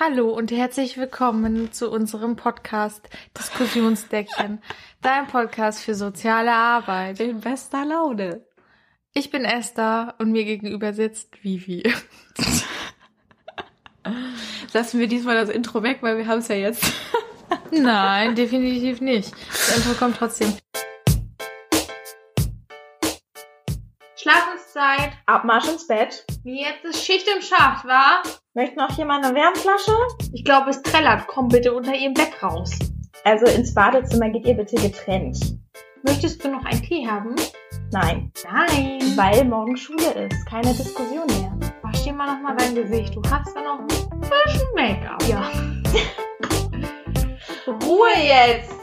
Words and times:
Hallo 0.00 0.28
und 0.28 0.52
herzlich 0.52 0.96
willkommen 0.96 1.72
zu 1.72 1.90
unserem 1.90 2.36
Podcast 2.36 3.08
Diskussionsdeckchen, 3.36 4.62
dein 5.02 5.26
Podcast 5.26 5.80
für 5.80 5.96
soziale 5.96 6.52
Arbeit. 6.52 7.18
In 7.18 7.40
bester 7.40 7.84
Laune. 7.84 8.46
Ich 9.12 9.32
bin 9.32 9.44
Esther 9.44 10.14
und 10.18 10.30
mir 10.30 10.44
gegenüber 10.44 10.92
sitzt 10.92 11.42
Vivi. 11.42 11.82
Lassen 14.72 15.00
wir 15.00 15.08
diesmal 15.08 15.34
das 15.34 15.48
Intro 15.48 15.82
weg, 15.82 15.98
weil 16.02 16.16
wir 16.16 16.28
haben 16.28 16.38
es 16.38 16.48
ja 16.48 16.54
jetzt. 16.54 16.92
Nein, 17.72 18.36
definitiv 18.36 19.00
nicht. 19.00 19.32
Das 19.48 19.78
Intro 19.78 19.94
kommt 19.94 20.16
trotzdem. 20.18 20.54
Schlafenszeit. 24.78 25.12
Abmarsch 25.26 25.68
ins 25.68 25.86
Bett. 25.86 26.24
Wie 26.44 26.60
jetzt 26.62 26.84
ist 26.84 27.04
Schicht 27.04 27.28
im 27.34 27.42
Schacht, 27.42 27.84
wa? 27.84 28.22
Möchte 28.54 28.78
noch 28.78 28.96
jemand 28.96 29.24
eine 29.24 29.34
Wärmflasche? 29.34 29.92
Ich 30.32 30.44
glaube, 30.44 30.70
es 30.70 30.82
trällert. 30.82 31.26
Komm 31.26 31.48
bitte 31.48 31.72
unter 31.74 31.94
ihrem 31.94 32.14
Bett 32.14 32.42
raus. 32.42 32.70
Also 33.24 33.46
ins 33.46 33.74
Badezimmer 33.74 34.30
geht 34.30 34.46
ihr 34.46 34.54
bitte 34.54 34.76
getrennt. 34.76 35.58
Möchtest 36.04 36.44
du 36.44 36.48
noch 36.48 36.64
einen 36.64 36.82
Tee 36.82 37.06
haben? 37.08 37.34
Nein, 37.90 38.32
Nein. 38.44 39.00
weil 39.16 39.44
morgen 39.44 39.76
Schule 39.76 40.28
ist. 40.28 40.46
Keine 40.46 40.72
Diskussion 40.72 41.26
mehr. 41.26 41.52
Wasch 41.82 42.04
dir 42.04 42.12
mal 42.12 42.26
noch 42.26 42.40
mal 42.40 42.56
dein 42.56 42.74
Gesicht. 42.74 43.14
Du 43.14 43.22
hast 43.30 43.54
da 43.56 43.60
noch 43.60 43.80
ein 43.80 43.86
bisschen 44.20 44.68
Make-up. 44.74 45.22
Ja. 45.28 45.50
Ruhe 47.66 48.08
jetzt. 48.16 48.77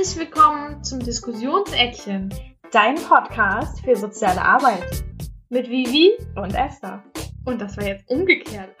Herzlich 0.00 0.28
willkommen 0.28 0.82
zum 0.82 1.00
Diskussionseckchen 1.00 2.32
Dein 2.72 2.94
Podcast 2.94 3.84
für 3.84 3.94
soziale 3.96 4.40
Arbeit. 4.40 5.04
mit 5.50 5.68
Vivi. 5.68 6.12
Und 6.36 6.54
Esther. 6.54 7.02
Und 7.44 7.60
das 7.60 7.76
war 7.76 7.84
jetzt 7.84 8.08
umgekehrt. 8.08 8.70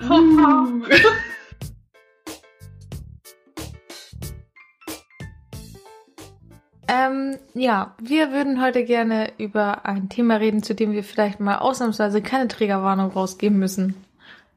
ähm, 6.88 7.36
ja, 7.52 7.94
wir 8.02 8.32
würden 8.32 8.62
heute 8.62 8.84
gerne 8.84 9.34
über 9.36 9.84
ein 9.84 10.08
Thema 10.08 10.36
reden, 10.36 10.62
zu 10.62 10.74
dem 10.74 10.92
wir 10.92 11.04
vielleicht 11.04 11.38
mal 11.38 11.58
ausnahmsweise 11.58 12.22
keine 12.22 12.48
Trägerwarnung 12.48 13.10
rausgeben 13.10 13.58
müssen. 13.58 13.94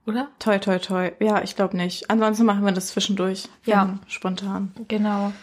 Oder? 0.07 0.29
Toi, 0.39 0.59
toi, 0.59 0.79
toi. 0.79 1.11
Ja, 1.19 1.43
ich 1.43 1.57
glaube 1.57 1.75
nicht. 1.75 2.09
Ansonsten 2.09 2.45
machen 2.45 2.63
wir 2.63 2.71
das 2.71 2.87
zwischendurch. 2.87 3.49
Ja. 3.65 3.99
Spontan. 4.07 4.71
Genau. 4.87 5.33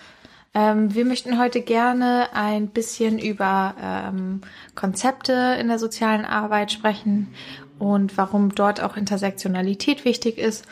Ähm, 0.53 0.95
wir 0.95 1.05
möchten 1.05 1.39
heute 1.39 1.61
gerne 1.61 2.29
ein 2.33 2.69
bisschen 2.69 3.19
über 3.19 3.75
ähm, 3.81 4.41
Konzepte 4.75 5.57
in 5.61 5.69
der 5.69 5.79
sozialen 5.79 6.25
Arbeit 6.25 6.73
sprechen 6.73 7.29
und 7.79 8.17
warum 8.19 8.55
dort 8.55 8.83
auch 8.83 8.97
Intersektionalität 8.97 10.05
wichtig 10.05 10.39
ist. 10.39 10.67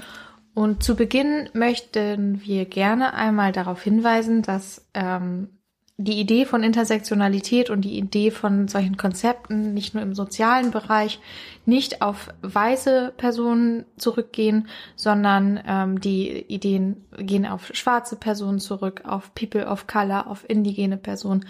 Und 0.54 0.82
zu 0.82 0.96
Beginn 0.96 1.48
möchten 1.52 2.42
wir 2.44 2.64
gerne 2.64 3.14
einmal 3.14 3.52
darauf 3.52 3.80
hinweisen, 3.82 4.42
dass 4.42 4.84
ähm, 4.94 5.57
die 6.00 6.20
Idee 6.20 6.44
von 6.44 6.62
Intersektionalität 6.62 7.70
und 7.70 7.80
die 7.80 7.98
Idee 7.98 8.30
von 8.30 8.68
solchen 8.68 8.96
Konzepten 8.96 9.74
nicht 9.74 9.94
nur 9.94 10.02
im 10.04 10.14
sozialen 10.14 10.70
Bereich 10.70 11.18
nicht 11.66 12.02
auf 12.02 12.28
weiße 12.40 13.12
Personen 13.16 13.84
zurückgehen, 13.96 14.68
sondern 14.94 15.60
ähm, 15.66 16.00
die 16.00 16.30
Ideen 16.46 17.04
gehen 17.18 17.44
auf 17.44 17.72
schwarze 17.74 18.14
Personen 18.14 18.60
zurück, 18.60 19.02
auf 19.04 19.34
People 19.34 19.66
of 19.66 19.88
Color, 19.88 20.28
auf 20.28 20.48
indigene 20.48 20.98
Personen, 20.98 21.46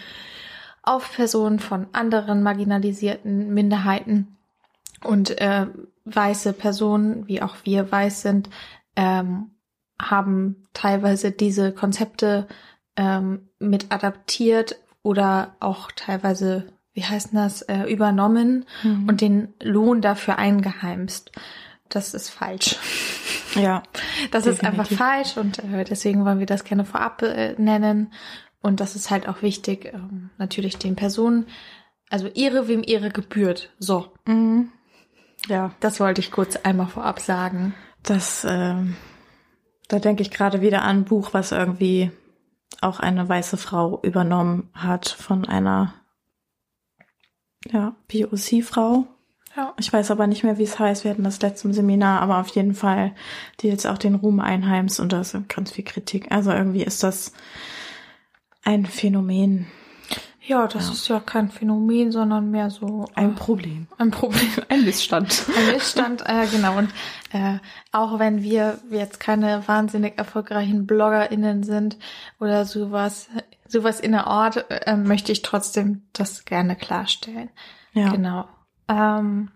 auf 0.82 1.14
Personen 1.14 1.58
von 1.58 1.86
anderen 1.92 2.42
marginalisierten 2.42 3.52
Minderheiten. 3.52 4.38
Und 5.04 5.38
äh, 5.42 5.66
weiße 6.06 6.54
Personen, 6.54 7.28
wie 7.28 7.42
auch 7.42 7.56
wir 7.64 7.92
weiß 7.92 8.22
sind, 8.22 8.48
ähm, 8.96 9.50
haben 10.00 10.64
teilweise 10.72 11.32
diese 11.32 11.72
Konzepte 11.72 12.48
ähm, 12.98 13.48
mit 13.59 13.91
adaptiert 13.91 14.76
oder 15.03 15.56
auch 15.60 15.91
teilweise, 15.92 16.70
wie 16.92 17.04
heißt 17.04 17.32
denn 17.32 17.38
das, 17.41 17.62
äh, 17.62 17.84
übernommen 17.84 18.66
Mhm. 18.82 19.09
und 19.09 19.20
den 19.22 19.54
Lohn 19.62 20.03
dafür 20.03 20.36
eingeheimst. 20.36 21.32
Das 21.88 22.12
ist 22.12 22.28
falsch. 22.28 22.76
Ja. 23.54 23.82
Das 24.31 24.44
ist 24.44 24.62
einfach 24.62 24.86
Definitiv. 24.86 24.98
falsch 24.98 25.36
und 25.38 25.59
äh, 25.60 25.82
deswegen 25.84 26.26
wollen 26.26 26.38
wir 26.38 26.44
das 26.47 26.64
gerne 26.64 26.84
vorab 26.84 27.22
äh, 27.22 27.54
nennen. 27.56 28.12
Und 28.60 28.78
das 28.81 28.94
ist 28.94 29.10
halt 29.10 29.26
auch 29.26 29.41
wichtig, 29.41 29.86
ähm, 29.86 30.28
natürlich 30.36 30.76
den 30.76 30.97
Personen, 30.97 31.47
also 32.10 32.28
ihre, 32.34 32.69
wem 32.69 32.82
ihre 32.84 33.09
gebührt. 33.09 33.70
So, 33.78 34.12
Mhm. 34.26 34.69
Ja, 35.48 35.72
das 35.80 35.98
wollte 35.98 36.20
ich 36.20 36.30
kurz 36.30 36.56
einmal 36.56 36.88
vorab 36.88 37.20
sagen. 37.20 37.75
das, 38.03 38.44
ähm, 38.48 38.97
da 39.88 39.98
denke 39.98 40.20
ich 40.22 40.30
gerade 40.30 40.60
wieder 40.60 40.82
an 40.82 40.98
ein 40.98 41.04
Buch, 41.04 41.30
was 41.32 41.50
irgendwie 41.50 42.10
auch 42.80 43.00
eine 43.00 43.28
weiße 43.28 43.56
Frau 43.56 44.00
übernommen 44.02 44.70
hat 44.74 45.08
von 45.08 45.44
einer, 45.44 45.94
ja, 47.70 47.94
POC-Frau. 48.08 49.06
Ja. 49.56 49.74
Ich 49.78 49.92
weiß 49.92 50.10
aber 50.10 50.26
nicht 50.26 50.44
mehr, 50.44 50.58
wie 50.58 50.64
es 50.64 50.78
heißt. 50.78 51.04
Wir 51.04 51.10
hatten 51.10 51.24
das 51.24 51.40
letzte 51.40 51.66
im 51.66 51.74
Seminar, 51.74 52.20
aber 52.20 52.38
auf 52.38 52.48
jeden 52.48 52.74
Fall, 52.74 53.14
die 53.60 53.68
jetzt 53.68 53.86
auch 53.86 53.98
den 53.98 54.14
Ruhm 54.14 54.38
einheimst 54.40 55.00
und 55.00 55.12
da 55.12 55.20
ist 55.20 55.36
ganz 55.48 55.72
viel 55.72 55.84
Kritik. 55.84 56.30
Also 56.30 56.52
irgendwie 56.52 56.84
ist 56.84 57.02
das 57.02 57.32
ein 58.62 58.86
Phänomen, 58.86 59.66
Ja, 60.48 60.66
das 60.66 60.86
Ja. 60.86 60.92
ist 60.92 61.09
ja 61.09 61.20
kein 61.20 61.50
Phänomen, 61.50 62.10
sondern 62.10 62.50
mehr 62.50 62.70
so 62.70 63.04
äh, 63.14 63.20
ein 63.20 63.34
Problem, 63.34 63.86
ein 63.98 64.10
Problem. 64.10 64.48
ein 64.70 64.84
Missstand. 64.84 65.44
Ein 65.54 65.75
Missstand, 65.75 66.22
äh, 66.26 66.47
genau. 66.50 66.78
Und 66.78 66.91
äh, 67.32 67.59
auch 67.92 68.19
wenn 68.19 68.42
wir 68.42 68.78
jetzt 68.91 69.20
keine 69.20 69.69
wahnsinnig 69.69 70.16
erfolgreichen 70.16 70.86
BloggerInnen 70.86 71.64
sind 71.64 71.98
oder 72.41 72.64
sowas, 72.64 73.28
sowas 73.66 74.00
in 74.00 74.12
der 74.12 74.26
Art, 74.26 74.64
äh, 74.70 74.97
möchte 74.97 75.32
ich 75.32 75.42
trotzdem 75.42 76.09
das 76.14 76.47
gerne 76.47 76.76
klarstellen. 76.76 77.50
Ja, 77.92 78.09
Genau. 78.10 78.48
Ähm, 78.88 79.50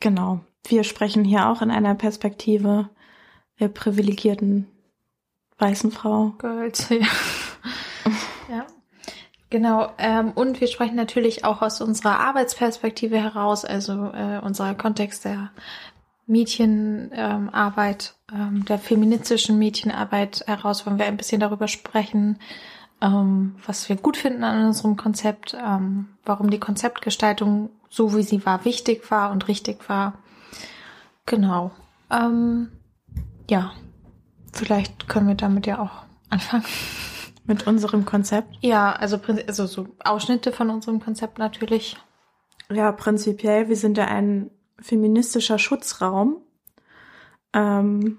genau. 0.00 0.40
Wir 0.66 0.82
sprechen 0.82 1.24
hier 1.24 1.48
auch 1.48 1.62
in 1.62 1.70
einer 1.70 1.94
Perspektive 1.94 2.88
der 3.60 3.68
privilegierten 3.68 4.66
weißen 5.58 5.92
Frau. 5.92 6.30
Girls, 6.38 6.88
ja. 6.90 6.96
ja. 6.96 7.06
Genau, 9.52 9.92
ähm, 9.98 10.32
und 10.34 10.62
wir 10.62 10.66
sprechen 10.66 10.96
natürlich 10.96 11.44
auch 11.44 11.60
aus 11.60 11.82
unserer 11.82 12.20
Arbeitsperspektive 12.20 13.18
heraus, 13.18 13.66
also 13.66 13.92
äh, 13.92 14.40
unser 14.42 14.74
Kontext 14.74 15.26
der 15.26 15.50
Mädchenarbeit, 16.26 18.14
ähm, 18.32 18.40
ähm, 18.40 18.64
der 18.64 18.78
feministischen 18.78 19.58
Mädchenarbeit 19.58 20.42
heraus, 20.46 20.86
wollen 20.86 20.98
wir 20.98 21.04
ein 21.04 21.18
bisschen 21.18 21.38
darüber 21.38 21.68
sprechen, 21.68 22.38
ähm, 23.02 23.56
was 23.66 23.90
wir 23.90 23.96
gut 23.96 24.16
finden 24.16 24.42
an 24.42 24.68
unserem 24.68 24.96
Konzept, 24.96 25.54
ähm, 25.62 26.08
warum 26.24 26.48
die 26.48 26.58
Konzeptgestaltung 26.58 27.68
so 27.90 28.16
wie 28.16 28.22
sie 28.22 28.46
war 28.46 28.64
wichtig 28.64 29.10
war 29.10 29.32
und 29.32 29.48
richtig 29.48 29.86
war. 29.90 30.14
Genau. 31.26 31.72
Ähm, 32.10 32.72
ja, 33.50 33.72
vielleicht 34.54 35.10
können 35.10 35.28
wir 35.28 35.34
damit 35.34 35.66
ja 35.66 35.78
auch 35.78 36.06
anfangen. 36.30 36.64
Mit 37.52 37.66
unserem 37.66 38.04
Konzept. 38.04 38.56
Ja, 38.60 38.92
also, 38.92 39.18
also 39.46 39.66
so 39.66 39.86
Ausschnitte 40.04 40.52
von 40.52 40.70
unserem 40.70 41.00
Konzept 41.00 41.38
natürlich. 41.38 41.96
Ja, 42.72 42.92
prinzipiell, 42.92 43.68
wir 43.68 43.76
sind 43.76 43.98
ja 43.98 44.06
ein 44.06 44.50
feministischer 44.80 45.58
Schutzraum, 45.58 46.36
ähm, 47.52 48.18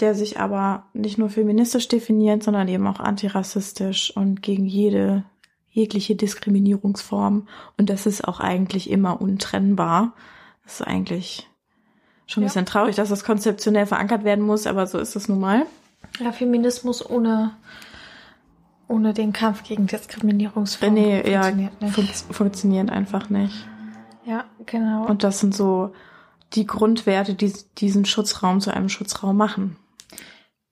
der 0.00 0.14
sich 0.14 0.38
aber 0.38 0.84
nicht 0.92 1.18
nur 1.18 1.30
feministisch 1.30 1.88
definiert, 1.88 2.42
sondern 2.42 2.68
eben 2.68 2.86
auch 2.86 3.00
antirassistisch 3.00 4.14
und 4.16 4.42
gegen 4.42 4.66
jede 4.66 5.24
jegliche 5.70 6.16
Diskriminierungsform. 6.16 7.48
Und 7.76 7.90
das 7.90 8.06
ist 8.06 8.26
auch 8.26 8.40
eigentlich 8.40 8.88
immer 8.90 9.20
untrennbar. 9.20 10.14
Das 10.64 10.80
ist 10.80 10.86
eigentlich 10.86 11.48
schon 12.26 12.42
ein 12.42 12.44
Ja. 12.44 12.48
bisschen 12.48 12.66
traurig, 12.66 12.96
dass 12.96 13.10
das 13.10 13.24
konzeptionell 13.24 13.84
verankert 13.86 14.24
werden 14.24 14.44
muss, 14.44 14.66
aber 14.66 14.86
so 14.86 14.98
ist 14.98 15.16
es 15.16 15.28
nun 15.28 15.38
mal. 15.40 15.66
Ja, 16.18 16.32
Feminismus 16.32 17.04
ohne, 17.08 17.52
ohne 18.88 19.12
den 19.12 19.32
Kampf 19.32 19.64
gegen 19.64 19.86
Diskriminierungsformen 19.86 20.94
nee, 20.94 21.30
ja, 21.30 21.42
funktioniert 21.42 21.82
nicht. 21.82 21.94
fun 21.94 22.34
funktioniert 22.34 22.90
einfach 22.90 23.30
nicht. 23.30 23.66
Ja, 24.24 24.44
genau. 24.64 25.06
Und 25.06 25.24
das 25.24 25.40
sind 25.40 25.54
so 25.54 25.92
die 26.54 26.66
Grundwerte, 26.66 27.34
die 27.34 27.52
diesen 27.78 28.04
Schutzraum 28.04 28.60
zu 28.60 28.72
einem 28.72 28.88
Schutzraum 28.88 29.36
machen. 29.36 29.76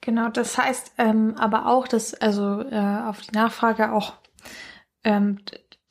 Genau, 0.00 0.28
das 0.28 0.58
heißt 0.58 0.92
ähm, 0.98 1.34
aber 1.38 1.66
auch, 1.66 1.88
dass 1.88 2.14
also 2.14 2.60
äh, 2.60 3.00
auf 3.06 3.20
die 3.22 3.34
Nachfrage 3.34 3.92
auch 3.92 4.14
ähm, 5.02 5.38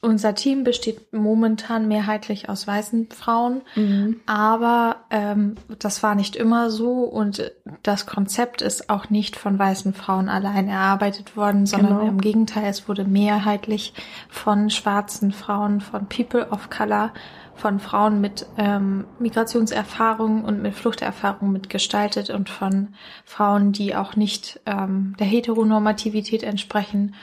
unser 0.04 0.36
Team 0.36 0.64
besteht 0.64 1.14
momentan 1.14 1.88
mehrheitlich 1.88 2.50
aus 2.50 2.68
weißen 2.68 3.10
Frauen, 3.10 3.62
Mhm. 3.76 4.20
aber 4.26 4.98
ähm, 5.10 5.56
das 5.80 6.04
war 6.04 6.16
nicht 6.16 6.36
immer 6.36 6.70
so 6.70 7.04
und 7.04 7.52
das 7.82 8.06
Konzept 8.06 8.62
ist 8.62 8.90
auch 8.90 9.10
nicht 9.10 9.36
von 9.36 9.58
weißen 9.58 9.94
Frauen 9.94 10.30
allein 10.30 10.68
erarbeitet 10.68 11.36
worden, 11.38 11.66
sondern 11.66 11.98
Genau. 12.00 12.08
im 12.10 12.22
Gegenteil, 12.22 12.66
es 12.66 12.88
wurde 12.88 13.06
mehrheitlich 13.06 13.94
von 14.30 14.70
schwarzen 14.70 15.32
Frauen, 15.32 15.82
von 15.82 16.08
People 16.08 16.50
of 16.50 16.70
Color, 16.70 17.12
von 17.56 17.80
Frauen 17.80 18.20
mit 18.20 18.46
ähm, 18.58 19.06
Migrationserfahrung 19.20 20.44
und 20.44 20.62
mit 20.62 20.74
Fluchterfahrung 20.74 21.52
mitgestaltet 21.52 22.30
und 22.30 22.50
von 22.50 22.90
Frauen, 23.26 23.72
die 23.72 23.96
auch 23.96 24.16
nicht 24.16 24.60
ähm, 24.66 25.16
der 25.20 25.28
Heteronormativität 25.28 26.44
entsprechen 26.44 27.16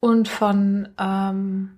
und 0.00 0.28
von 0.28 0.88
ähm, 0.98 1.70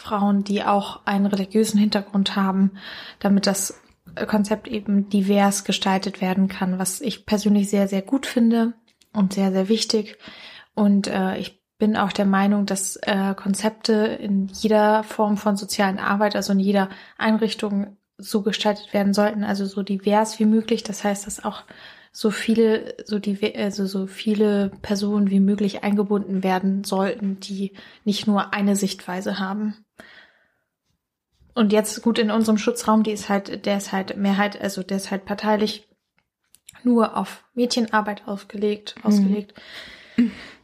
Frauen, 0.00 0.44
die 0.44 0.64
auch 0.64 1.04
einen 1.04 1.26
religiösen 1.26 1.78
Hintergrund 1.78 2.34
haben, 2.34 2.72
damit 3.18 3.46
das 3.46 3.80
Konzept 4.26 4.66
eben 4.66 5.08
divers 5.08 5.64
gestaltet 5.64 6.20
werden 6.20 6.48
kann, 6.48 6.78
was 6.78 7.00
ich 7.00 7.26
persönlich 7.26 7.70
sehr, 7.70 7.86
sehr 7.86 8.02
gut 8.02 8.26
finde 8.26 8.72
und 9.12 9.34
sehr, 9.34 9.52
sehr 9.52 9.68
wichtig. 9.68 10.16
Und 10.74 11.06
äh, 11.06 11.36
ich 11.36 11.60
bin 11.78 11.96
auch 11.96 12.12
der 12.12 12.26
Meinung, 12.26 12.66
dass 12.66 12.96
äh, 12.96 13.34
Konzepte 13.34 13.92
in 13.92 14.48
jeder 14.48 15.02
Form 15.04 15.36
von 15.36 15.56
sozialen 15.56 15.98
Arbeit, 15.98 16.34
also 16.34 16.52
in 16.52 16.60
jeder 16.60 16.88
Einrichtung 17.18 17.96
so 18.18 18.42
gestaltet 18.42 18.92
werden 18.92 19.14
sollten, 19.14 19.44
also 19.44 19.64
so 19.66 19.82
divers 19.82 20.38
wie 20.38 20.44
möglich. 20.44 20.82
Das 20.82 21.04
heißt, 21.04 21.26
dass 21.26 21.44
auch 21.44 21.64
so 22.12 22.30
viele, 22.30 22.94
so 23.04 23.18
die, 23.18 23.54
also 23.56 23.86
so 23.86 24.06
viele 24.06 24.70
Personen 24.82 25.30
wie 25.30 25.40
möglich 25.40 25.84
eingebunden 25.84 26.42
werden 26.42 26.84
sollten, 26.84 27.38
die 27.40 27.72
nicht 28.04 28.26
nur 28.26 28.52
eine 28.52 28.76
Sichtweise 28.76 29.38
haben. 29.38 29.74
Und 31.54 31.72
jetzt 31.72 32.02
gut 32.02 32.18
in 32.18 32.30
unserem 32.30 32.58
Schutzraum, 32.58 33.02
die 33.02 33.12
ist 33.12 33.28
halt, 33.28 33.66
der 33.66 33.76
ist 33.76 33.92
halt 33.92 34.16
Mehrheit, 34.16 34.60
also 34.60 34.82
der 34.82 34.96
ist 34.96 35.10
halt 35.10 35.24
parteilich 35.24 35.88
nur 36.82 37.16
auf 37.16 37.44
Mädchenarbeit 37.54 38.26
ausgelegt, 38.26 38.94
ausgelegt. 39.02 39.54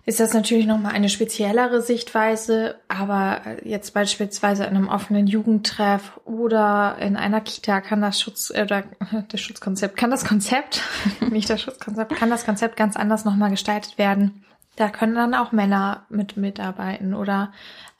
Ist 0.08 0.20
das 0.20 0.32
natürlich 0.32 0.66
nochmal 0.66 0.92
eine 0.92 1.08
speziellere 1.08 1.82
Sichtweise, 1.82 2.76
aber 2.86 3.40
jetzt 3.64 3.92
beispielsweise 3.92 4.62
in 4.62 4.76
einem 4.76 4.88
offenen 4.88 5.26
Jugendtreff 5.26 6.20
oder 6.24 6.96
in 7.00 7.16
einer 7.16 7.40
Kita 7.40 7.80
kann 7.80 8.00
das 8.00 8.20
Schutz, 8.20 8.50
äh, 8.54 8.62
oder 8.62 8.84
das 9.28 9.40
Schutzkonzept, 9.40 9.96
kann 9.96 10.12
das 10.12 10.24
Konzept, 10.24 10.80
nicht 11.30 11.50
das 11.50 11.60
Schutzkonzept, 11.60 12.14
kann 12.14 12.30
das 12.30 12.44
Konzept 12.44 12.76
ganz 12.76 12.96
anders 12.96 13.24
nochmal 13.24 13.50
gestaltet 13.50 13.98
werden. 13.98 14.44
Da 14.76 14.90
können 14.90 15.16
dann 15.16 15.34
auch 15.34 15.50
Männer 15.50 16.06
mit 16.08 16.36
mitarbeiten 16.36 17.12
oder 17.12 17.52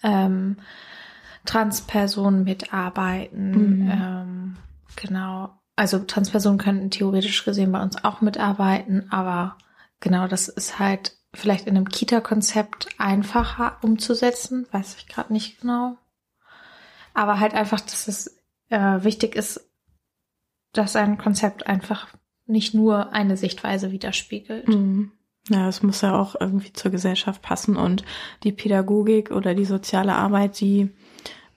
ähm, 0.05 0.59
Transpersonen 1.47 2.45
mitarbeiten. 2.45 3.85
Mhm. 3.85 3.91
Ähm, 3.91 4.57
genau. 4.97 5.51
Also 5.77 5.99
Transpersonen 5.99 6.59
könnten 6.59 6.91
theoretisch 6.91 7.45
gesehen 7.45 7.73
bei 7.73 7.83
uns 7.83 8.03
auch 8.03 8.21
mitarbeiten, 8.21 9.11
aber 9.11 9.57
genau, 10.01 10.27
das 10.27 10.49
ist 10.49 10.79
halt 10.79 11.17
vielleicht 11.35 11.67
in 11.67 11.77
einem 11.77 11.89
Kita-Konzept 11.89 12.89
einfacher 12.99 13.79
umzusetzen, 13.83 14.67
weiß 14.73 14.97
ich 14.97 15.07
gerade 15.07 15.33
nicht 15.33 15.61
genau. 15.61 15.99
Aber 17.13 17.41
halt 17.41 17.55
einfach, 17.55 17.81
dass 17.81 18.09
es 18.09 18.39
äh, 18.69 19.05
wichtig 19.05 19.37
ist, 19.37 19.71
dass 20.73 20.97
ein 20.97 21.19
Konzept 21.19 21.67
einfach 21.67 22.09
nicht 22.47 22.75
nur 22.75 23.13
eine 23.13 23.37
Sichtweise 23.37 23.93
widerspiegelt. 23.93 24.69
Mhm. 24.69 25.13
Ja, 25.49 25.69
es 25.69 25.83
muss 25.83 26.01
ja 26.01 26.19
auch 26.19 26.35
irgendwie 26.41 26.73
zur 26.73 26.91
Gesellschaft 26.91 27.41
passen 27.43 27.77
und 27.77 28.05
die 28.43 28.53
Pädagogik 28.53 29.31
oder 29.31 29.55
die 29.55 29.65
soziale 29.65 30.15
Arbeit, 30.15 30.61
die 30.61 30.91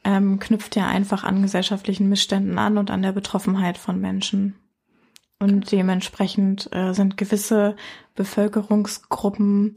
ähm, 0.04 0.40
knüpft 0.40 0.76
ja 0.76 0.88
einfach 0.88 1.24
an 1.24 1.42
gesellschaftlichen 1.42 2.10
Missständen 2.10 2.58
an 2.58 2.78
und 2.78 2.92
an 2.92 3.02
der 3.02 3.12
Betroffenheit 3.12 3.78
von 3.78 4.00
Menschen. 4.00 4.56
Und 5.40 5.72
dementsprechend 5.72 6.70
äh, 6.74 6.94
sind 6.94 7.18
gewisse 7.18 7.76
Bevölkerungsgruppen 8.16 9.76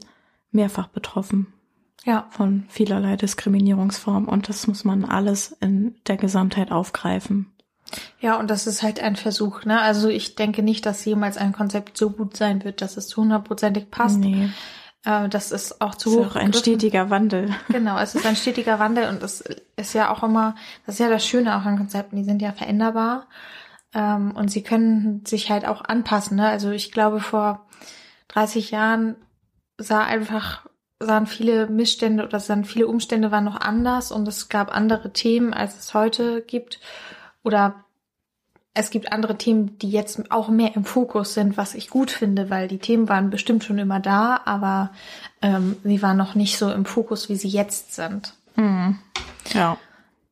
mehrfach 0.51 0.87
betroffen 0.87 1.53
Ja, 2.03 2.27
von 2.31 2.65
vielerlei 2.67 3.15
Diskriminierungsformen 3.15 4.27
und 4.27 4.49
das 4.49 4.67
muss 4.67 4.83
man 4.83 5.05
alles 5.05 5.55
in 5.61 5.95
der 6.05 6.17
Gesamtheit 6.17 6.71
aufgreifen. 6.71 7.53
Ja, 8.19 8.39
und 8.39 8.49
das 8.49 8.67
ist 8.67 8.83
halt 8.83 8.99
ein 8.99 9.15
Versuch, 9.15 9.65
ne? 9.65 9.79
Also 9.79 10.09
ich 10.09 10.35
denke 10.35 10.63
nicht, 10.63 10.85
dass 10.85 11.05
jemals 11.05 11.37
ein 11.37 11.53
Konzept 11.53 11.97
so 11.97 12.09
gut 12.09 12.35
sein 12.35 12.63
wird, 12.63 12.81
dass 12.81 12.97
es 12.97 13.07
zu 13.07 13.21
hundertprozentig 13.21 13.89
passt. 13.91 14.19
Nee, 14.19 14.49
das 15.03 15.51
ist 15.51 15.81
auch 15.81 15.95
zu 15.95 16.09
ist 16.09 16.17
hoch 16.17 16.31
auch 16.31 16.35
ein 16.37 16.53
stetiger 16.53 17.09
Wandel. 17.09 17.53
Genau, 17.69 17.97
es 17.99 18.15
ist 18.15 18.25
ein 18.25 18.35
stetiger 18.35 18.79
Wandel 18.79 19.09
und 19.09 19.21
es 19.21 19.43
ist 19.75 19.93
ja 19.93 20.11
auch 20.11 20.23
immer, 20.23 20.55
das 20.85 20.95
ist 20.95 20.99
ja 20.99 21.09
das 21.09 21.25
Schöne 21.25 21.57
auch 21.57 21.65
an 21.65 21.77
Konzepten, 21.77 22.15
die 22.15 22.23
sind 22.23 22.41
ja 22.41 22.53
veränderbar 22.53 23.27
ähm, 23.93 24.31
und 24.31 24.49
sie 24.49 24.63
können 24.63 25.25
sich 25.25 25.51
halt 25.51 25.65
auch 25.65 25.83
anpassen. 25.83 26.37
Ne? 26.37 26.47
Also 26.47 26.71
ich 26.71 26.91
glaube, 26.91 27.19
vor 27.19 27.67
30 28.29 28.71
Jahren 28.71 29.15
sah 29.77 30.03
einfach, 30.03 30.65
sahen 30.99 31.27
viele 31.27 31.67
Missstände 31.67 32.23
oder 32.23 32.39
sahen 32.39 32.63
viele 32.63 32.87
Umstände 32.87 33.31
waren 33.31 33.43
noch 33.43 33.59
anders 33.59 34.11
und 34.11 34.27
es 34.27 34.47
gab 34.47 34.73
andere 34.73 35.11
Themen, 35.11 35.53
als 35.53 35.77
es 35.77 35.93
heute 35.93 36.41
gibt. 36.41 36.79
Oder 37.43 37.83
es 38.73 38.89
gibt 38.89 39.11
andere 39.11 39.37
Themen, 39.37 39.77
die 39.77 39.89
jetzt 39.89 40.31
auch 40.31 40.49
mehr 40.49 40.75
im 40.75 40.83
Fokus 40.83 41.33
sind, 41.35 41.57
was 41.57 41.75
ich 41.75 41.89
gut 41.89 42.09
finde, 42.09 42.49
weil 42.49 42.67
die 42.67 42.79
Themen 42.79 43.07
waren 43.07 43.29
bestimmt 43.29 43.63
schon 43.63 43.77
immer 43.77 43.99
da, 43.99 44.41
aber 44.45 44.91
ähm, 45.41 45.75
sie 45.83 46.01
waren 46.01 46.17
noch 46.17 46.33
nicht 46.33 46.57
so 46.57 46.71
im 46.71 46.85
Fokus, 46.85 47.29
wie 47.29 47.35
sie 47.35 47.49
jetzt 47.49 47.93
sind. 47.93 48.33
Mhm. 48.55 48.99
Ja. 49.53 49.77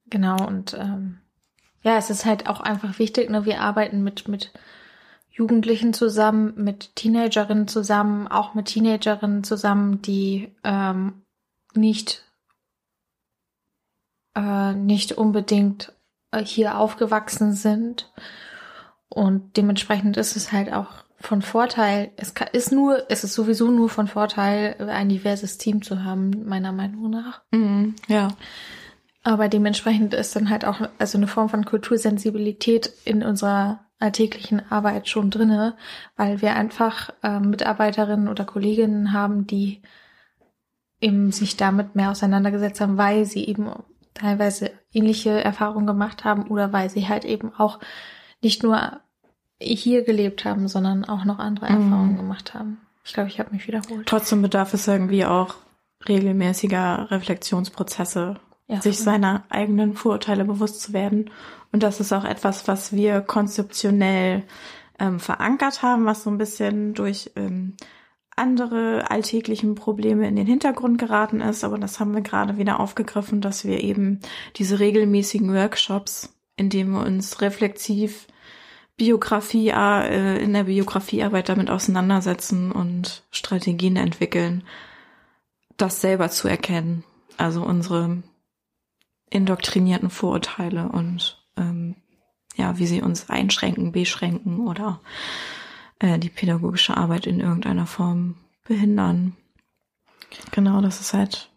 Genau, 0.10 0.46
und 0.46 0.74
ähm, 0.74 1.20
ja, 1.84 1.98
es 1.98 2.10
ist 2.10 2.26
halt 2.26 2.50
auch 2.50 2.62
einfach 2.62 3.00
wichtig, 3.00 3.30
ne? 3.30 3.46
Wir 3.46 3.62
arbeiten 3.62 4.04
mit, 4.04 4.28
mit 4.28 4.52
Jugendlichen 5.30 5.94
zusammen, 5.94 6.54
mit 6.58 6.96
Teenagerinnen 6.96 7.68
zusammen, 7.68 8.28
auch 8.28 8.54
mit 8.54 8.68
Teenagerinnen 8.68 9.44
zusammen, 9.44 10.02
die 10.02 10.54
ähm, 10.64 11.24
nicht, 11.74 12.26
äh, 14.36 14.74
nicht 14.74 15.14
unbedingt 15.14 15.94
hier 16.40 16.78
aufgewachsen 16.78 17.54
sind. 17.54 18.12
Und 19.10 19.58
dementsprechend 19.58 20.18
ist 20.18 20.36
es 20.36 20.52
halt 20.52 20.72
auch 20.72 21.04
von 21.20 21.42
Vorteil, 21.42 22.12
es 22.18 22.34
kann, 22.34 22.48
ist 22.52 22.72
nur, 22.72 23.06
es 23.10 23.24
ist 23.24 23.34
sowieso 23.34 23.70
nur 23.70 23.90
von 23.90 24.08
Vorteil, 24.08 24.76
ein 24.90 25.10
diverses 25.10 25.58
Team 25.58 25.82
zu 25.82 26.04
haben, 26.04 26.46
meiner 26.46 26.72
Meinung 26.72 27.10
nach. 27.10 27.42
Mhm. 27.52 27.96
Ja. 28.08 28.30
Aber 29.24 29.50
dementsprechend 29.50 30.14
ist 30.14 30.36
dann 30.36 30.50
halt 30.50 30.66
auch 30.66 30.82
also 30.98 31.18
eine 31.18 31.28
Form 31.28 31.50
von 31.50 31.66
Kultursensibilität 31.66 32.92
in 33.06 33.24
unserer 33.24 33.82
alltäglichen 34.00 34.64
Arbeit 34.72 35.08
schon 35.08 35.30
drinne, 35.30 35.76
weil 36.16 36.42
wir 36.42 36.56
einfach 36.56 37.12
ähm, 37.22 37.52
Mitarbeiterinnen 37.52 38.28
oder 38.28 38.46
Kolleginnen 38.46 39.14
haben, 39.14 39.46
die 39.46 39.82
eben 41.02 41.32
sich 41.32 41.56
damit 41.56 41.96
mehr 41.96 42.10
auseinandergesetzt 42.12 42.82
haben, 42.82 42.98
weil 42.98 43.26
sie 43.26 43.46
eben 43.46 43.72
teilweise 44.14 44.72
ähnliche 44.94 45.44
Erfahrungen 45.44 45.88
gemacht 45.88 46.24
haben 46.24 46.48
oder 46.48 46.74
weil 46.74 46.90
sie 46.90 47.08
halt 47.08 47.26
eben 47.26 47.54
auch 47.56 47.80
nicht 48.42 48.64
nur 48.64 49.00
hier 49.60 50.04
gelebt 50.04 50.44
haben, 50.46 50.68
sondern 50.68 51.06
auch 51.06 51.24
noch 51.26 51.40
andere 51.40 51.72
Mhm. 51.72 51.84
Erfahrungen 51.84 52.18
gemacht 52.18 52.54
haben. 52.54 52.82
Ich 53.04 53.14
glaube, 53.14 53.30
ich 53.30 53.40
habe 53.40 53.52
mich 53.52 53.68
wiederholt. 53.68 54.08
Trotzdem 54.08 54.42
bedarf 54.42 54.74
es 54.74 54.88
irgendwie 54.88 55.26
auch 55.26 55.56
regelmäßiger 56.08 57.10
Reflexionsprozesse, 57.12 58.40
Ja, 58.68 58.82
sich 58.82 59.00
seiner 59.00 59.44
eigenen 59.50 59.94
Vorurteile 59.96 60.46
bewusst 60.46 60.82
zu 60.82 60.94
werden. 60.94 61.30
Und 61.72 61.84
das 61.84 62.00
ist 62.00 62.14
auch 62.14 62.24
etwas, 62.24 62.68
was 62.68 62.94
wir 62.94 63.22
konzeptionell 63.22 64.44
ähm, 65.00 65.20
verankert 65.20 65.82
haben, 65.84 66.06
was 66.06 66.24
so 66.24 66.30
ein 66.30 66.38
bisschen 66.38 66.94
durch 66.94 67.32
ähm, 67.36 67.76
andere 68.36 69.10
alltäglichen 69.12 69.76
Probleme 69.76 70.28
in 70.28 70.36
den 70.36 70.48
Hintergrund 70.48 70.98
geraten 70.98 71.42
ist. 71.42 71.64
Aber 71.64 71.78
das 71.78 72.00
haben 72.00 72.14
wir 72.14 72.22
gerade 72.22 72.58
wieder 72.58 72.80
aufgegriffen, 72.80 73.42
dass 73.42 73.66
wir 73.66 73.84
eben 73.84 74.20
diese 74.56 74.80
regelmäßigen 74.80 75.54
Workshops, 75.54 76.34
in 76.56 76.70
denen 76.70 76.92
wir 76.92 77.06
uns 77.06 77.42
reflexiv 77.42 78.28
Biografie, 78.98 79.70
äh, 79.70 80.44
in 80.44 80.54
der 80.54 80.66
Biografiearbeit 80.66 81.50
damit 81.50 81.70
auseinandersetzen 81.70 82.72
und 82.72 83.24
Strategien 83.32 83.96
entwickeln, 83.96 84.64
das 85.78 86.02
selber 86.02 86.30
zu 86.30 86.48
erkennen. 86.48 87.04
Also 87.38 87.64
unsere 87.64 88.22
indoktrinierten 89.30 90.10
Vorurteile 90.10 90.90
und 90.90 91.44
ähm, 91.58 91.96
ja, 92.56 92.78
wie 92.78 92.86
sie 92.86 93.02
uns 93.02 93.30
einschränken, 93.30 93.92
beschränken 93.92 94.68
oder 94.68 95.00
äh, 96.02 96.20
die 96.20 96.30
pädagogische 96.30 96.98
Arbeit 96.98 97.26
in 97.28 97.40
irgendeiner 97.40 97.86
Form 97.86 98.36
behindern. 98.66 99.36
Genau, 100.52 100.82
das 100.82 101.00
ist 101.02 101.14
halt 101.14 101.50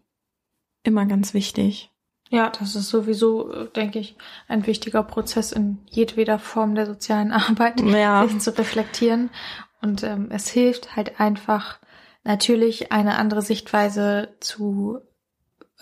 immer 0.82 1.06
ganz 1.06 1.34
wichtig. 1.34 1.90
Ja, 2.30 2.50
das 2.50 2.74
ist 2.74 2.88
sowieso, 2.88 3.52
äh, 3.52 3.68
denke 3.70 3.98
ich, 3.98 4.16
ein 4.48 4.66
wichtiger 4.66 5.02
Prozess 5.02 5.52
in 5.52 5.78
jedweder 5.90 6.38
Form 6.38 6.74
der 6.74 6.86
sozialen 6.86 7.32
Arbeit, 7.32 7.80
Ja. 7.84 8.26
sich 8.26 8.38
zu 8.40 8.56
reflektieren. 8.56 9.30
Und 9.82 10.02
ähm, 10.02 10.28
es 10.30 10.48
hilft 10.48 10.96
halt 10.96 11.20
einfach, 11.20 11.78
natürlich 12.24 12.90
eine 12.90 13.18
andere 13.18 13.42
Sichtweise 13.42 14.34
zu 14.40 15.00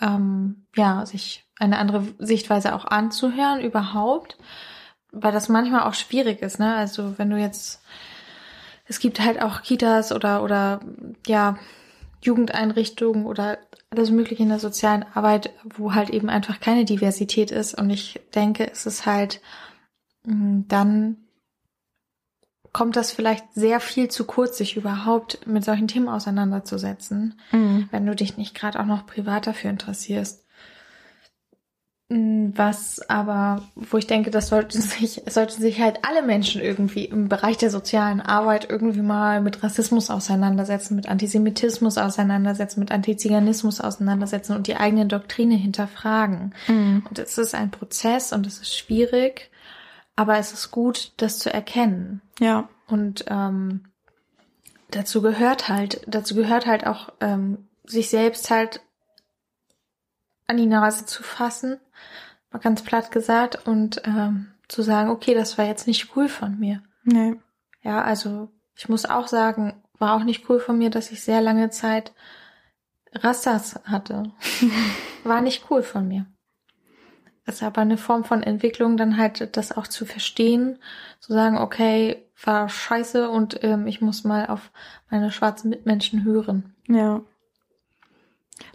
ähm, 0.01 0.65
ja, 0.75 1.05
sich 1.05 1.45
eine 1.59 1.77
andere 1.77 2.03
Sichtweise 2.19 2.75
auch 2.75 2.85
anzuhören 2.85 3.61
überhaupt, 3.61 4.37
weil 5.11 5.31
das 5.31 5.49
manchmal 5.49 5.83
auch 5.83 5.93
schwierig 5.93 6.41
ist, 6.41 6.59
ne? 6.59 6.75
Also 6.75 7.17
wenn 7.17 7.29
du 7.29 7.37
jetzt, 7.37 7.81
es 8.85 8.99
gibt 8.99 9.19
halt 9.19 9.41
auch 9.41 9.61
Kitas 9.61 10.11
oder 10.11 10.43
oder 10.43 10.81
ja 11.27 11.57
Jugendeinrichtungen 12.21 13.25
oder 13.25 13.57
alles 13.89 14.09
Mögliche 14.11 14.43
in 14.43 14.49
der 14.49 14.59
sozialen 14.59 15.05
Arbeit, 15.13 15.51
wo 15.63 15.93
halt 15.93 16.09
eben 16.09 16.29
einfach 16.29 16.59
keine 16.59 16.85
Diversität 16.85 17.51
ist. 17.51 17.77
Und 17.77 17.89
ich 17.89 18.21
denke, 18.33 18.69
es 18.71 18.85
ist 18.85 19.05
halt 19.05 19.41
mm, 20.25 20.61
dann 20.67 21.17
kommt 22.71 22.95
das 22.95 23.11
vielleicht 23.11 23.53
sehr 23.53 23.79
viel 23.79 24.09
zu 24.09 24.25
kurz, 24.25 24.57
sich 24.57 24.75
überhaupt 24.77 25.45
mit 25.45 25.63
solchen 25.63 25.87
Themen 25.87 26.09
auseinanderzusetzen, 26.09 27.39
Mhm. 27.51 27.87
wenn 27.91 28.05
du 28.05 28.15
dich 28.15 28.35
nicht 28.37 28.55
gerade 28.55 28.79
auch 28.79 28.85
noch 28.85 29.05
privat 29.05 29.45
dafür 29.45 29.69
interessierst. 29.69 30.42
Mm, 32.13 32.51
Was 32.55 33.01
aber, 33.09 33.63
wo 33.73 33.97
ich 33.97 34.05
denke, 34.05 34.29
das 34.29 34.47
sollten 34.49 34.79
sich, 34.81 35.23
sollten 35.27 35.61
sich 35.61 35.81
halt 35.81 35.99
alle 36.07 36.21
Menschen 36.21 36.61
irgendwie 36.61 37.05
im 37.05 37.27
Bereich 37.27 37.57
der 37.57 37.71
sozialen 37.71 38.21
Arbeit 38.21 38.69
irgendwie 38.69 39.01
mal 39.01 39.41
mit 39.41 39.63
Rassismus 39.63 40.11
auseinandersetzen, 40.11 40.95
mit 40.95 41.09
Antisemitismus 41.09 41.97
auseinandersetzen, 41.97 42.79
mit 42.81 42.91
Antiziganismus 42.91 43.81
auseinandersetzen 43.81 44.55
und 44.55 44.67
die 44.67 44.75
eigene 44.75 45.07
Doktrine 45.07 45.55
hinterfragen. 45.55 46.53
Mhm. 46.67 47.03
Und 47.09 47.17
es 47.17 47.37
ist 47.39 47.55
ein 47.55 47.71
Prozess 47.71 48.31
und 48.31 48.45
es 48.45 48.59
ist 48.59 48.77
schwierig, 48.77 49.49
aber 50.15 50.37
es 50.37 50.53
ist 50.53 50.69
gut, 50.69 51.13
das 51.17 51.39
zu 51.39 51.51
erkennen. 51.51 52.21
Ja. 52.39 52.69
Und 52.87 53.25
ähm, 53.27 53.85
dazu 54.91 55.23
gehört 55.23 55.67
halt, 55.67 56.01
dazu 56.05 56.35
gehört 56.35 56.67
halt 56.67 56.85
auch, 56.85 57.09
ähm, 57.21 57.69
sich 57.85 58.09
selbst 58.09 58.51
halt 58.51 58.81
an 60.45 60.57
die 60.57 60.67
Nase 60.67 61.05
zu 61.05 61.23
fassen, 61.23 61.79
mal 62.53 62.59
ganz 62.59 62.83
platt 62.83 63.11
gesagt, 63.11 63.67
und 63.67 64.01
ähm, 64.05 64.47
zu 64.67 64.81
sagen, 64.81 65.09
okay, 65.09 65.33
das 65.33 65.57
war 65.57 65.65
jetzt 65.65 65.87
nicht 65.87 66.15
cool 66.15 66.29
von 66.29 66.59
mir. 66.59 66.81
Nee. 67.03 67.35
Ja, 67.81 68.01
also 68.01 68.49
ich 68.75 68.87
muss 68.87 69.05
auch 69.05 69.27
sagen, 69.27 69.73
war 69.99 70.15
auch 70.15 70.23
nicht 70.23 70.49
cool 70.49 70.59
von 70.59 70.77
mir, 70.77 70.89
dass 70.89 71.11
ich 71.11 71.23
sehr 71.23 71.41
lange 71.41 71.69
Zeit 71.69 72.13
Rastas 73.11 73.79
hatte. 73.83 74.31
war 75.23 75.41
nicht 75.41 75.69
cool 75.69 75.83
von 75.83 76.07
mir. 76.07 76.25
Es 77.45 77.55
ist 77.55 77.63
aber 77.63 77.81
eine 77.81 77.97
Form 77.97 78.23
von 78.23 78.41
Entwicklung, 78.41 78.95
dann 78.95 79.17
halt 79.17 79.57
das 79.57 79.75
auch 79.75 79.87
zu 79.87 80.05
verstehen, 80.05 80.79
zu 81.19 81.33
sagen, 81.33 81.57
okay, 81.57 82.25
war 82.41 82.69
scheiße 82.69 83.29
und 83.29 83.63
ähm, 83.63 83.85
ich 83.85 84.01
muss 84.01 84.23
mal 84.23 84.47
auf 84.47 84.71
meine 85.09 85.31
schwarzen 85.31 85.69
Mitmenschen 85.69 86.23
hören. 86.23 86.73
Ja. 86.87 87.21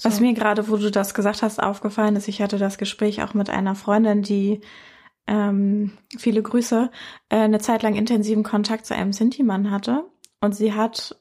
Was 0.02 0.16
So. 0.16 0.22
mir 0.22 0.34
gerade, 0.34 0.68
wo 0.68 0.76
du 0.76 0.90
das 0.90 1.14
gesagt 1.14 1.42
hast, 1.42 1.62
aufgefallen 1.62 2.16
ist, 2.16 2.28
ich 2.28 2.42
hatte 2.42 2.58
das 2.58 2.78
Gespräch 2.78 3.22
auch 3.22 3.34
mit 3.34 3.50
einer 3.50 3.74
Freundin, 3.74 4.22
die 4.22 4.60
ähm, 5.26 5.92
viele 6.16 6.42
Grüße, 6.42 6.90
äh, 7.28 7.36
eine 7.36 7.58
Zeit 7.60 7.82
lang 7.82 7.94
intensiven 7.94 8.42
Kontakt 8.42 8.86
zu 8.86 8.94
einem 8.94 9.12
Sinti-Mann 9.12 9.70
hatte. 9.70 10.04
Und 10.40 10.54
sie 10.54 10.72
hat 10.72 11.16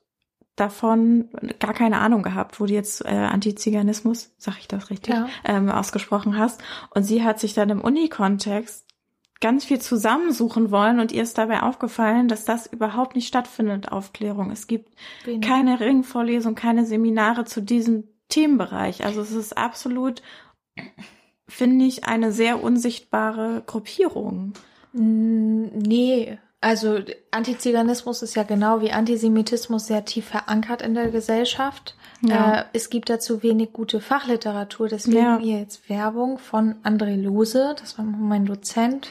davon 0.56 1.30
gar 1.60 1.74
keine 1.74 2.00
Ahnung 2.00 2.24
gehabt, 2.24 2.60
wo 2.60 2.66
du 2.66 2.74
jetzt 2.74 3.06
äh, 3.06 3.10
Antiziganismus, 3.10 4.32
sag 4.38 4.58
ich 4.60 4.68
das 4.68 4.90
richtig, 4.90 5.14
Ja. 5.14 5.28
ähm, 5.46 5.70
ausgesprochen 5.70 6.38
hast. 6.38 6.64
Und 6.92 7.04
sie 7.04 7.24
hat 7.24 7.40
sich 7.40 7.54
dann 7.54 7.70
im 7.70 7.82
Uni-Kontext 7.82 8.86
ganz 9.40 9.66
viel 9.66 9.80
zusammensuchen 9.80 10.72
wollen 10.72 11.00
und 11.00 11.12
ihr 11.12 11.22
ist 11.22 11.38
dabei 11.38 11.62
aufgefallen, 11.62 12.28
dass 12.28 12.44
das 12.44 12.66
überhaupt 12.66 13.16
nicht 13.16 13.28
stattfindet, 13.28 13.92
Aufklärung. 13.92 14.50
Es 14.50 14.66
gibt 14.66 14.90
Wenig. 15.26 15.48
keine 15.48 15.80
Ringvorlesung, 15.80 16.56
keine 16.56 16.86
Seminare 16.88 17.46
zu 17.46 17.62
diesem 17.62 18.06
Themenbereich. 18.30 19.06
Also 19.06 19.22
es 19.22 19.32
ist 19.32 19.58
absolut, 19.58 20.22
finde 21.48 21.86
ich, 21.86 22.06
eine 22.06 22.32
sehr 22.32 22.62
unsichtbare 22.64 23.64
Gruppierung. 23.66 24.54
Nee, 24.94 26.38
also 26.60 27.00
Antiziganismus 27.32 28.22
ist 28.24 28.36
ja 28.36 28.44
genau 28.44 28.82
wie 28.82 28.92
Antisemitismus 28.92 29.88
sehr 29.88 30.06
tief 30.06 30.26
verankert 30.26 30.82
in 30.82 30.96
der 30.96 31.10
Gesellschaft. 31.10 31.96
Ja. 32.22 32.62
Äh, 32.62 32.66
es 32.74 32.90
gibt 32.90 33.10
dazu 33.12 33.44
wenig 33.44 33.74
gute 33.74 34.02
Fachliteratur, 34.02 34.88
deswegen 34.88 35.18
Ja. 35.18 35.38
hier 35.40 35.60
jetzt 35.60 35.88
Werbung 35.88 36.40
von 36.40 36.76
André 36.84 37.16
Lose, 37.16 37.76
das 37.80 37.98
war 38.00 38.06
mein 38.06 38.46
Dozent, 38.46 39.10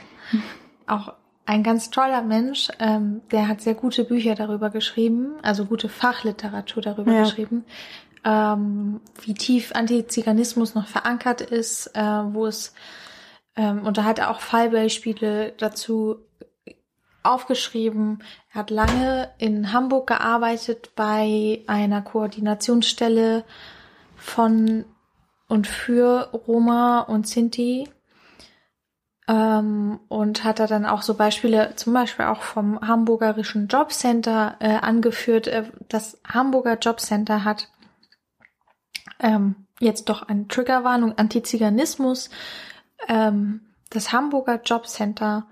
auch 0.89 1.13
ein 1.45 1.63
ganz 1.63 1.91
toller 1.91 2.23
Mensch, 2.23 2.69
ähm, 2.81 3.21
der 3.31 3.47
hat 3.47 3.61
sehr 3.61 3.75
gute 3.75 4.03
Bücher 4.03 4.35
darüber 4.35 4.71
geschrieben, 4.71 5.35
also 5.43 5.67
gute 5.67 5.89
Fachliteratur 5.89 6.83
darüber 6.83 7.13
Ja. 7.13 7.23
geschrieben, 7.23 7.65
ähm, 8.26 9.00
wie 9.23 9.35
tief 9.35 9.73
Antiziganismus 9.73 10.75
noch 10.75 10.88
verankert 10.88 11.40
ist, 11.40 11.87
äh, 11.95 12.00
wo 12.00 12.47
es 12.47 12.75
ähm, 13.54 13.87
und 13.87 13.97
da 13.97 14.04
hat 14.04 14.18
er 14.18 14.30
auch 14.30 14.40
Fallbeispiele 14.40 15.54
dazu 15.56 16.16
aufgeschrieben. 17.23 18.23
Er 18.52 18.61
hat 18.61 18.71
lange 18.71 19.30
in 19.38 19.73
Hamburg 19.73 20.09
gearbeitet 20.09 20.90
bei 20.97 21.62
einer 21.68 22.02
Koordinationsstelle 22.02 23.45
von 24.16 24.85
und 25.49 25.68
für 25.68 26.30
Roma 26.33 27.00
und 27.00 27.28
Sinti. 27.28 27.88
Ähm, 29.28 29.99
und 30.09 30.45
hat 30.45 30.61
er 30.61 30.68
dann 30.68 30.87
auch 30.87 31.02
so 31.02 31.14
Beispiele, 31.14 31.75
zum 31.75 31.92
Beispiel 31.92 32.26
auch 32.26 32.42
vom 32.42 32.80
Hamburgerischen 32.80 33.66
Jobcenter 33.66 34.56
äh, 34.61 34.76
angeführt. 34.76 35.49
Äh, 35.49 35.64
das 35.88 36.21
Hamburger 36.25 36.78
Jobcenter 36.78 37.45
hat 37.45 37.68
ähm, 39.21 39.67
jetzt 39.81 40.09
doch 40.09 40.23
eine 40.23 40.49
Triggerwarnung, 40.49 41.17
Antiziganismus. 41.17 42.31
Ähm, 43.09 43.61
das 43.91 44.13
Hamburger 44.13 44.61
Jobcenter 44.63 45.47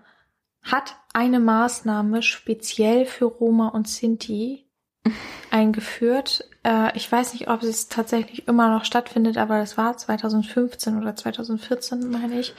hat 0.62 0.96
eine 1.12 1.40
Maßnahme 1.40 2.22
speziell 2.22 3.06
für 3.06 3.26
Roma 3.26 3.68
und 3.68 3.88
Sinti 3.88 4.66
eingeführt. 5.50 6.48
Äh, 6.64 6.96
ich 6.96 7.10
weiß 7.10 7.34
nicht, 7.34 7.48
ob 7.48 7.62
es 7.62 7.88
tatsächlich 7.88 8.48
immer 8.48 8.68
noch 8.70 8.84
stattfindet, 8.84 9.36
aber 9.36 9.58
das 9.58 9.76
war 9.76 9.96
2015 9.96 10.98
oder 10.98 11.14
2014, 11.14 12.10
meine 12.10 12.40
ich. 12.40 12.54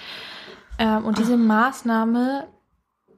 Ähm, 0.77 1.05
und 1.05 1.17
diese 1.17 1.37
Maßnahme 1.37 2.47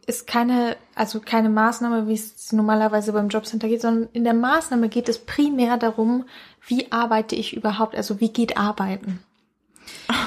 ist 0.07 0.25
keine, 0.25 0.77
also 0.95 1.19
keine 1.19 1.49
Maßnahme, 1.49 2.07
wie 2.07 2.13
es 2.13 2.51
normalerweise 2.53 3.11
beim 3.11 3.27
Jobcenter 3.27 3.67
geht, 3.67 3.81
sondern 3.81 4.09
in 4.13 4.23
der 4.23 4.33
Maßnahme 4.33 4.87
geht 4.89 5.09
es 5.09 5.19
primär 5.19 5.77
darum, 5.77 6.25
wie 6.65 6.91
arbeite 6.91 7.35
ich 7.35 7.55
überhaupt, 7.55 7.93
also 7.95 8.19
wie 8.21 8.29
geht 8.29 8.57
Arbeiten. 8.57 9.19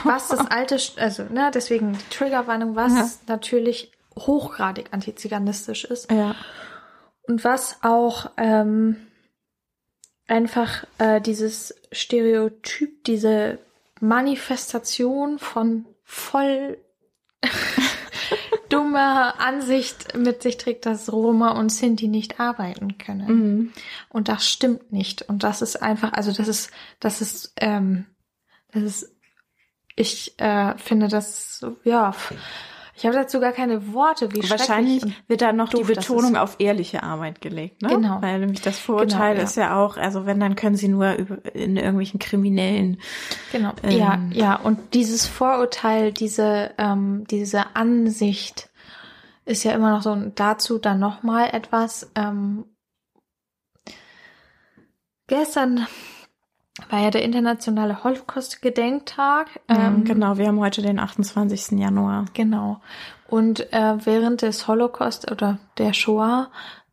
Was 0.04 0.28
das 0.28 0.40
alte, 0.50 0.78
also, 0.96 1.24
ne, 1.24 1.50
deswegen 1.52 1.94
die 1.94 2.14
Triggerwarnung, 2.14 2.76
was 2.76 2.92
Ja. 2.92 3.10
natürlich 3.34 3.90
hochgradig 4.18 4.88
antiziganistisch 4.92 5.84
ist 5.86 6.10
Ja. 6.12 6.34
und 7.22 7.42
was 7.42 7.78
auch 7.82 8.30
ähm, 8.36 8.96
einfach 10.26 10.84
äh, 10.98 11.22
dieses 11.22 11.74
Stereotyp, 11.90 13.02
diese 13.04 13.58
Manifestation 14.00 15.38
von 15.38 15.86
voll 16.04 16.76
dummer 18.72 19.40
Ansicht 19.40 20.16
mit 20.16 20.42
sich 20.42 20.56
trägt, 20.56 20.86
dass 20.86 21.12
Roma 21.12 21.50
und 21.50 21.70
Sinti 21.70 22.08
nicht 22.08 22.40
arbeiten 22.40 22.96
können. 22.98 23.26
Mhm. 23.26 23.72
Und 24.08 24.28
das 24.28 24.48
stimmt 24.48 24.92
nicht. 24.92 25.22
Und 25.22 25.42
das 25.42 25.60
ist 25.60 25.82
einfach, 25.82 26.12
also 26.12 26.32
das 26.32 26.48
ist, 26.48 26.70
das 27.00 27.20
ist, 27.20 27.52
ähm, 27.56 28.06
das 28.72 28.82
ist, 28.82 29.16
ich 29.96 30.38
äh, 30.40 30.76
finde 30.78 31.08
das, 31.08 31.66
ja, 31.84 32.14
ich 33.00 33.06
habe 33.06 33.16
dazu 33.16 33.40
gar 33.40 33.52
keine 33.52 33.94
Worte, 33.94 34.30
wie 34.34 34.50
Wahrscheinlich 34.50 35.02
wird 35.26 35.40
da 35.40 35.54
noch 35.54 35.70
die 35.70 35.78
doof 35.78 35.90
das 35.94 36.06
Betonung 36.06 36.36
auf 36.36 36.56
ehrliche 36.58 37.02
Arbeit 37.02 37.40
gelegt, 37.40 37.80
ne? 37.80 37.88
Genau. 37.88 38.20
Weil 38.20 38.40
nämlich 38.40 38.60
das 38.60 38.78
Vorurteil 38.78 39.30
Genau, 39.30 39.38
ja. 39.38 39.42
ist 39.42 39.56
ja 39.56 39.82
auch, 39.82 39.96
also 39.96 40.26
wenn, 40.26 40.38
dann 40.38 40.54
können 40.54 40.76
sie 40.76 40.88
nur 40.88 41.16
in 41.54 41.78
irgendwelchen 41.78 42.20
kriminellen 42.20 43.00
Genau, 43.52 43.72
Ähm, 43.82 43.98
ja, 43.98 44.20
ja. 44.32 44.56
Und 44.56 44.92
dieses 44.92 45.26
Vorurteil, 45.26 46.12
diese, 46.12 46.72
ähm, 46.76 47.24
diese 47.30 47.74
Ansicht 47.74 48.68
ist 49.46 49.64
ja 49.64 49.72
immer 49.72 49.92
noch 49.92 50.02
so. 50.02 50.12
Und 50.12 50.38
dazu 50.38 50.76
dann 50.76 50.98
noch 50.98 51.22
mal 51.22 51.48
etwas. 51.54 52.10
Ähm, 52.14 52.66
gestern 55.26 55.86
war 56.90 57.00
ja 57.00 57.10
der 57.10 57.22
internationale 57.22 58.02
Holocaust-Gedenktag. 58.04 59.60
Ähm, 59.68 60.04
genau, 60.04 60.38
wir 60.38 60.46
haben 60.48 60.60
heute 60.60 60.82
den 60.82 60.98
28. 60.98 61.78
Januar. 61.78 62.26
Genau. 62.34 62.80
Und 63.28 63.72
äh, 63.72 64.04
während 64.04 64.42
des 64.42 64.66
Holocaust 64.66 65.30
oder 65.30 65.58
der 65.78 65.92
Shoah, 65.92 66.50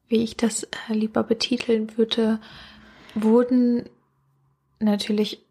wie 0.07 0.23
ich 0.23 0.37
das 0.37 0.63
äh, 0.63 0.93
lieber 0.93 1.23
betiteln 1.23 1.97
würde, 1.97 2.39
wurden 3.15 3.89
natürlich 4.79 5.45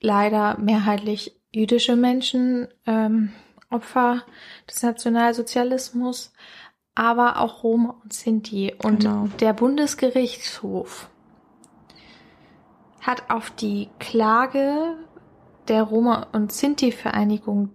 leider 0.00 0.58
mehrheitlich 0.58 1.34
jüdische 1.50 1.96
Menschen 1.96 2.68
ähm, 2.86 3.32
Opfer 3.70 4.22
des 4.68 4.82
Nationalsozialismus, 4.82 6.32
aber 6.94 7.40
auch 7.40 7.62
Roma 7.62 7.96
und 8.02 8.12
Sinti. 8.12 8.74
Und 8.82 9.00
Genau. 9.00 9.28
der 9.40 9.52
Bundesgerichtshof 9.52 11.10
hat 13.00 13.30
auf 13.30 13.50
die 13.50 13.88
Klage 13.98 14.96
der 15.68 15.82
Roma- 15.82 16.26
und 16.32 16.52
Sinti-Vereinigung 16.52 17.70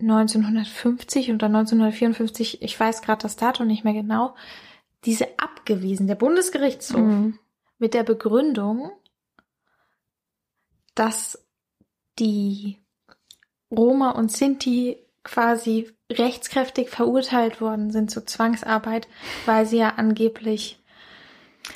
1950 0.00 1.32
oder 1.32 1.46
1954, 1.46 2.62
ich 2.62 2.78
weiß 2.78 3.02
gerade 3.02 3.22
das 3.22 3.36
Datum 3.36 3.66
nicht 3.66 3.84
mehr 3.84 3.92
genau, 3.92 4.34
diese 5.04 5.38
abgewiesen, 5.38 6.06
der 6.06 6.14
Bundesgerichtshof, 6.14 7.00
Mhm. 7.00 7.38
mit 7.78 7.94
der 7.94 8.02
Begründung, 8.02 8.90
dass 10.94 11.46
die 12.18 12.78
Roma 13.70 14.10
und 14.10 14.32
Sinti 14.32 14.98
quasi 15.22 15.90
rechtskräftig 16.10 16.88
verurteilt 16.90 17.60
worden 17.60 17.90
sind 17.90 18.10
zur 18.10 18.26
Zwangsarbeit, 18.26 19.06
weil 19.46 19.66
sie 19.66 19.78
ja 19.78 19.90
angeblich 19.96 20.80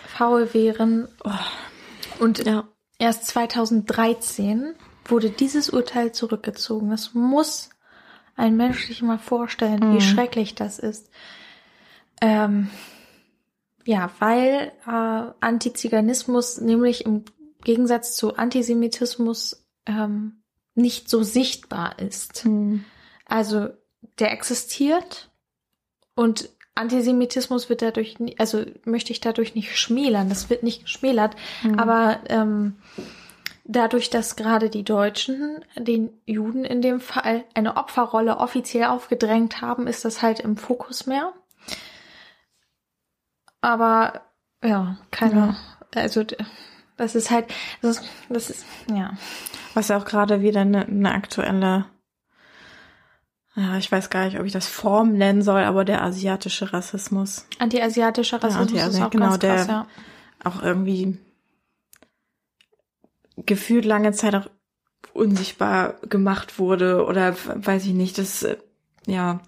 faul 0.07 0.53
wären. 0.55 1.09
Und 2.25 2.45
Ja. 2.47 2.67
erst 2.99 3.27
2013 3.27 4.75
wurde 5.05 5.29
dieses 5.31 5.69
Urteil 5.69 6.13
zurückgezogen. 6.13 6.91
Das 6.91 7.13
muss 7.13 7.69
ein 8.35 8.57
Mensch 8.57 8.87
sich 8.87 9.03
mal 9.03 9.19
vorstellen, 9.19 9.81
wie 9.83 9.97
Mhm. 9.97 10.01
schrecklich 10.01 10.55
das 10.55 10.79
ist. 10.79 11.11
Ähm, 12.23 12.71
ja, 13.85 14.11
weil 14.19 14.73
äh, 14.87 15.33
Antiziganismus 15.41 16.61
nämlich 16.61 17.05
im 17.05 17.25
Gegensatz 17.63 18.17
zu 18.17 18.37
Antisemitismus 18.37 19.67
ähm, 19.87 20.43
nicht 20.75 21.11
so 21.11 21.23
sichtbar 21.23 21.99
ist. 21.99 22.47
Mhm. 22.47 22.85
Also 23.27 23.69
der 24.19 24.33
existiert 24.33 25.31
und 26.15 26.49
Antisemitismus 26.75 27.69
wird 27.69 27.83
dadurch, 27.83 28.17
also 28.39 28.65
möchte 28.85 29.13
ich 29.13 29.21
dadurch 29.21 29.55
nicht 29.55 29.79
schmälern, 29.79 30.29
das 30.29 30.51
wird 30.51 30.63
nicht 30.63 30.83
geschmälert, 30.85 31.37
Mhm. 31.63 31.79
aber 31.79 32.19
ähm, 32.29 32.77
dadurch, 33.65 34.11
dass 34.11 34.35
gerade 34.37 34.71
die 34.71 34.83
Deutschen 34.83 35.65
den 35.77 36.11
Juden 36.27 36.65
in 36.65 36.83
dem 36.83 37.01
Fall 37.01 37.45
eine 37.55 37.77
Opferrolle 37.77 38.39
offiziell 38.39 38.87
aufgedrängt 38.87 39.61
haben, 39.63 39.87
ist 39.87 40.05
das 40.05 40.21
halt 40.23 40.41
im 40.41 40.57
Fokus 40.57 41.07
mehr. 41.07 41.33
Aber 43.61 44.23
ja, 44.63 44.99
keine, 45.11 45.57
also 45.95 46.25
d- 46.25 46.37
das 46.97 47.15
ist 47.15 47.31
halt, 47.31 47.47
das 47.83 47.99
ist, 47.99 48.09
das 48.29 48.51
ist 48.51 48.67
ja. 48.93 49.13
Was 49.75 49.89
ja 49.89 49.99
auch 49.99 50.05
gerade 50.05 50.43
wieder 50.43 50.61
eine, 50.61 50.87
eine 50.87 51.13
aktuelle, 51.13 51.87
ja, 53.57 53.77
ich 53.79 53.91
weiß 53.93 54.11
gar 54.11 54.25
nicht, 54.25 54.39
ob 54.39 54.47
ich 54.47 54.53
das 54.53 54.67
Form 54.67 55.13
nennen 55.13 55.43
soll, 55.43 55.63
aber 55.63 55.85
der 55.85 56.03
asiatische 56.03 56.73
Rassismus 56.73 57.47
Antiasiatischer 57.59 58.39
Ja, 58.41 58.49
Rassismus 58.49 58.73
ist 58.73 58.85
Anti-Asi- 58.85 59.03
auch 59.05 59.11
genau, 59.11 59.27
ganz 59.31 59.39
krass, 59.41 59.67
der- 59.67 59.75
ja. 59.75 59.87
auch 60.45 60.63
irgendwie 60.63 61.19
gefühlt 63.47 63.85
lange 63.85 64.13
Zeit 64.13 64.35
auch 64.35 64.49
unsichtbar 65.13 65.95
gemacht 66.09 66.59
wurde 66.59 67.05
oder 67.07 67.37
weiß 67.55 67.85
ich 67.87 67.93
nicht, 67.93 68.19
das 68.19 68.43
äh, 68.43 68.57
ja 69.07 69.41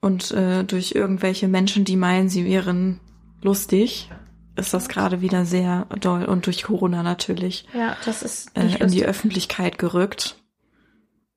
und 0.00 0.30
äh, 0.32 0.64
durch 0.64 0.92
irgendwelche 0.92 1.48
Menschen, 1.48 1.84
die 1.84 1.96
meinen, 1.96 2.28
sie 2.28 2.44
wären 2.44 3.00
lustig, 3.42 4.10
ist 4.56 4.74
das 4.74 4.88
gerade 4.88 5.20
wieder 5.20 5.44
sehr 5.46 5.86
doll 6.00 6.24
und 6.24 6.46
durch 6.46 6.64
Corona 6.64 7.02
natürlich 7.02 7.66
Ja, 7.72 7.96
das 8.04 8.22
ist 8.22 8.56
äh, 8.56 8.76
in 8.82 8.88
die. 8.90 9.04
Öffentlichkeit 9.04 9.78
gerückt. 9.78 10.36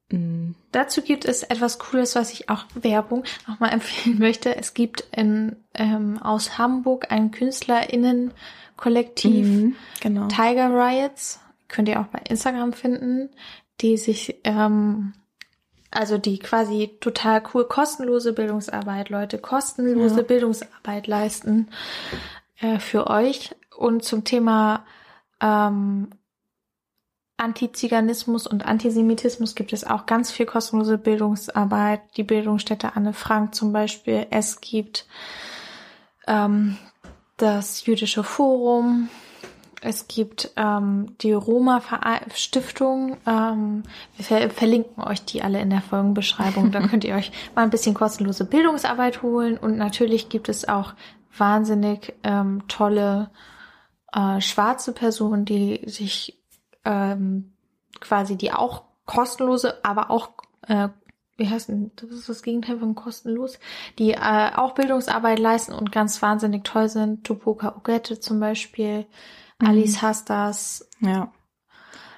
Mm, 0.09 0.51
Dazu 0.71 1.01
gibt 1.01 1.25
es 1.25 1.43
etwas 1.43 1.79
Cooles, 1.79 2.15
was 2.15 2.31
ich 2.31 2.49
auch 2.49 2.63
Werbung 2.75 3.23
nochmal 3.47 3.69
empfehlen 3.73 4.19
möchte. 4.19 4.55
Es 4.55 4.73
gibt 4.73 5.05
in, 5.11 5.55
ähm, 5.73 6.21
aus 6.21 6.57
Hamburg 6.57 7.11
ein 7.11 7.31
KünstlerInnen-Kollektiv, 7.31 9.45
mhm, 9.45 9.75
genau. 10.01 10.27
Tiger 10.27 10.69
Riots, 10.69 11.39
könnt 11.67 11.89
ihr 11.89 11.99
auch 11.99 12.07
bei 12.07 12.19
Instagram 12.29 12.73
finden, 12.73 13.29
die 13.81 13.97
sich, 13.97 14.39
ähm, 14.43 15.13
also 15.91 16.17
die 16.17 16.39
quasi 16.39 16.97
total 16.99 17.43
cool 17.53 17.65
kostenlose 17.65 18.33
Bildungsarbeit, 18.33 19.09
Leute, 19.09 19.37
kostenlose 19.37 20.17
Ja. 20.17 20.23
Bildungsarbeit 20.23 21.07
leisten 21.07 21.69
äh, 22.59 22.79
für 22.79 23.07
euch. 23.07 23.55
Und 23.75 24.03
zum 24.03 24.23
Thema 24.23 24.85
ähm, 25.39 26.09
Antiziganismus 27.37 28.47
und 28.47 28.65
Antisemitismus 28.65 29.53
gibt 29.53 29.71
es 29.71 29.83
auch 29.83 30.07
ganz 30.07 30.31
viel 30.31 30.47
kostenlose 30.47 30.97
Bildungsarbeit. 30.97 32.01
Die 32.17 32.23
Bildungsstätte 32.23 32.95
Anne 32.95 33.13
Frank 33.13 33.53
zum 33.53 33.71
Beispiel. 33.71 34.25
Es 34.31 34.59
gibt 34.59 35.05
ähm, 36.25 36.77
das 37.37 37.85
Jüdische 37.85 38.23
Forum. 38.23 39.09
Es 39.81 40.07
gibt 40.07 40.51
ähm, 40.55 41.15
die 41.21 41.33
Roma 41.33 41.81
Stiftung. 42.33 43.17
Ähm, 43.27 43.83
wir 44.15 44.25
ver 44.25 44.49
verlinken 44.49 45.03
euch 45.03 45.23
die 45.23 45.43
alle 45.43 45.61
in 45.61 45.69
der 45.69 45.81
Folgenbeschreibung. 45.81 46.71
Da 46.71 46.79
könnt 46.87 47.03
ihr 47.03 47.15
euch 47.15 47.31
mal 47.53 47.61
ein 47.61 47.69
bisschen 47.69 47.93
kostenlose 47.93 48.45
Bildungsarbeit 48.45 49.21
holen. 49.21 49.57
Und 49.57 49.77
natürlich 49.77 50.29
gibt 50.29 50.49
es 50.49 50.67
auch 50.67 50.95
wahnsinnig 51.37 52.15
ähm, 52.23 52.63
tolle 52.67 53.29
äh, 54.11 54.41
schwarze 54.41 54.93
Personen, 54.93 55.45
die 55.45 55.81
sich 55.85 56.36
ähm, 56.87 57.51
quasi 57.99 58.37
die 58.37 58.51
auch 58.53 58.83
kostenlose, 59.05 59.83
aber 59.83 60.09
auch 60.09 60.31
äh, 60.67 60.89
wie 61.37 61.47
heißt 61.47 61.69
denn, 61.69 61.91
das 61.97 62.09
ist 62.09 62.27
das 62.29 62.41
Gegenteil 62.41 62.79
von 62.79 62.95
kostenlos, 62.95 63.59
die 63.99 64.13
äh, 64.13 64.51
auch 64.55 64.73
Bildungsarbeit 64.73 65.37
leisten 65.37 65.71
und 65.71 65.91
ganz 65.91 66.21
wahnsinnig 66.21 66.63
toll 66.63 66.89
sind. 66.89 67.23
Tupoka 67.25 67.75
Ogette 67.77 68.19
zum 68.19 68.39
Beispiel, 68.39 69.05
Mhm. 69.59 69.67
Alice 69.67 70.01
Hastas, 70.01 70.89
Ja. 70.99 71.31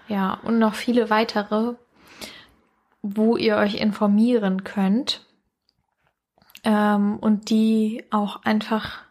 ja, 0.08 0.40
und 0.44 0.60
noch 0.60 0.74
viele 0.74 1.10
weitere, 1.10 1.76
wo 3.02 3.38
ihr 3.38 3.56
euch 3.56 3.76
informieren 3.76 4.64
könnt. 4.64 5.26
Ähm, 6.66 7.18
und 7.20 7.50
die 7.50 8.04
auch 8.12 8.44
einfach 8.44 9.04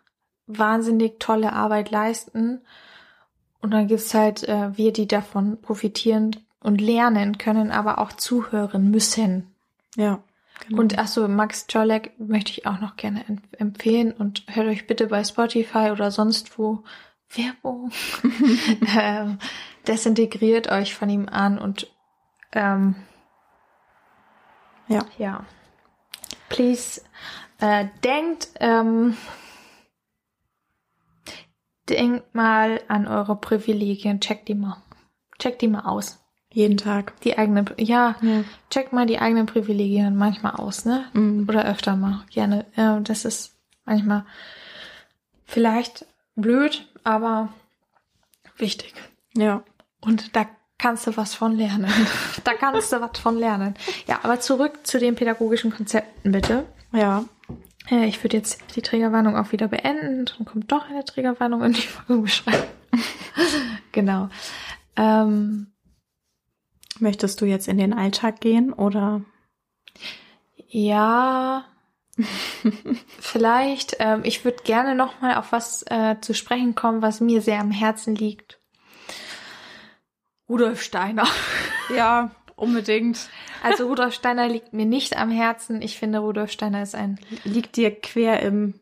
wahnsinnig 0.46 1.18
tolle 1.18 1.54
Arbeit 1.54 1.90
leisten. 1.90 2.60
Und 3.60 3.72
dann 3.72 3.88
gibt's 3.88 4.14
halt 4.14 4.48
äh, 4.48 4.76
wir, 4.76 4.92
die 4.92 5.08
davon 5.08 5.60
profitieren 5.60 6.36
und 6.60 6.80
lernen 6.80 7.38
können, 7.38 7.70
aber 7.70 7.98
auch 7.98 8.12
zuhören 8.12 8.90
müssen. 8.90 9.52
Ja. 9.96 10.20
Genau. 10.66 10.80
Und 10.80 10.98
ach 10.98 11.06
so, 11.06 11.26
Max 11.28 11.66
Jolek 11.68 12.18
möchte 12.18 12.50
ich 12.52 12.66
auch 12.66 12.80
noch 12.80 12.96
gerne 12.96 13.24
em- 13.28 13.40
empfehlen 13.56 14.12
und 14.12 14.42
hört 14.48 14.66
euch 14.66 14.86
bitte 14.88 15.06
bei 15.06 15.22
Spotify 15.22 15.90
oder 15.92 16.10
sonst 16.10 16.58
wo 16.58 16.82
Werbung. 17.30 17.90
ähm, 18.98 19.38
desintegriert 19.86 20.68
euch 20.70 20.94
von 20.94 21.08
ihm 21.10 21.28
an 21.28 21.58
und 21.58 21.88
ähm, 22.52 22.96
Ja. 24.88 25.04
ja. 25.18 25.44
Please 26.48 27.02
äh, 27.60 27.86
denkt 28.02 28.48
ähm, 28.60 29.16
denkt 31.88 32.34
mal 32.34 32.80
an 32.88 33.06
eure 33.06 33.36
Privilegien, 33.36 34.20
checkt 34.20 34.48
die 34.48 34.54
mal. 34.54 34.76
Checkt 35.38 35.62
die 35.62 35.68
mal 35.68 35.82
aus. 35.82 36.18
jeden 36.50 36.78
Tag. 36.78 37.20
Die 37.20 37.36
eigene, 37.38 37.64
ja, 37.76 38.16
Ja. 38.22 38.42
checkt 38.70 38.92
mal 38.92 39.06
die 39.06 39.18
eigenen 39.18 39.46
Privilegien 39.46 40.16
manchmal 40.16 40.52
aus, 40.54 40.84
ne? 40.86 41.04
Mhm. 41.12 41.46
Oder 41.48 41.66
öfter 41.66 41.94
mal, 41.94 42.24
gerne. 42.30 42.64
Ja, 42.74 42.98
das 43.00 43.24
ist 43.26 43.54
manchmal 43.84 44.24
vielleicht 45.44 46.06
blöd, 46.36 46.86
aber 47.04 47.50
wichtig. 48.56 48.94
Ja. 49.36 49.62
Und 50.00 50.34
da 50.36 50.46
kannst 50.78 51.06
du 51.06 51.16
was 51.16 51.34
von 51.34 51.56
lernen. 51.56 51.92
da 52.44 52.54
kannst 52.54 52.92
du 52.92 53.00
was 53.00 53.18
von 53.18 53.36
lernen. 53.38 53.74
Ja, 54.06 54.20
aber 54.22 54.40
zurück 54.40 54.86
zu 54.86 54.98
den 54.98 55.14
pädagogischen 55.16 55.70
Konzepten, 55.72 56.32
bitte. 56.32 56.64
Ja. 56.92 57.24
Äh, 57.90 58.06
Ich 58.06 58.22
würde 58.22 58.36
jetzt 58.36 58.76
die 58.76 58.82
Triggerwarnung 58.82 59.36
auch 59.36 59.52
wieder 59.52 59.68
beenden. 59.68 60.26
Dann 60.26 60.46
kommt 60.46 60.70
doch 60.72 60.88
eine 60.88 61.04
Triggerwarnung 61.04 61.62
in 61.64 61.72
die 61.72 61.82
Folgenbeschreibung. 61.82 62.68
genau. 63.92 64.28
Ähm, 64.96 65.72
Möchtest 67.00 67.40
du 67.40 67.44
jetzt 67.46 67.68
in 67.68 67.78
den 67.78 67.94
Alltag 67.94 68.40
gehen 68.40 68.72
oder? 68.72 69.22
Ja, 70.66 71.64
vielleicht. 73.20 73.96
Ähm, 74.00 74.22
ich 74.24 74.44
würde 74.44 74.62
gerne 74.64 74.94
noch 74.96 75.20
mal 75.20 75.36
auf 75.36 75.52
was 75.52 75.84
äh, 75.88 76.16
zu 76.20 76.34
sprechen 76.34 76.74
kommen, 76.74 77.00
was 77.00 77.20
mir 77.20 77.40
sehr 77.40 77.60
am 77.60 77.70
Herzen 77.70 78.16
liegt. 78.16 78.58
Rudolf 80.48 80.82
Steiner. 80.82 81.26
Ja, 81.94 82.32
unbedingt. 82.58 83.28
Also 83.62 83.86
Rudolf 83.88 84.14
Steiner 84.14 84.48
liegt 84.48 84.72
mir 84.72 84.86
nicht 84.86 85.16
am 85.16 85.30
Herzen. 85.30 85.80
Ich 85.82 85.98
finde, 85.98 86.18
Rudolf 86.18 86.50
Steiner 86.50 86.82
ist 86.82 86.94
ein 86.94 87.18
Liegt 87.44 87.76
dir 87.76 87.90
quer 87.94 88.40
im. 88.42 88.74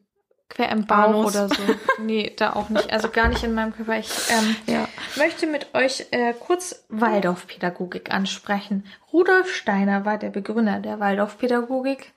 quer 0.48 0.70
im 0.70 0.86
Bauch 0.86 0.96
Anus. 0.96 1.34
oder 1.34 1.48
so. 1.48 1.62
Nee, 2.02 2.32
da 2.36 2.52
auch 2.54 2.68
nicht. 2.68 2.92
Also 2.92 3.08
gar 3.08 3.28
nicht 3.28 3.42
in 3.42 3.54
meinem 3.54 3.72
Körper. 3.74 3.98
Ich 3.98 4.10
ähm, 4.30 4.56
Ja. 4.66 4.88
möchte 5.16 5.46
mit 5.46 5.74
euch 5.74 6.06
äh, 6.10 6.34
kurz 6.38 6.84
Waldorfpädagogik 6.88 8.12
ansprechen. 8.12 8.84
Rudolf 9.12 9.52
Steiner 9.54 10.04
war 10.04 10.18
der 10.18 10.30
Begründer 10.30 10.80
der 10.80 11.00
Waldorfpädagogik. 11.00 12.12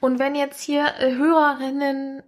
Und 0.00 0.18
wenn 0.18 0.34
jetzt 0.34 0.60
hier 0.62 0.86
äh, 0.98 1.14
Hörerinnen 1.14 2.22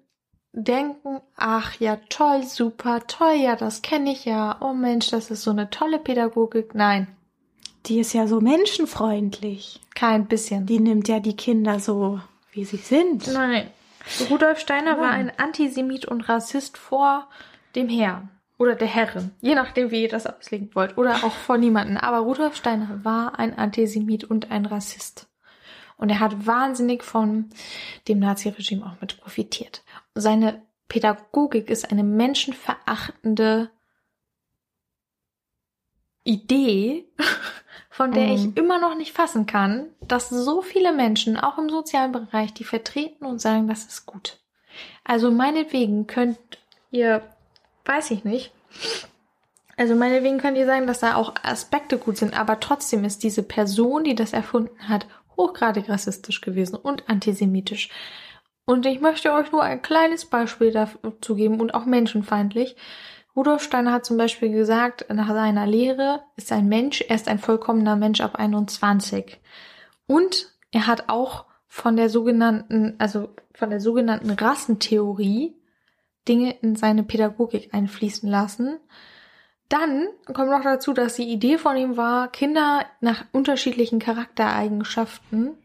denken, 0.54 1.20
ach 1.36 1.74
ja, 1.80 1.96
toll, 2.10 2.42
super, 2.44 3.00
toll, 3.06 3.34
ja, 3.36 3.56
das 3.56 3.80
kenne 3.82 4.12
ich 4.12 4.24
ja. 4.26 4.58
Oh 4.60 4.74
Mensch, 4.74 5.10
das 5.10 5.30
ist 5.30 5.42
so 5.42 5.50
eine 5.50 5.70
tolle 5.70 5.98
Pädagogik. 5.98 6.74
Nein, 6.74 7.06
die 7.86 8.00
ist 8.00 8.12
ja 8.12 8.26
so 8.26 8.40
menschenfreundlich. 8.40 9.80
Kein 9.94 10.26
bisschen. 10.26 10.66
Die 10.66 10.78
nimmt 10.78 11.08
ja 11.08 11.20
die 11.20 11.36
Kinder 11.36 11.80
so, 11.80 12.20
wie 12.52 12.64
sie 12.64 12.76
sind. 12.76 13.26
Nein. 13.32 13.70
Rudolf 14.30 14.58
Steiner 14.58 14.98
war 14.98 15.10
ein 15.10 15.30
Antisemit 15.38 16.06
und 16.06 16.28
Rassist 16.28 16.76
vor 16.76 17.28
dem 17.74 17.88
Herrn 17.88 18.30
oder 18.58 18.74
der 18.74 18.88
Herrin, 18.88 19.32
je 19.40 19.54
nachdem, 19.54 19.90
wie 19.90 20.02
ihr 20.02 20.08
das 20.08 20.26
auslegen 20.26 20.70
wollt, 20.74 20.96
oder 20.98 21.24
auch 21.24 21.32
vor 21.32 21.58
niemanden. 21.58 21.96
Aber 21.96 22.18
Rudolf 22.18 22.56
Steiner 22.56 23.00
war 23.04 23.38
ein 23.38 23.56
Antisemit 23.56 24.24
und 24.24 24.50
ein 24.50 24.66
Rassist. 24.66 25.28
Und 25.96 26.10
er 26.10 26.20
hat 26.20 26.46
wahnsinnig 26.46 27.02
von 27.02 27.50
dem 28.08 28.18
Naziregime 28.18 28.84
auch 28.86 29.00
mit 29.00 29.20
profitiert. 29.20 29.84
Seine 30.14 30.62
Pädagogik 30.88 31.70
ist 31.70 31.90
eine 31.90 32.04
menschenverachtende 32.04 33.70
Idee, 36.24 37.06
von 37.92 38.11
der 38.11 38.33
ich 38.33 38.57
immer 38.57 38.81
noch 38.81 38.94
nicht 38.94 39.12
fassen 39.12 39.44
kann, 39.44 39.88
dass 40.00 40.31
so 40.31 40.62
viele 40.62 40.94
Menschen, 40.94 41.37
auch 41.37 41.59
im 41.59 41.68
sozialen 41.68 42.11
Bereich, 42.11 42.55
die 42.55 42.64
vertreten 42.64 43.26
und 43.26 43.38
sagen, 43.38 43.68
das 43.68 43.85
ist 43.85 44.07
gut. 44.07 44.38
Also 45.05 45.31
meinetwegen 45.31 46.07
könnt 46.07 46.38
ihr, 46.90 47.22
weiß 47.85 48.11
ich 48.12 48.24
nicht, 48.24 48.50
also 49.76 49.94
meinetwegen 49.94 50.38
könnt 50.38 50.57
ihr 50.57 50.64
sagen, 50.64 50.87
dass 50.87 51.00
da 51.00 51.16
auch 51.16 51.35
Aspekte 51.42 51.98
gut 51.98 52.16
sind, 52.16 52.38
aber 52.38 52.61
trotzdem 52.61 53.05
ist 53.05 53.22
diese 53.22 53.42
Person, 53.42 54.05
die 54.05 54.14
das 54.14 54.33
erfunden 54.33 54.88
hat, 54.88 55.07
hochgradig 55.37 55.90
rassistisch 55.90 56.40
gewesen 56.40 56.76
und 56.76 57.11
antisemitisch. 57.11 57.90
Und 58.64 58.87
ich 58.87 59.00
möchte 59.00 59.35
euch 59.35 59.52
nur 59.52 59.62
ein 59.62 59.83
kleines 59.83 60.24
Beispiel 60.24 60.70
dazu 60.70 61.35
geben 61.35 61.61
und 61.61 61.74
auch 61.74 61.85
menschenfeindlich. 61.85 62.74
Rudolf 63.34 63.62
Steiner 63.62 63.92
hat 63.92 64.04
zum 64.04 64.18
Beispiel 64.18 64.50
gesagt, 64.50 65.06
nach 65.12 65.28
seiner 65.28 65.66
Lehre 65.66 66.22
ist 66.36 66.52
ein 66.52 66.68
Mensch 66.68 67.02
erst 67.08 67.28
ein 67.28 67.38
vollkommener 67.38 67.96
Mensch 67.96 68.20
ab 68.20 68.36
21. 68.36 69.40
Und 70.06 70.52
er 70.70 70.86
hat 70.86 71.08
auch 71.08 71.46
von 71.66 71.96
der 71.96 72.10
sogenannten, 72.10 72.96
also 72.98 73.30
von 73.54 73.70
der 73.70 73.80
sogenannten 73.80 74.30
Rassentheorie 74.30 75.56
Dinge 76.28 76.52
in 76.60 76.76
seine 76.76 77.02
Pädagogik 77.02 77.72
einfließen 77.72 78.28
lassen. 78.28 78.78
Dann 79.72 80.08
kommt 80.35 80.50
noch 80.50 80.62
dazu, 80.62 80.92
dass 80.92 81.14
die 81.14 81.32
Idee 81.32 81.56
von 81.56 81.78
ihm 81.78 81.96
war, 81.96 82.30
Kinder 82.30 82.85
nach 83.00 83.24
unterschiedlichen 83.32 84.00
Charaktereigenschaften 84.00 85.56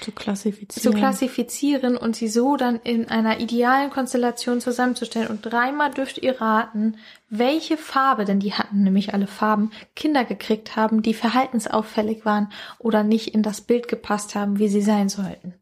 zu 0.00 0.10
klassifizieren. 0.10 0.92
zu 0.92 0.98
klassifizieren 0.98 1.96
und 1.96 2.16
sie 2.16 2.26
so 2.26 2.56
dann 2.56 2.80
in 2.82 3.08
einer 3.08 3.38
idealen 3.38 3.90
Konstellation 3.90 4.60
zusammenzustellen. 4.60 5.28
Und 5.28 5.42
dreimal 5.42 5.92
dürft 5.92 6.18
ihr 6.18 6.40
raten, 6.40 6.96
welche 7.28 7.76
Farbe, 7.76 8.24
denn 8.24 8.40
die 8.40 8.52
hatten 8.52 8.82
nämlich 8.82 9.14
alle 9.14 9.28
Farben, 9.28 9.70
Kinder 9.94 10.24
gekriegt 10.24 10.74
haben, 10.74 11.02
die 11.02 11.14
verhaltensauffällig 11.14 12.24
waren 12.24 12.50
oder 12.80 13.04
nicht 13.04 13.32
in 13.32 13.44
das 13.44 13.60
Bild 13.60 13.86
gepasst 13.86 14.34
haben, 14.34 14.58
wie 14.58 14.68
sie 14.68 14.82
sein 14.82 15.08
sollten. 15.08 15.54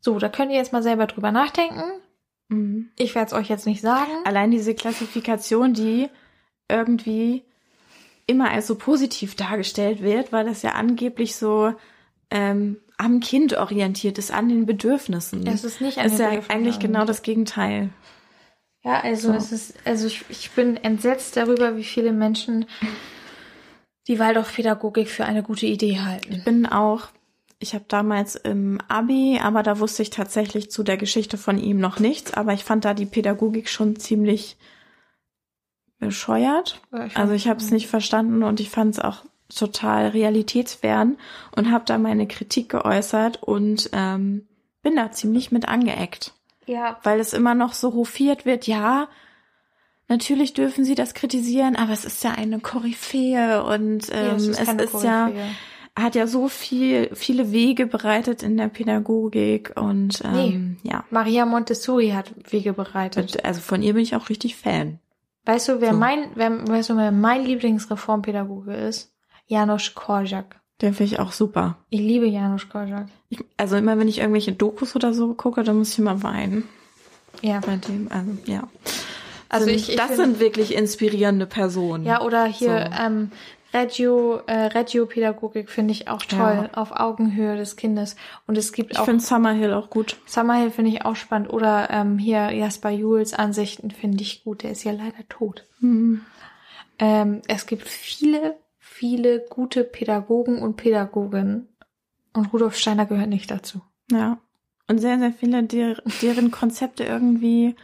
So, 0.00 0.18
da 0.18 0.30
könnt 0.30 0.50
ihr 0.50 0.56
jetzt 0.56 0.72
mal 0.72 0.82
selber 0.82 1.06
drüber 1.06 1.30
nachdenken. 1.30 1.82
Mhm. 2.48 2.88
Ich 2.96 3.14
werde 3.14 3.26
es 3.26 3.32
euch 3.34 3.50
jetzt 3.50 3.66
nicht 3.66 3.82
sagen. 3.82 4.12
Allein 4.24 4.50
diese 4.50 4.74
Klassifikation, 4.74 5.74
die 5.74 6.08
irgendwie 6.68 7.42
immer 8.26 8.50
als 8.50 8.66
so 8.66 8.74
positiv 8.74 9.34
dargestellt 9.36 10.02
wird, 10.02 10.32
weil 10.32 10.44
das 10.44 10.62
ja 10.62 10.72
angeblich 10.72 11.36
so 11.36 11.72
ähm, 12.30 12.78
am 12.98 13.20
Kind 13.20 13.56
orientiert 13.56 14.18
ist, 14.18 14.30
an 14.32 14.48
den 14.48 14.66
Bedürfnissen. 14.66 15.46
Es 15.46 15.64
ist 15.64 15.80
nicht 15.80 15.98
an 15.98 16.06
Es 16.06 16.14
ist 16.14 16.18
ja 16.18 16.30
eigentlich 16.48 16.78
genau 16.78 17.04
das 17.04 17.22
Gegenteil. 17.22 17.90
Ja, 18.84 19.00
also 19.00 19.32
So. 19.32 19.34
es 19.34 19.52
ist, 19.52 19.74
also 19.84 20.06
ich, 20.06 20.24
ich 20.28 20.50
bin 20.52 20.76
entsetzt 20.76 21.36
darüber, 21.36 21.76
wie 21.76 21.84
viele 21.84 22.12
Menschen 22.12 22.66
die 24.08 24.18
Waldorfpädagogik 24.18 25.08
für 25.08 25.24
eine 25.24 25.42
gute 25.42 25.66
Idee 25.66 26.00
halten. 26.00 26.42
bin 26.44 26.66
auch, 26.66 27.08
ich 27.58 27.74
habe 27.74 27.84
damals 27.88 28.36
im 28.36 28.80
Abi, 28.88 29.40
aber 29.42 29.62
da 29.62 29.80
wusste 29.80 30.02
ich 30.02 30.10
tatsächlich 30.10 30.70
zu 30.70 30.82
der 30.84 30.96
Geschichte 30.96 31.36
von 31.36 31.58
ihm 31.58 31.78
noch 31.78 31.98
nichts, 31.98 32.32
aber 32.34 32.52
ich 32.52 32.64
fand 32.64 32.84
da 32.84 32.94
die 32.94 33.06
Pädagogik 33.06 33.68
schon 33.68 33.96
ziemlich 33.96 34.56
bescheuert. 35.98 36.80
Also 37.14 37.32
ich 37.32 37.48
habe 37.48 37.60
es 37.60 37.70
nicht 37.70 37.88
verstanden 37.88 38.42
und 38.42 38.60
ich 38.60 38.70
fand 38.70 38.94
es 38.94 39.00
auch 39.00 39.24
total 39.54 40.08
realitätsfern 40.08 41.16
und 41.54 41.70
habe 41.70 41.84
da 41.86 41.98
meine 41.98 42.26
Kritik 42.26 42.68
geäußert 42.68 43.42
und 43.42 43.90
ähm, 43.92 44.46
bin 44.82 44.96
da 44.96 45.12
ziemlich 45.12 45.52
mit 45.52 45.68
angeeckt, 45.68 46.32
Ja, 46.66 46.98
weil 47.02 47.20
es 47.20 47.32
immer 47.32 47.54
noch 47.54 47.72
so 47.72 47.94
hofiert 47.94 48.44
wird, 48.44 48.66
ja, 48.66 49.08
natürlich 50.08 50.52
dürfen 50.54 50.84
sie 50.84 50.94
das 50.94 51.14
kritisieren, 51.14 51.76
aber 51.76 51.92
es 51.92 52.04
ist 52.04 52.22
ja 52.24 52.32
eine 52.32 52.60
Koryphäe 52.60 53.64
und 53.64 54.08
ähm, 54.12 54.36
es 54.36 54.48
ist 54.48 54.60
es 54.60 54.94
ist 54.94 55.04
ja 55.04 55.30
hat 55.98 56.14
ja 56.14 56.26
so 56.26 56.48
viel 56.48 57.08
viele 57.14 57.52
Wege 57.52 57.86
bereitet 57.86 58.42
in 58.42 58.58
der 58.58 58.68
Pädagogik 58.68 59.72
und 59.76 60.22
ähm, 60.24 60.76
ja, 60.82 61.04
Maria 61.10 61.46
Montessori 61.46 62.10
hat 62.10 62.32
Wege 62.50 62.74
bereitet. 62.74 63.36
Und, 63.36 63.44
also 63.44 63.60
von 63.62 63.82
ihr 63.82 63.94
bin 63.94 64.02
ich 64.02 64.14
auch 64.14 64.28
richtig 64.28 64.56
Fan. 64.56 64.98
Weißt 65.46 65.68
du, 65.68 65.80
wer 65.80 65.92
So. 65.92 65.98
mein, 65.98 66.26
wer, 66.34 66.68
weißt 66.68 66.90
du, 66.90 66.96
wer 66.96 67.12
mein 67.12 67.44
Lieblingsreformpädagoge 67.44 68.74
ist? 68.74 69.12
Janusz 69.46 69.94
Korczak. 69.94 70.60
Den 70.82 70.92
finde 70.92 71.14
ich 71.14 71.20
auch 71.20 71.32
super. 71.32 71.78
Ich 71.88 72.00
liebe 72.00 72.26
Janusz 72.26 72.68
Korczak. 72.68 73.06
Ich, 73.30 73.42
also 73.56 73.76
immer 73.76 73.98
wenn 73.98 74.08
ich 74.08 74.18
irgendwelche 74.18 74.52
Dokus 74.52 74.94
oder 74.96 75.14
so 75.14 75.32
gucke, 75.34 75.62
dann 75.62 75.78
muss 75.78 75.92
ich 75.92 75.98
immer 75.98 76.22
weinen 76.22 76.64
Ja. 77.42 77.60
bei 77.60 77.76
dem. 77.76 78.08
Also 78.10 78.30
ja. 78.46 78.64
Also 79.48 79.66
Sind- 79.66 79.76
ich, 79.76 79.90
ich 79.90 79.96
das 79.96 80.06
find- 80.08 80.16
sind 80.18 80.40
wirklich 80.40 80.74
inspirierende 80.74 81.46
Personen. 81.46 82.04
Ja, 82.04 82.20
oder 82.22 82.44
hier 82.46 82.90
So. 82.92 83.02
ähm, 83.04 83.30
Reggio, 83.72 84.36
äh, 84.46 84.66
Reggio-Pädagogik 84.66 85.70
finde 85.70 85.92
ich 85.92 86.08
auch 86.08 86.22
toll, 86.22 86.70
auf 86.72 86.92
Augenhöhe 86.92 87.56
des 87.56 87.76
Kindes. 87.76 88.16
Und 88.46 88.56
es 88.56 88.72
gibt 88.72 88.92
ich 88.92 88.98
auch 88.98 89.04
finde 89.04 89.22
Summerhill 89.22 89.72
auch 89.74 89.90
gut. 89.90 90.16
Summerhill 90.26 90.70
finde 90.70 90.92
ich 90.92 91.04
auch 91.04 91.16
spannend. 91.16 91.52
Oder 91.52 91.90
ähm, 91.90 92.18
hier 92.18 92.50
Jasper 92.52 92.90
Jules 92.90 93.34
Ansichten 93.34 93.90
finde 93.90 94.22
ich 94.22 94.44
gut. 94.44 94.62
Der 94.62 94.70
ist 94.70 94.84
ja 94.84 94.92
leider 94.92 95.28
tot. 95.28 95.66
Hm. 95.80 96.22
Ähm, 96.98 97.42
es 97.48 97.66
gibt 97.66 97.82
viele, 97.82 98.56
viele 98.78 99.44
gute 99.50 99.84
Pädagogen 99.84 100.62
und 100.62 100.76
Pädagoginnen. 100.76 101.68
Und 102.32 102.52
Rudolf 102.52 102.76
Steiner 102.76 103.06
gehört 103.06 103.28
nicht 103.28 103.50
dazu. 103.50 103.82
Ja. 104.10 104.38
Und 104.88 104.98
sehr, 104.98 105.18
sehr 105.18 105.32
viele, 105.32 105.64
der, 105.64 106.00
deren 106.22 106.50
Konzepte 106.50 107.04
irgendwie, 107.04 107.74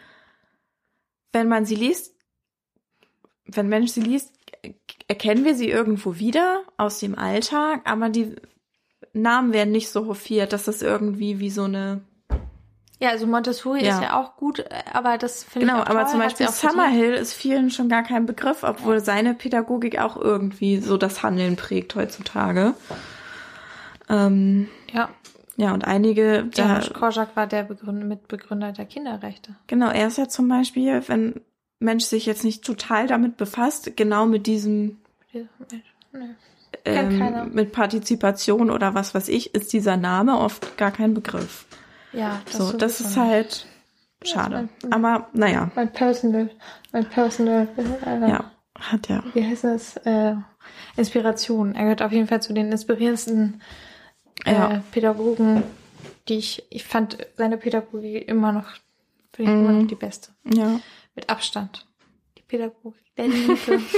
wenn 1.33 1.49
man 1.49 1.65
sie 1.65 1.75
liest, 1.75 2.15
wenn 3.45 3.69
Mensch 3.69 3.91
sie 3.91 4.03
liest, 4.03 4.33
erkennen 5.09 5.45
wir 5.45 5.55
sie 5.55 5.69
irgendwo 5.71 6.17
wieder 6.19 6.63
aus 6.77 6.99
dem 7.01 7.19
Alltag, 7.19 7.81
aber 7.85 8.09
die 8.09 8.37
Namen 9.13 9.53
werden 9.53 9.73
nicht 9.73 9.91
so 9.91 10.07
hofiert, 10.07 10.53
dass 10.53 10.65
das 10.65 10.83
irgendwie 10.83 11.39
wie 11.41 11.51
so 11.51 11.65
eine 11.65 12.03
Ja, 13.01 13.11
also 13.11 13.27
Montessori 13.27 13.85
Ja. 13.85 13.97
ist 13.97 14.03
ja 14.03 14.21
auch 14.21 14.37
gut, 14.37 14.65
aber 14.93 15.19
das 15.19 15.43
finde 15.45 15.67
Genau, 15.67 15.79
ich 15.81 15.87
auch 15.87 15.91
aber 15.91 16.03
toll, 16.03 16.11
zum 16.13 16.21
Beispiel. 16.21 16.49
Summerhill 16.49 17.13
ist 17.15 17.35
vielen 17.35 17.71
schon 17.71 17.89
gar 17.89 18.05
kein 18.05 18.27
Begriff, 18.27 18.63
obwohl 18.63 19.01
seine 19.01 19.35
Pädagogik 19.35 19.99
auch 19.99 20.17
irgendwie 20.17 20.79
so 20.79 20.97
das 20.97 21.23
Handeln 21.23 21.57
prägt 21.57 21.95
heutzutage. 21.97 22.75
Ähm, 24.09 24.69
Ja, 24.93 25.09
ja, 25.57 25.75
und 25.75 25.85
einige, 25.85 26.45
da, 26.55 26.63
Janusz 26.63 26.93
Korczak 26.93 27.37
war 27.37 27.47
der 27.47 27.65
Begründer, 27.65 28.07
Mitbegründer 28.07 28.73
der 28.73 28.87
Kinderrechte. 28.87 29.55
genau, 29.67 29.91
er 29.91 30.07
ist 30.07 30.17
ja 30.19 30.27
zum 30.29 30.49
Beispiel, 30.49 31.03
wenn 31.09 31.41
Mensch 31.83 32.05
sich 32.05 32.27
jetzt 32.27 32.45
nicht 32.45 32.65
total 32.65 33.07
damit 33.07 33.37
befasst, 33.37 33.97
genau 33.97 34.27
mit 34.27 34.47
diesem, 34.47 34.99
Nee. 35.33 35.47
Ähm, 36.85 37.51
mit 37.53 37.73
Partizipation 37.73 38.71
oder 38.71 38.95
was 38.95 39.15
weiß 39.15 39.29
ich, 39.29 39.55
ist 39.55 39.73
dieser 39.73 39.97
Name 39.97 40.39
oft 40.39 40.77
gar 40.77 40.91
kein 40.91 41.15
Begriff. 41.15 41.67
Ja, 42.13 42.41
das 42.45 42.57
so, 42.57 42.77
das 42.77 43.01
ist 43.01 43.17
halt 43.17 43.67
schade. 44.25 44.69
mein- 44.83 44.93
Aber 44.93 45.29
naja, 45.33 45.71
mein 45.75 45.93
Personal, 45.93 46.51
mein 46.93 47.09
Personal, 47.09 47.69
äh, 47.77 48.29
ja, 48.29 48.51
hat 48.79 49.09
ja. 49.09 49.23
wie 49.35 49.45
heißt 49.47 49.65
das? 49.65 49.97
Äh, 49.99 50.35
Inspiration. 50.97 51.75
Er 51.75 51.83
gehört 51.85 52.03
auf 52.03 52.13
jeden 52.13 52.27
Fall 52.27 52.43
zu 52.43 52.53
den 52.53 52.71
inspirierendsten 52.73 53.63
äh, 54.45 54.53
Ja. 54.53 54.83
Pädagogen, 54.91 55.63
die 56.29 56.39
ich, 56.39 56.65
ich 56.71 56.85
fand 56.85 57.17
seine 57.37 57.57
Pädagogik 57.59 58.29
immer 58.29 58.53
noch, 58.53 58.67
finde 59.33 59.53
ich 59.53 59.59
immer 59.59 59.71
Mhm. 59.73 59.81
noch 59.83 59.87
die 59.89 59.95
beste. 59.95 60.31
Ja. 60.53 60.81
Mit 61.15 61.29
Abstand. 61.29 61.87
Die 62.39 62.43
Pädagogik 62.43 63.15
der 63.17 63.29
Liebe. 63.29 63.81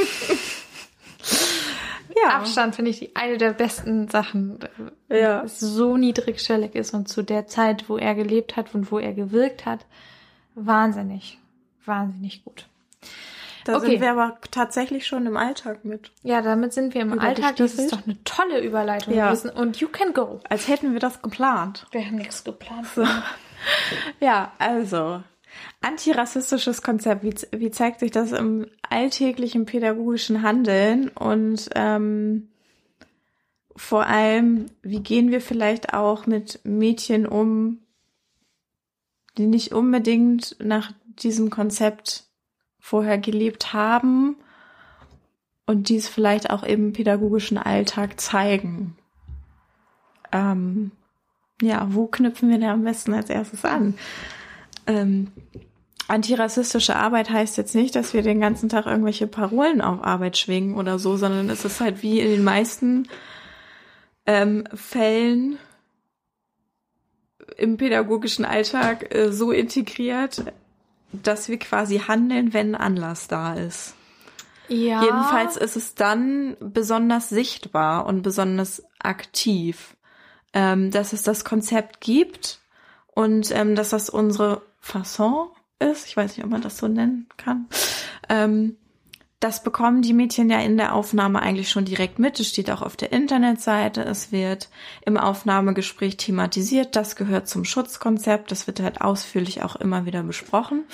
Ja. 2.23 2.37
Abstand 2.37 2.77
finde 2.77 2.91
ich 2.93 3.01
die 3.01 3.17
eine 3.17 3.39
der 3.39 3.53
besten 3.53 4.09
Sachen. 4.09 4.61
äh, 5.09 5.21
Ja. 5.21 5.43
Es 5.43 5.59
so 5.59 5.97
niedrigschwellig 5.97 6.75
ist 6.75 6.95
und 6.95 7.09
zu 7.09 7.23
der 7.23 7.47
Zeit, 7.49 7.89
wo 7.89 7.97
er 7.97 8.15
gelebt 8.15 8.57
hat 8.57 8.75
und 8.75 8.93
wo 8.93 8.99
er 8.99 9.13
gewirkt 9.15 9.67
hat, 9.67 9.85
wahnsinnig, 10.55 11.39
wahnsinnig 11.85 12.45
gut. 12.45 12.69
Da 13.65 13.77
Okay. 13.79 13.93
sind 13.93 14.01
wir 14.03 14.13
aber 14.13 14.39
tatsächlich 14.51 15.07
schon 15.07 15.27
im 15.27 15.37
Alltag 15.37 15.85
mit. 15.85 16.13
Ja, 16.23 16.41
damit 16.43 16.73
sind 16.75 16.95
wir 16.95 17.01
im 17.01 17.19
Alltag. 17.19 17.57
Das 17.57 17.75
ist 17.75 17.93
doch 17.93 18.05
eine 18.07 18.23
tolle 18.25 18.61
Überleitung 18.61 19.15
Ja. 19.15 19.31
gewesen. 19.31 19.51
Und 19.51 19.79
you 19.81 19.89
can 19.89 20.13
go. 20.13 20.41
Als 20.49 20.69
hätten 20.69 20.93
wir 20.93 21.01
das 21.01 21.21
geplant. 21.23 21.87
Wir 21.91 22.05
haben 22.05 22.17
nichts 22.17 22.45
geplant. 22.45 22.87
Ja, 24.21 24.53
also. 24.59 25.23
Antirassistisches 25.81 26.83
Konzept. 26.83 27.23
Wie, 27.23 27.35
wie 27.61 27.71
zeigt 27.71 28.01
sich 28.01 28.11
das 28.11 28.33
im 28.33 28.67
alltäglichen 28.89 29.67
pädagogischen 29.67 30.43
Handeln? 30.43 31.09
Und 31.09 31.71
ähm, 31.75 32.49
vor 33.77 34.07
allem, 34.07 34.67
wie 34.83 35.01
gehen 35.01 35.31
wir 35.31 35.41
vielleicht 35.41 35.95
auch 35.95 36.27
mit 36.27 36.61
Mädchen 36.65 37.27
um, 37.27 37.81
die 39.37 39.47
nicht 39.47 39.73
unbedingt 39.73 40.57
nach 40.61 40.93
diesem 41.07 41.51
Konzept 41.51 42.25
vorher 42.79 43.19
gelebt 43.19 43.73
haben 43.73 44.37
und 45.67 45.89
dies 45.89 46.09
vielleicht 46.09 46.51
auch 46.51 46.63
im 46.63 46.93
pädagogischen 46.93 47.59
Alltag 47.59 48.21
zeigen. 48.21 48.97
Ähm, 50.33 50.93
ja, 51.63 51.87
wo 51.95 52.07
knüpfen 52.07 52.51
wir 52.51 52.59
da 52.59 52.73
am 52.73 52.85
besten 52.85 53.15
als 53.15 53.31
erstes 53.31 53.65
an? 53.65 53.95
Ähm, 54.87 55.33
antirassistische 56.09 56.97
Arbeit 56.97 57.31
heißt 57.31 57.57
jetzt 57.57 57.75
nicht, 57.75 57.95
dass 57.95 58.15
wir 58.15 58.23
den 58.23 58.41
ganzen 58.41 58.69
Tag 58.69 58.87
irgendwelche 58.87 59.27
Parolen 59.27 59.81
auf 59.81 60.05
Arbeit 60.05 60.37
schwingen 60.37 60.77
oder 60.77 60.99
so, 60.99 61.17
sondern 61.17 61.49
es 61.51 61.65
ist 61.65 61.81
halt 61.81 62.03
wie 62.03 62.21
in 62.21 62.29
den 62.29 62.45
meisten 62.45 63.09
ähm, 64.27 64.65
Fällen 64.75 65.59
im 67.57 67.77
pädagogischen 67.77 68.45
Alltag 68.45 69.15
äh, 69.15 69.33
so 69.33 69.51
integriert, 69.51 70.45
dass 71.13 71.49
wir 71.49 71.59
quasi 71.59 71.99
handeln, 71.99 72.53
wenn 72.53 72.75
Anlass 72.75 73.29
da 73.29 73.55
ist. 73.55 73.95
Ja. 74.69 75.03
Jedenfalls 75.03 75.57
ist 75.57 75.77
es 75.77 75.95
dann 75.95 76.57
besonders 76.61 77.29
sichtbar 77.29 78.07
und 78.07 78.23
besonders 78.23 78.83
aktiv, 78.99 79.95
ähm, 80.53 80.91
dass 80.91 81.13
es 81.13 81.23
das 81.23 81.45
Konzept 81.45 82.01
gibt 82.01 82.61
und 83.15 83.51
ähm, 83.53 83.75
dass 83.75 83.91
das 83.91 84.09
unsere 84.09 84.63
Fasson 84.85 85.49
ist. 85.79 86.07
Ich 86.07 86.17
weiß 86.17 86.37
nicht, 86.37 86.45
ob 86.45 86.51
man 86.51 86.63
das 86.63 86.77
so 86.77 86.89
nennen 86.89 87.27
kann. 87.37 87.67
Ähm, 88.29 88.77
das 89.41 89.63
bekommen 89.63 90.03
die 90.03 90.13
Mädchen 90.13 90.49
ja 90.49 90.61
in 90.61 90.77
der 90.77 90.95
Aufnahme 90.95 91.41
eigentlich 91.43 91.71
schon 91.71 91.85
direkt 91.85 92.19
mit. 92.19 92.39
Es 92.39 92.49
steht 92.49 92.71
auch 92.71 92.83
auf 92.83 92.97
der 92.97 93.13
Internetseite. 93.13 94.03
Es 94.03 94.31
wird 94.31 94.69
im 95.05 95.17
Aufnahmegespräch 95.17 96.17
thematisiert. 96.17 96.97
Das 96.97 97.17
gehört 97.17 97.49
zum 97.49 97.65
Schutzkonzept. 97.65 98.51
Das 98.51 98.67
wird 98.67 98.81
halt 98.81 99.01
ausführlich 99.01 99.63
auch 99.63 99.77
immer 99.77 100.07
wieder 100.07 100.23
besprochen. 100.23 100.85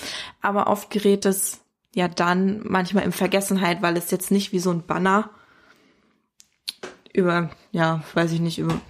Aber 0.41 0.69
oft 0.69 0.91
gerät 0.91 1.27
es 1.27 1.61
ja 1.95 2.09
dann 2.09 2.61
manchmal 2.65 3.05
in 3.05 3.13
Vergessenheit, 3.13 3.83
weil 3.83 3.97
es 3.97 4.11
jetzt 4.11 4.31
nicht 4.31 4.53
wie 4.53 4.61
so 4.61 4.71
ein 4.71 4.87
Banner 4.87 5.31
über, 7.13 7.51
ja, 7.73 8.03
weiß 8.15 8.33
ich 8.33 8.41
nicht, 8.41 8.59
über, 8.59 8.81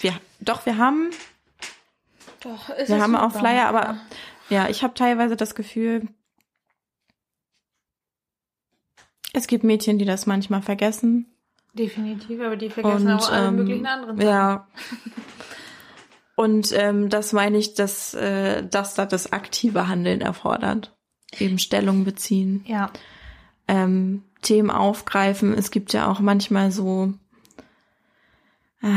wir, 0.00 0.12
doch, 0.40 0.66
wir 0.66 0.76
haben, 0.76 1.10
Doch, 2.40 2.68
ist 2.70 2.90
wir 2.90 3.02
haben 3.02 3.16
auch. 3.16 3.32
Flyer, 3.32 3.66
aber 3.66 3.96
ja, 4.48 4.68
ich 4.68 4.82
habe 4.82 4.94
teilweise 4.94 5.36
das 5.36 5.54
Gefühl, 5.54 6.08
es 9.32 9.46
gibt 9.46 9.64
Mädchen, 9.64 9.98
die 9.98 10.04
das 10.04 10.26
manchmal 10.26 10.62
vergessen. 10.62 11.26
Definitiv, 11.72 12.40
aber 12.40 12.56
die 12.56 12.70
vergessen 12.70 13.08
Und, 13.08 13.12
auch 13.12 13.30
alle 13.30 13.48
ähm, 13.48 13.56
möglichen 13.56 13.86
anderen 13.86 14.16
Sachen. 14.16 14.28
Ja. 14.28 14.68
Und 16.36 16.72
ähm, 16.72 17.10
das 17.10 17.32
meine 17.32 17.58
ich, 17.58 17.74
dass, 17.74 18.14
äh, 18.14 18.66
dass 18.66 18.94
da 18.94 19.06
das 19.06 19.32
aktive 19.32 19.88
Handeln 19.88 20.20
erfordert. 20.20 20.96
Eben 21.38 21.58
Stellung 21.58 22.04
beziehen, 22.04 22.64
Ja. 22.66 22.90
ähm, 23.68 24.22
Themen 24.42 24.70
aufgreifen. 24.70 25.52
Es 25.54 25.70
gibt 25.70 25.92
ja 25.92 26.08
auch 26.10 26.20
manchmal 26.20 26.70
so 26.70 27.12
äh, 28.82 28.88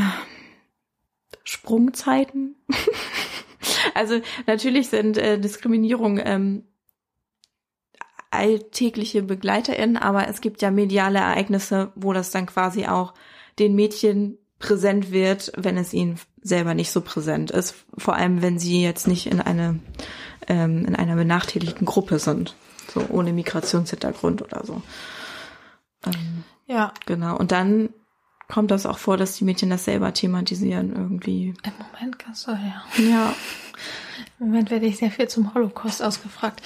Sprungzeiten. 1.44 2.56
also 3.98 4.22
natürlich 4.46 4.90
sind 4.90 5.18
äh, 5.18 5.40
Diskriminierung 5.40 6.20
ähm, 6.24 6.64
alltägliche 8.32 9.24
BegleiterInnen, 9.24 9.98
aber 9.98 10.28
es 10.28 10.42
gibt 10.42 10.62
ja 10.62 10.72
mediale 10.72 11.20
Ereignisse, 11.20 11.92
wo 11.96 12.14
das 12.14 12.32
dann 12.32 12.46
quasi 12.46 12.86
auch 12.86 13.14
den 13.60 13.76
Mädchen 13.76 14.38
präsent 14.60 15.12
wird, 15.12 15.52
wenn 15.56 15.78
es 15.78 15.94
ihnen 15.94 16.20
selber 16.42 16.74
nicht 16.74 16.92
so 16.92 17.02
präsent 17.02 17.52
ist. 17.52 17.76
Vor 17.98 18.16
allem, 18.16 18.42
wenn 18.42 18.60
sie 18.60 18.82
jetzt 18.82 19.08
nicht 19.08 19.28
in 19.28 19.42
eine 19.42 19.80
ähm, 20.48 20.86
in 20.86 20.96
einer 20.96 21.16
benachteiligten 21.16 21.86
Gruppe 21.86 22.20
sind, 22.20 22.56
so 22.94 23.06
ohne 23.10 23.34
Migrationshintergrund 23.34 24.42
oder 24.42 24.66
so. 24.66 24.82
Ähm, 26.06 26.44
Ja. 26.68 26.94
genau. 27.06 27.38
Und 27.38 27.52
dann 27.52 27.90
kommt 28.48 28.72
das 28.72 28.86
auch 28.86 28.98
vor, 28.98 29.18
dass 29.18 29.36
die 29.36 29.44
Mädchen 29.44 29.70
das 29.70 29.86
selber 29.86 30.14
thematisieren 30.14 30.94
irgendwie. 30.96 31.54
Im 31.64 31.74
Moment 31.94 32.20
kannst 32.20 32.48
du, 32.48 32.52
ja. 32.52 32.84
Ja. 32.98 33.36
Im 34.40 34.48
Moment 34.48 34.72
werde 34.72 34.86
ich 34.86 34.98
sehr 34.98 35.12
viel 35.12 35.28
zum 35.28 35.54
Holocaust 35.54 36.02
ausgefragt. 36.02 36.62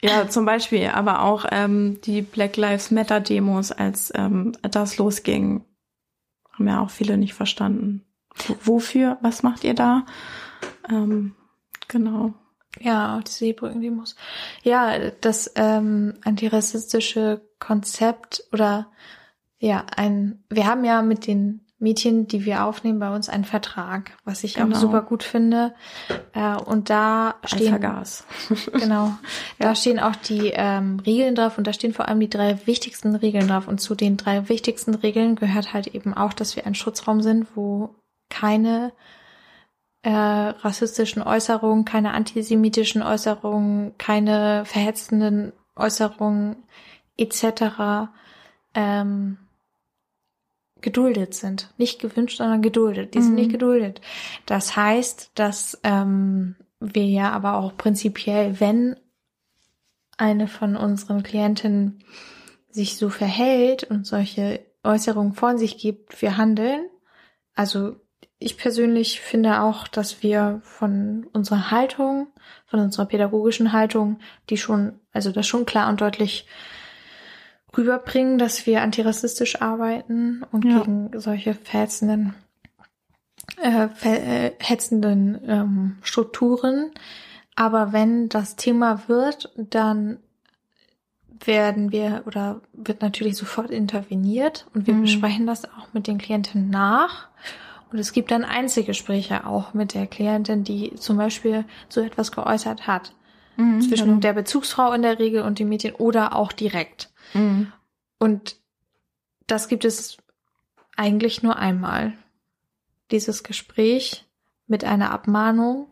Ja, 0.00 0.28
zum 0.28 0.44
Beispiel, 0.44 0.88
aber 0.88 1.22
auch 1.22 1.44
ähm, 1.50 2.00
die 2.02 2.22
Black 2.22 2.56
Lives 2.56 2.90
Matter 2.90 3.20
Demos, 3.20 3.72
als 3.72 4.12
ähm, 4.14 4.52
das 4.62 4.96
losging, 4.98 5.64
haben 6.52 6.68
ja 6.68 6.80
auch 6.80 6.90
viele 6.90 7.16
nicht 7.16 7.34
verstanden. 7.34 8.04
Wofür? 8.62 9.18
Was 9.20 9.42
macht 9.42 9.64
ihr 9.64 9.74
da? 9.74 10.06
Ähm, 10.88 11.34
genau. 11.88 12.34
Ja, 12.80 13.20
die 13.26 13.30
Seebrückendemos. 13.30 14.14
Ja, 14.62 15.10
das 15.20 15.50
ähm, 15.56 16.14
antirassistische 16.24 17.40
Konzept 17.58 18.44
oder 18.52 18.88
ja, 19.58 19.84
ein, 19.96 20.42
wir 20.48 20.66
haben 20.66 20.84
ja 20.84 21.02
mit 21.02 21.26
den 21.26 21.60
Mädchen, 21.80 22.26
die 22.26 22.44
wir 22.44 22.64
aufnehmen, 22.64 22.98
bei 22.98 23.14
uns 23.14 23.28
einen 23.28 23.44
Vertrag, 23.44 24.16
was 24.24 24.42
ich 24.42 24.54
Genau. 24.54 24.74
auch 24.76 24.80
super 24.80 25.02
gut 25.02 25.22
finde. 25.22 25.74
Äh, 26.32 26.56
und 26.56 26.90
da 26.90 27.36
stehen 27.44 27.72
Alpha-Gas. 27.72 28.24
Genau. 28.72 29.12
Da 29.60 29.74
stehen 29.76 30.00
auch 30.00 30.16
die 30.16 30.50
ähm, 30.54 30.98
Regeln 31.00 31.36
drauf 31.36 31.56
und 31.56 31.66
da 31.68 31.72
stehen 31.72 31.92
vor 31.94 32.08
allem 32.08 32.18
die 32.18 32.30
drei 32.30 32.66
wichtigsten 32.66 33.14
Regeln 33.14 33.46
drauf. 33.46 33.68
Und 33.68 33.80
zu 33.80 33.94
den 33.94 34.16
drei 34.16 34.48
wichtigsten 34.48 34.94
Regeln 34.94 35.36
gehört 35.36 35.72
halt 35.72 35.86
eben 35.88 36.14
auch, 36.14 36.32
dass 36.32 36.56
wir 36.56 36.66
ein 36.66 36.74
Schutzraum 36.74 37.22
sind, 37.22 37.46
wo 37.54 37.94
keine 38.28 38.92
äh, 40.02 40.10
rassistischen 40.10 41.22
Äußerungen, 41.22 41.84
keine 41.84 42.12
antisemitischen 42.12 43.02
Äußerungen, 43.02 43.96
keine 43.98 44.64
verhetzenden 44.64 45.52
Äußerungen 45.76 46.56
etc. 47.16 48.10
Ähm, 48.74 49.38
geduldet 50.80 51.34
sind. 51.34 51.72
Nicht 51.76 52.00
gewünscht, 52.00 52.38
sondern 52.38 52.62
geduldet. 52.62 53.14
Die 53.14 53.20
sind 53.20 53.30
Mhm. 53.32 53.36
nicht 53.36 53.52
geduldet. 53.52 54.00
Das 54.46 54.76
heißt, 54.76 55.32
dass 55.34 55.78
ähm, 55.84 56.56
wir 56.80 57.06
ja 57.06 57.32
aber 57.32 57.54
auch 57.56 57.76
prinzipiell, 57.76 58.60
wenn 58.60 58.96
eine 60.16 60.48
von 60.48 60.76
unseren 60.76 61.22
Klientinnen 61.22 62.04
sich 62.70 62.96
so 62.96 63.08
verhält 63.08 63.84
und 63.84 64.06
solche 64.06 64.60
Äußerungen 64.84 65.32
von 65.32 65.58
sich 65.58 65.78
gibt, 65.78 66.20
wir 66.22 66.36
handeln. 66.36 66.86
Also 67.54 67.96
ich 68.38 68.56
persönlich 68.56 69.20
finde 69.20 69.62
auch, 69.62 69.88
dass 69.88 70.22
wir 70.22 70.60
von 70.62 71.26
unserer 71.32 71.70
Haltung, 71.70 72.28
von 72.66 72.80
unserer 72.80 73.06
pädagogischen 73.06 73.72
Haltung, 73.72 74.20
die 74.48 74.56
schon, 74.56 75.00
also 75.12 75.32
das 75.32 75.46
schon 75.46 75.66
klar 75.66 75.88
und 75.88 76.00
deutlich 76.00 76.46
rüberbringen, 77.76 78.38
dass 78.38 78.66
wir 78.66 78.82
antirassistisch 78.82 79.60
arbeiten 79.60 80.44
und 80.52 80.64
Ja. 80.64 80.78
gegen 80.80 81.10
solche 81.18 81.54
verhetzenden, 81.54 82.34
äh, 83.60 83.88
verhetzenden 83.88 85.38
ähm, 85.46 85.96
Strukturen. 86.02 86.90
Aber 87.54 87.92
wenn 87.92 88.28
das 88.28 88.56
Thema 88.56 89.02
wird, 89.08 89.52
dann 89.56 90.18
werden 91.44 91.92
wir 91.92 92.22
oder 92.26 92.60
wird 92.72 93.02
natürlich 93.02 93.36
sofort 93.36 93.70
interveniert 93.70 94.66
und 94.74 94.86
wir 94.86 94.94
Mhm. 94.94 95.02
besprechen 95.02 95.46
das 95.46 95.64
auch 95.64 95.92
mit 95.92 96.06
den 96.06 96.18
Klienten 96.18 96.70
nach. 96.70 97.28
Und 97.92 97.98
es 97.98 98.12
gibt 98.12 98.30
dann 98.30 98.44
Einzelgespräche 98.44 99.46
auch 99.46 99.72
mit 99.72 99.94
der 99.94 100.06
Klientin, 100.06 100.62
die 100.64 100.94
zum 100.96 101.16
Beispiel 101.16 101.64
so 101.88 102.00
etwas 102.00 102.32
geäußert 102.32 102.86
hat. 102.86 103.14
Mhm, 103.56 103.80
Zwischen 103.80 104.06
genau. 104.08 104.20
der 104.20 104.32
Bezugsfrau 104.34 104.92
in 104.92 105.02
der 105.02 105.18
Regel 105.18 105.42
und 105.42 105.58
dem 105.58 105.68
Mädchen 105.68 105.94
oder 105.94 106.36
auch 106.36 106.52
direkt. 106.52 107.10
Mhm. 107.34 107.72
Und 108.18 108.56
das 109.46 109.68
gibt 109.68 109.84
es 109.84 110.18
eigentlich 110.96 111.42
nur 111.42 111.56
einmal. 111.56 112.12
Dieses 113.10 113.42
Gespräch 113.42 114.26
mit 114.66 114.84
einer 114.84 115.10
Abmahnung, 115.10 115.86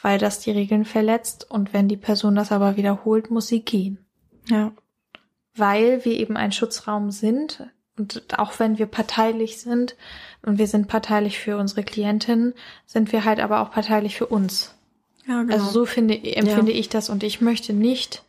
weil 0.00 0.18
das 0.18 0.40
die 0.40 0.52
Regeln 0.52 0.84
verletzt 0.84 1.50
und 1.50 1.72
wenn 1.72 1.88
die 1.88 1.96
Person 1.96 2.36
das 2.36 2.52
aber 2.52 2.76
wiederholt, 2.76 3.30
muss 3.30 3.48
sie 3.48 3.60
gehen. 3.60 3.98
Ja. 4.46 4.72
Weil 5.54 6.04
wir 6.04 6.12
eben 6.12 6.36
ein 6.36 6.52
Schutzraum 6.52 7.10
sind 7.10 7.66
und 7.96 8.38
auch 8.38 8.58
wenn 8.60 8.78
wir 8.78 8.86
parteilich 8.86 9.58
sind 9.60 9.96
und 10.42 10.58
wir 10.58 10.68
sind 10.68 10.86
parteilich 10.86 11.38
für 11.38 11.56
unsere 11.56 11.82
Klientin, 11.82 12.54
sind 12.86 13.10
wir 13.10 13.24
halt 13.24 13.40
aber 13.40 13.60
auch 13.60 13.72
parteilich 13.72 14.16
für 14.16 14.26
uns. 14.26 14.74
Ja, 15.26 15.42
genau. 15.42 15.54
Also 15.54 15.70
so 15.70 15.86
finde, 15.86 16.14
empfinde 16.22 16.72
ich 16.72 16.88
das 16.88 17.10
und 17.10 17.24
ich 17.24 17.40
möchte 17.40 17.72
nicht 17.72 18.22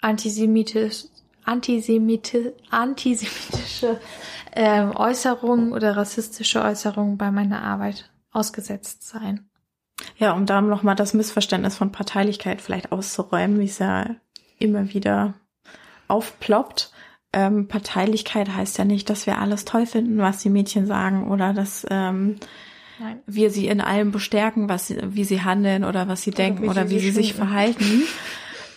antisemitisch, 0.00 1.04
antisemiti, 1.46 2.52
antisemitische 2.70 4.00
ähm, 4.54 4.94
Äußerungen 4.94 5.72
oder 5.72 5.96
rassistische 5.96 6.62
Äußerungen 6.62 7.16
bei 7.16 7.30
meiner 7.30 7.62
Arbeit 7.62 8.10
ausgesetzt 8.32 9.06
sein. 9.08 9.48
Ja, 10.18 10.32
um 10.32 10.44
da 10.46 10.60
nochmal 10.60 10.94
das 10.94 11.14
Missverständnis 11.14 11.76
von 11.76 11.92
Parteilichkeit 11.92 12.60
vielleicht 12.60 12.92
auszuräumen, 12.92 13.58
wie 13.60 13.64
es 13.64 13.78
ja 13.78 14.16
immer 14.58 14.92
wieder 14.92 15.34
aufploppt. 16.08 16.92
ähm, 17.32 17.68
Parteilichkeit 17.68 18.54
heißt 18.54 18.78
ja 18.78 18.84
nicht, 18.84 19.10
dass 19.10 19.26
wir 19.26 19.38
alles 19.38 19.64
toll 19.64 19.86
finden, 19.86 20.18
was 20.18 20.38
die 20.38 20.50
Mädchen 20.50 20.86
sagen 20.86 21.30
oder 21.30 21.52
dass 21.52 21.86
ähm, 21.90 22.36
Nein. 22.98 23.20
wir 23.26 23.50
sie 23.50 23.68
in 23.68 23.80
allem 23.80 24.10
bestärken, 24.10 24.68
was 24.68 24.94
wie 25.02 25.24
sie 25.24 25.42
handeln 25.42 25.84
oder 25.84 26.08
was 26.08 26.22
sie 26.22 26.30
denken 26.30 26.62
wie 26.62 26.68
oder 26.68 26.86
sie 26.86 26.94
wie 26.94 27.00
sie 27.00 27.10
sich 27.10 27.30
schminken. 27.30 27.46
verhalten. 27.46 28.02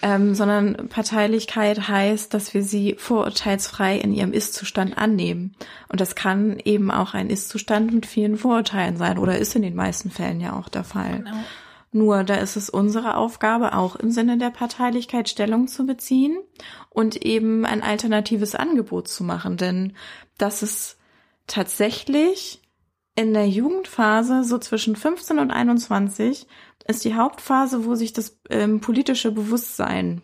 Ähm, 0.02 0.34
sondern 0.34 0.88
Parteilichkeit 0.88 1.90
heißt, 1.90 2.34
dass 2.34 2.54
wir 2.54 2.64
sie 2.64 2.96
vorurteilsfrei 2.98 3.98
in 3.98 4.14
ihrem 4.14 4.32
Ist-Zustand 4.32 4.98
annehmen. 4.98 5.56
Und 5.90 6.00
das 6.00 6.16
kann 6.16 6.58
eben 6.64 6.90
auch 6.90 7.14
ein 7.14 7.30
Ist-Zustand 7.30 7.94
mit 7.94 8.06
vielen 8.06 8.38
Vorurteilen 8.38 8.96
sein 8.96 9.18
oder 9.18 9.38
ist 9.38 9.56
in 9.56 9.62
den 9.62 9.76
meisten 9.76 10.10
Fällen 10.10 10.40
ja 10.40 10.58
auch 10.58 10.70
der 10.70 10.86
Fall. 10.86 11.18
Genau. 11.18 11.38
Nur 11.92 12.24
da 12.24 12.36
ist 12.36 12.56
es 12.56 12.70
unsere 12.70 13.18
Aufgabe, 13.18 13.74
auch 13.74 13.96
im 13.96 14.12
Sinne 14.12 14.38
der 14.38 14.52
Parteilichkeit 14.52 15.28
Stellung 15.28 15.68
zu 15.68 15.86
beziehen 15.86 16.38
und 16.90 17.26
eben 17.26 17.66
ein 17.66 17.82
alternatives 17.82 18.56
Angebot 18.56 19.08
zu 19.08 19.24
machen. 19.24 19.58
Denn 19.58 19.94
das 20.38 20.62
ist 20.62 20.98
tatsächlich 21.48 22.62
in 23.16 23.34
der 23.34 23.50
Jugendphase, 23.50 24.44
so 24.44 24.60
zwischen 24.60 24.96
15 24.96 25.40
und 25.40 25.52
21, 25.52 26.48
ist 26.90 27.06
die 27.06 27.16
Hauptphase, 27.16 27.86
wo 27.86 27.96
sich 27.96 28.14
das 28.14 28.40
ähm, 28.50 28.82
politische 28.82 29.32
Bewusstsein 29.32 30.22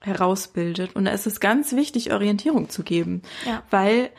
herausbildet. 0.00 0.96
Und 0.96 1.04
da 1.04 1.10
ist 1.10 1.26
es 1.26 1.40
ganz 1.40 1.72
wichtig, 1.72 2.12
Orientierung 2.12 2.68
zu 2.70 2.82
geben. 2.82 3.22
Ja. 3.44 3.62
Weil 3.70 4.10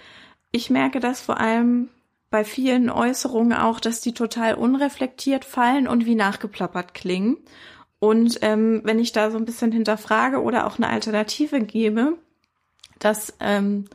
ich 0.52 0.70
merke 0.70 1.00
das 1.00 1.22
vor 1.22 1.40
allem 1.40 1.90
bei 2.30 2.44
vielen 2.46 2.90
Äußerungen 2.90 3.54
auch, 3.54 3.80
dass 3.80 4.02
die 4.02 4.14
total 4.14 4.54
unreflektiert 4.56 5.44
fallen 5.44 5.88
und 5.88 6.06
wie 6.06 6.16
nachgeplappert 6.16 6.94
klingen. 6.94 7.38
Und 8.00 8.40
ähm, 8.42 8.82
wenn 8.84 9.00
ich 9.00 9.12
da 9.12 9.32
so 9.32 9.38
ein 9.38 9.46
bisschen 9.46 9.72
hinterfrage 9.72 10.42
oder 10.42 10.66
auch 10.66 10.78
eine 10.78 10.90
Alternative 10.90 11.62
gebe, 11.62 12.18
dass 13.00 13.34
ähm, 13.40 13.86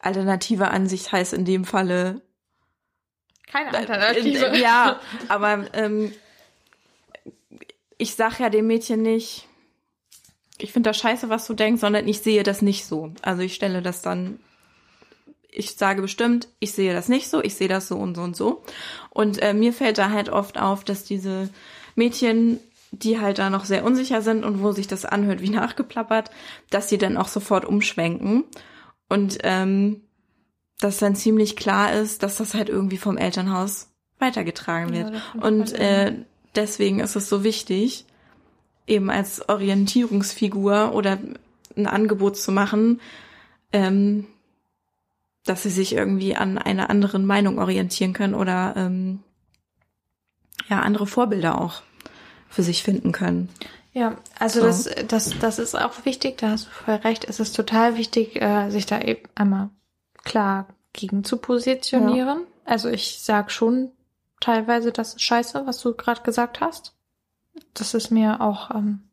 Alternative 0.00 0.68
an 0.70 0.86
sich 0.86 1.12
heißt 1.12 1.32
in 1.32 1.44
dem 1.44 1.64
Falle 1.64 2.22
Keine 3.46 3.72
Alternative. 3.72 4.46
äh, 4.46 4.60
Ja, 4.60 5.00
aber 5.28 5.64
ähm, 5.72 6.12
ich 7.98 8.14
sag 8.14 8.38
ja 8.40 8.50
dem 8.50 8.66
Mädchen 8.66 9.02
nicht, 9.02 9.48
ich 10.58 10.72
finde 10.72 10.90
das 10.90 10.98
scheiße, 10.98 11.28
was 11.28 11.46
du 11.46 11.54
denkst, 11.54 11.80
sondern 11.80 12.06
ich 12.06 12.20
sehe 12.20 12.42
das 12.42 12.62
nicht 12.62 12.84
so. 12.86 13.12
Also 13.22 13.42
ich 13.42 13.54
stelle 13.54 13.82
das 13.82 14.02
dann, 14.02 14.38
ich 15.50 15.72
sage 15.76 16.02
bestimmt, 16.02 16.48
ich 16.60 16.72
sehe 16.72 16.94
das 16.94 17.08
nicht 17.08 17.28
so, 17.28 17.42
ich 17.42 17.54
sehe 17.54 17.68
das 17.68 17.88
so 17.88 17.96
und 17.96 18.14
so 18.14 18.22
und 18.22 18.36
so. 18.36 18.62
Und 19.10 19.40
äh, 19.42 19.54
mir 19.54 19.72
fällt 19.72 19.98
da 19.98 20.10
halt 20.10 20.28
oft 20.28 20.58
auf, 20.60 20.84
dass 20.84 21.04
diese 21.04 21.50
Mädchen, 21.94 22.60
die 22.90 23.18
halt 23.20 23.38
da 23.38 23.50
noch 23.50 23.64
sehr 23.64 23.84
unsicher 23.84 24.22
sind 24.22 24.44
und 24.44 24.62
wo 24.62 24.72
sich 24.72 24.86
das 24.86 25.04
anhört 25.04 25.40
wie 25.42 25.50
nachgeplappert, 25.50 26.30
dass 26.70 26.88
sie 26.88 26.98
dann 26.98 27.16
auch 27.16 27.28
sofort 27.28 27.64
umschwenken. 27.64 28.44
Und 29.08 29.38
ähm, 29.42 30.02
dass 30.80 30.98
dann 30.98 31.14
ziemlich 31.14 31.56
klar 31.56 31.92
ist, 31.92 32.22
dass 32.22 32.36
das 32.36 32.54
halt 32.54 32.68
irgendwie 32.68 32.96
vom 32.96 33.16
Elternhaus 33.16 33.88
weitergetragen 34.18 34.94
Ja, 34.94 35.04
wird. 35.12 35.22
stimmt 35.28 35.44
und 35.44 35.70
voll, 35.70 35.80
äh, 35.80 36.12
deswegen 36.54 37.00
ist 37.00 37.16
es 37.16 37.28
so 37.28 37.44
wichtig, 37.44 38.04
eben 38.86 39.10
als 39.10 39.48
Orientierungsfigur 39.48 40.94
oder 40.94 41.18
ein 41.76 41.86
Angebot 41.86 42.36
zu 42.36 42.52
machen, 42.52 43.00
ähm, 43.72 44.26
dass 45.44 45.62
sie 45.62 45.70
sich 45.70 45.94
irgendwie 45.94 46.36
an 46.36 46.58
einer 46.58 46.90
anderen 46.90 47.26
Meinung 47.26 47.58
orientieren 47.58 48.12
können 48.12 48.34
oder 48.34 48.74
ähm, 48.76 49.20
ja 50.68 50.80
andere 50.80 51.06
Vorbilder 51.06 51.60
auch 51.60 51.82
für 52.48 52.62
sich 52.62 52.82
finden 52.82 53.12
können. 53.12 53.48
Ja, 53.92 54.16
also 54.38 54.60
So. 54.60 54.66
das, 54.66 55.06
das, 55.08 55.38
das 55.38 55.58
ist 55.58 55.74
auch 55.74 56.04
wichtig, 56.04 56.38
da 56.38 56.50
hast 56.50 56.66
du 56.66 56.70
voll 56.70 56.94
recht. 56.94 57.24
Es 57.28 57.40
ist 57.40 57.54
total 57.54 57.96
wichtig, 57.96 58.40
äh, 58.40 58.70
sich 58.70 58.86
da 58.86 59.00
eben 59.00 59.28
einmal 59.34 59.70
klar 60.24 60.68
gegen 60.92 61.24
zu 61.24 61.36
positionieren. 61.38 62.42
Also 62.64 62.88
ich 62.88 63.18
sag 63.20 63.50
schon 63.50 63.90
teilweise, 64.42 64.92
das 64.92 65.14
ist 65.14 65.22
scheiße, 65.22 65.66
was 65.66 65.80
du 65.80 65.94
gerade 65.94 66.22
gesagt 66.22 66.60
hast. 66.60 66.94
Das 67.74 67.94
ist 67.94 68.10
mir 68.10 68.40
auch, 68.40 68.70
ähm, 68.70 69.04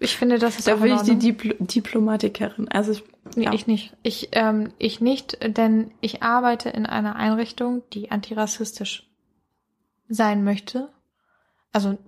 ich 0.00 0.16
finde, 0.16 0.38
das 0.38 0.58
ist 0.58 0.68
Da 0.68 0.76
bin 0.76 0.92
in 0.92 0.96
ich 0.96 1.02
die. 1.02 1.16
Dipl 1.16 1.56
Diplomatikerin. 1.58 2.68
Also 2.68 2.92
ich, 2.92 3.04
Nee, 3.36 3.44
ja. 3.44 3.52
ich 3.52 3.66
nicht. 3.66 3.94
Ich, 4.02 4.28
ähm, 4.32 4.72
ich 4.78 5.00
nicht, 5.00 5.38
denn 5.42 5.92
ich 6.00 6.22
arbeite 6.22 6.70
in 6.70 6.86
einer 6.86 7.16
Einrichtung, 7.16 7.82
die 7.92 8.10
antirassistisch 8.10 9.08
sein 10.08 10.44
möchte. 10.44 10.88
Also 11.72 11.98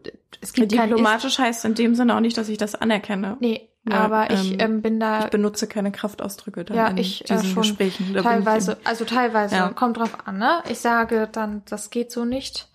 es 0.40 0.52
gibt 0.52 0.72
kein 0.74 0.88
diplomatisch 0.88 1.38
heißt 1.38 1.64
in 1.64 1.74
dem 1.74 1.94
Sinne 1.94 2.16
auch 2.16 2.20
nicht, 2.20 2.38
dass 2.38 2.48
ich 2.48 2.58
das 2.58 2.74
anerkenne. 2.74 3.32
Ist, 3.32 3.40
nee, 3.40 3.68
Ja, 3.88 4.04
aber 4.04 4.30
ich 4.30 4.52
ähm, 4.52 4.58
ähm, 4.60 4.82
bin 4.82 5.00
da 5.00 5.24
Ich 5.24 5.30
benutze 5.30 5.66
keine 5.66 5.90
Kraftausdrücke 5.90 6.64
dann 6.64 6.76
Ja, 6.76 6.88
in 6.88 6.98
ich, 6.98 7.22
äh, 7.30 7.34
diesen 7.34 7.50
schon. 7.52 7.62
Gesprächen. 7.62 8.12
Da 8.12 8.22
teilweise, 8.22 8.76
also 8.84 9.04
teilweise, 9.04 9.54
Ja. 9.54 9.68
kommt 9.70 9.96
drauf 9.96 10.18
an, 10.26 10.38
ne? 10.38 10.62
Ich 10.68 10.78
sage 10.80 11.28
dann, 11.32 11.62
das 11.68 11.90
geht 11.90 12.12
so 12.12 12.24
nicht. 12.24 12.68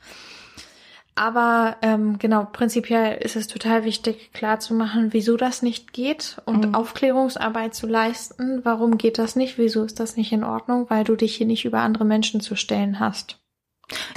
Aber 1.17 1.77
ähm, 1.81 2.19
genau, 2.19 2.45
prinzipiell 2.51 3.17
ist 3.23 3.37
es 3.37 3.47
total 3.47 3.85
wichtig, 3.85 4.31
klarzumachen, 4.33 5.13
wieso 5.13 5.37
das 5.37 5.61
nicht 5.61 5.93
geht 5.93 6.41
und 6.45 6.67
Mhm. 6.67 6.75
Aufklärungsarbeit 6.75 7.73
zu 7.73 7.87
leisten. 7.87 8.65
Warum 8.65 8.97
geht 8.97 9.17
das 9.17 9.37
nicht? 9.37 9.57
Wieso 9.57 9.83
ist 9.85 9.99
das 10.01 10.17
nicht 10.17 10.33
in 10.33 10.43
Ordnung? 10.43 10.89
Weil 10.89 11.05
du 11.05 11.15
dich 11.15 11.35
hier 11.37 11.47
nicht 11.47 11.63
über 11.63 11.79
andere 11.79 12.03
Menschen 12.03 12.41
zu 12.41 12.55
stellen 12.57 12.99
hast. 12.99 13.37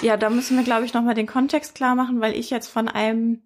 Ja, 0.02 0.16
da 0.16 0.28
müssen 0.28 0.56
wir, 0.56 0.64
glaube 0.64 0.86
ich, 0.86 0.94
nochmal 0.94 1.14
den 1.14 1.26
Kontext 1.28 1.76
klar 1.76 1.94
machen, 1.94 2.20
weil 2.20 2.34
ich 2.34 2.50
jetzt 2.50 2.68
von 2.68 2.88
einem 2.88 3.42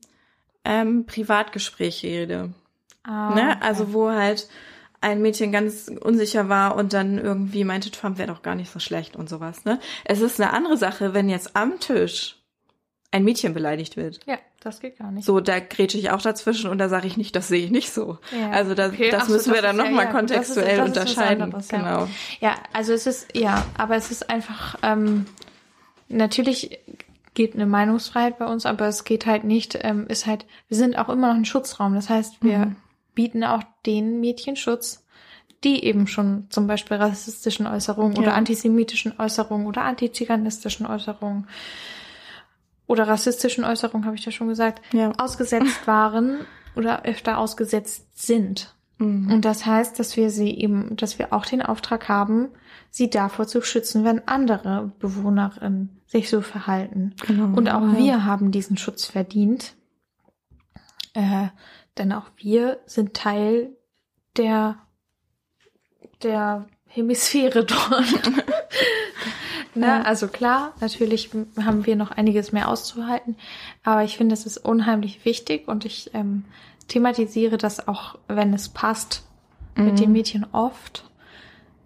ähm, 0.64 1.04
Privatgespräch 1.04 2.04
rede. 2.04 2.54
Ah, 3.04 3.34
ne? 3.34 3.50
okay. 3.50 3.58
Also 3.60 3.92
wo 3.92 4.10
halt 4.10 4.48
ein 5.00 5.20
Mädchen 5.20 5.50
ganz 5.50 5.90
unsicher 6.00 6.48
war 6.48 6.76
und 6.76 6.92
dann 6.92 7.18
irgendwie 7.18 7.64
meinte, 7.64 7.90
Trump 7.90 8.18
wäre 8.18 8.28
doch 8.28 8.42
gar 8.42 8.54
nicht 8.54 8.70
so 8.70 8.78
schlecht 8.78 9.16
und 9.16 9.28
sowas. 9.28 9.64
Ne? 9.64 9.80
Es 10.04 10.20
ist 10.20 10.40
eine 10.40 10.52
andere 10.52 10.76
Sache, 10.76 11.12
wenn 11.12 11.28
jetzt 11.28 11.56
am 11.56 11.80
Tisch 11.80 12.36
ein 13.10 13.24
Mädchen 13.24 13.52
beleidigt 13.52 13.96
wird. 13.96 14.20
ja, 14.26 14.38
das 14.60 14.78
geht 14.80 14.96
gar 14.98 15.10
nicht. 15.10 15.24
So, 15.26 15.40
da 15.40 15.58
grätsche 15.58 15.98
ich 15.98 16.10
auch 16.10 16.22
dazwischen 16.22 16.70
und 16.70 16.78
da 16.78 16.88
sage 16.88 17.08
ich 17.08 17.16
nicht, 17.16 17.34
das 17.34 17.48
sehe 17.48 17.64
ich 17.64 17.70
nicht 17.72 17.90
so. 17.92 18.18
Ja. 18.30 18.50
Also 18.50 18.74
das, 18.74 18.92
Okay, 18.92 19.10
das 19.10 19.26
so, 19.26 19.32
müssen 19.32 19.52
wir 19.52 19.60
das 19.60 19.72
dann 19.76 19.80
ist 19.80 19.84
ja- 19.84 19.90
nochmal 19.90 20.04
ja, 20.06 20.12
das 20.12 20.48
ist- 20.50 20.54
kontextuell 20.54 20.76
das 20.78 20.88
ist 20.88 20.94
was 20.96 21.02
unterscheiden. 21.10 21.42
anderes, 21.42 21.70
ja. 21.72 21.78
genau. 21.78 22.08
Ja, 22.40 22.54
also 22.72 22.92
es 22.92 23.06
ist, 23.08 23.36
ja, 23.36 23.66
aber 23.76 23.96
es 23.96 24.10
ist 24.12 24.30
einfach, 24.30 24.76
ähm, 24.84 25.26
natürlich 26.08 26.78
geht 27.34 27.54
eine 27.54 27.66
Meinungsfreiheit 27.66 28.38
bei 28.38 28.46
uns, 28.46 28.66
aber 28.66 28.86
es 28.88 29.04
geht 29.04 29.26
halt 29.26 29.44
nicht, 29.44 29.78
ähm, 29.82 30.06
ist 30.06 30.26
halt, 30.26 30.46
wir 30.68 30.76
sind 30.76 30.96
auch 30.96 31.08
immer 31.08 31.28
noch 31.28 31.34
ein 31.34 31.44
Schutzraum. 31.44 31.94
Das 31.94 32.08
heißt, 32.08 32.42
wir 32.42 32.58
Mhm. 32.58 32.76
Bieten 33.14 33.44
auch 33.44 33.62
den 33.86 34.20
Mädchen 34.20 34.56
Schutz, 34.56 35.04
die 35.64 35.84
eben 35.84 36.06
schon 36.06 36.46
zum 36.50 36.66
Beispiel 36.66 36.96
rassistischen 36.96 37.66
Äußerungen 37.66 38.16
oder 38.18 38.28
Ja. 38.28 38.34
antisemitischen 38.34 39.18
Äußerungen 39.18 39.66
oder 39.66 39.82
antiziganistischen 39.82 40.86
Äußerungen 40.86 41.46
oder 42.86 43.06
rassistischen 43.06 43.64
Äußerungen, 43.64 44.04
habe 44.06 44.16
ich 44.16 44.24
ja 44.24 44.32
schon 44.32 44.48
gesagt, 44.48 44.82
Ja. 44.92 45.12
ausgesetzt 45.18 45.86
waren 45.86 46.40
oder 46.74 47.04
öfter 47.04 47.38
ausgesetzt 47.38 48.20
sind. 48.20 48.74
Mhm. 48.98 49.30
Und 49.32 49.44
das 49.44 49.64
heißt, 49.66 49.98
dass 49.98 50.16
wir 50.16 50.30
sie 50.30 50.50
eben, 50.50 50.96
dass 50.96 51.18
wir 51.18 51.32
auch 51.32 51.46
den 51.46 51.62
Auftrag 51.62 52.08
haben, 52.08 52.48
sie 52.90 53.08
davor 53.08 53.46
zu 53.46 53.62
schützen, 53.62 54.04
wenn 54.04 54.26
andere 54.26 54.92
Bewohnerinnen 54.98 56.00
sich 56.06 56.28
so 56.28 56.40
verhalten. 56.42 57.14
Genau. 57.26 57.56
Und 57.56 57.68
auch 57.70 57.80
Ja. 57.82 57.96
wir 57.98 58.24
haben 58.24 58.50
diesen 58.50 58.76
Schutz 58.76 59.04
verdient. 59.06 59.74
Äh, 61.14 61.48
denn 61.98 62.12
auch 62.12 62.30
wir 62.36 62.80
sind 62.86 63.14
Teil 63.14 63.76
der, 64.36 64.76
der 66.22 66.66
Hemisphäre 66.86 67.64
dort. 67.64 68.22
ne? 69.74 69.86
Ja. 69.86 70.02
Also 70.02 70.28
klar, 70.28 70.74
natürlich 70.80 71.30
haben 71.60 71.86
wir 71.86 71.96
noch 71.96 72.10
einiges 72.10 72.52
mehr 72.52 72.68
auszuhalten, 72.68 73.36
aber 73.82 74.04
ich 74.04 74.16
finde, 74.16 74.34
es 74.34 74.46
ist 74.46 74.58
unheimlich 74.58 75.24
wichtig 75.24 75.68
und 75.68 75.84
ich 75.84 76.10
ähm, 76.14 76.44
thematisiere 76.88 77.58
das 77.58 77.88
auch, 77.88 78.18
wenn 78.28 78.52
es 78.54 78.68
passt, 78.68 79.24
mit 79.74 79.94
Mhm. 79.94 79.96
den 79.96 80.12
Mädchen 80.12 80.46
oft, 80.52 81.04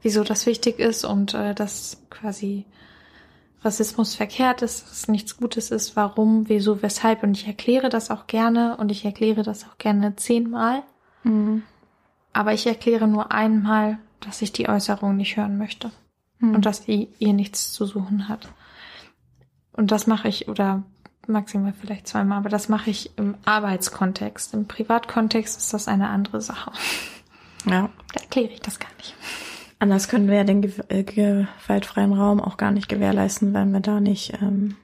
wieso 0.03 0.25
das 0.25 0.47
wichtig 0.47 0.81
ist 0.81 1.05
und 1.05 1.35
äh, 1.35 1.55
dass 1.55 2.03
quasi 2.11 2.65
Rassismus 3.67 4.15
verkehrt 4.15 4.63
ist, 4.63 4.85
dass 4.85 4.93
es 4.93 5.09
nichts 5.09 5.37
Gutes 5.37 5.71
ist, 5.71 5.97
warum, 5.97 6.49
wieso, 6.49 6.81
weshalb. 6.83 7.23
Und 7.23 7.37
ich 7.37 7.47
erkläre 7.47 7.89
das 7.91 8.11
auch 8.11 8.27
gerne 8.27 8.77
und 8.79 8.91
ich 8.91 9.05
erkläre 9.05 9.43
das 9.43 9.65
auch 9.65 9.77
gerne 9.79 10.17
zehnmal. 10.17 10.83
Mhm. 11.25 11.63
Aber 12.33 12.53
ich 12.55 12.67
erkläre 12.67 13.09
nur 13.09 13.33
einmal, 13.33 13.99
dass 14.21 14.41
ich 14.43 14.53
die 14.53 14.69
Äußerung 14.69 15.17
nicht 15.17 15.37
hören 15.37 15.59
möchte 15.59 15.91
Mhm. 16.39 16.55
und 16.55 16.67
dass 16.67 16.85
sie 16.85 17.09
ihr 17.19 17.33
nichts 17.33 17.73
zu 17.73 17.87
suchen 17.87 18.29
hat. 18.29 18.49
Und 19.73 19.91
das 19.91 20.07
mache 20.07 20.29
ich, 20.29 20.49
oder 20.49 20.83
maximal 21.27 21.73
vielleicht 21.73 22.07
zweimal, 22.07 22.39
aber 22.39 22.49
das 22.49 22.69
mache 22.69 22.91
ich 22.91 23.17
im 23.19 23.35
Arbeitskontext. 23.45 24.55
Im 24.55 24.67
Privatkontext 24.69 25.59
ist 25.59 25.75
das 25.75 25.89
eine 25.89 26.09
andere 26.09 26.41
Sache. 26.41 26.73
ja. 27.65 27.89
Da 28.15 28.21
erkläre 28.21 28.53
ich 28.53 28.61
das 28.61 28.79
gar 28.79 28.91
nicht. 28.99 29.15
Anders 29.79 30.09
können 30.09 30.29
wir 30.29 30.37
ja 30.37 30.45
den 30.45 30.63
äh, 30.89 31.03
gewaltfreien 31.03 32.13
Raum 32.15 32.41
auch 32.41 32.57
gar 32.57 32.71
nicht 32.71 32.89
gewährleisten, 32.89 33.53
wenn 33.53 33.73
wir 33.73 33.81
da 33.81 34.01
nicht 34.01 34.33
ähm, 34.41 34.77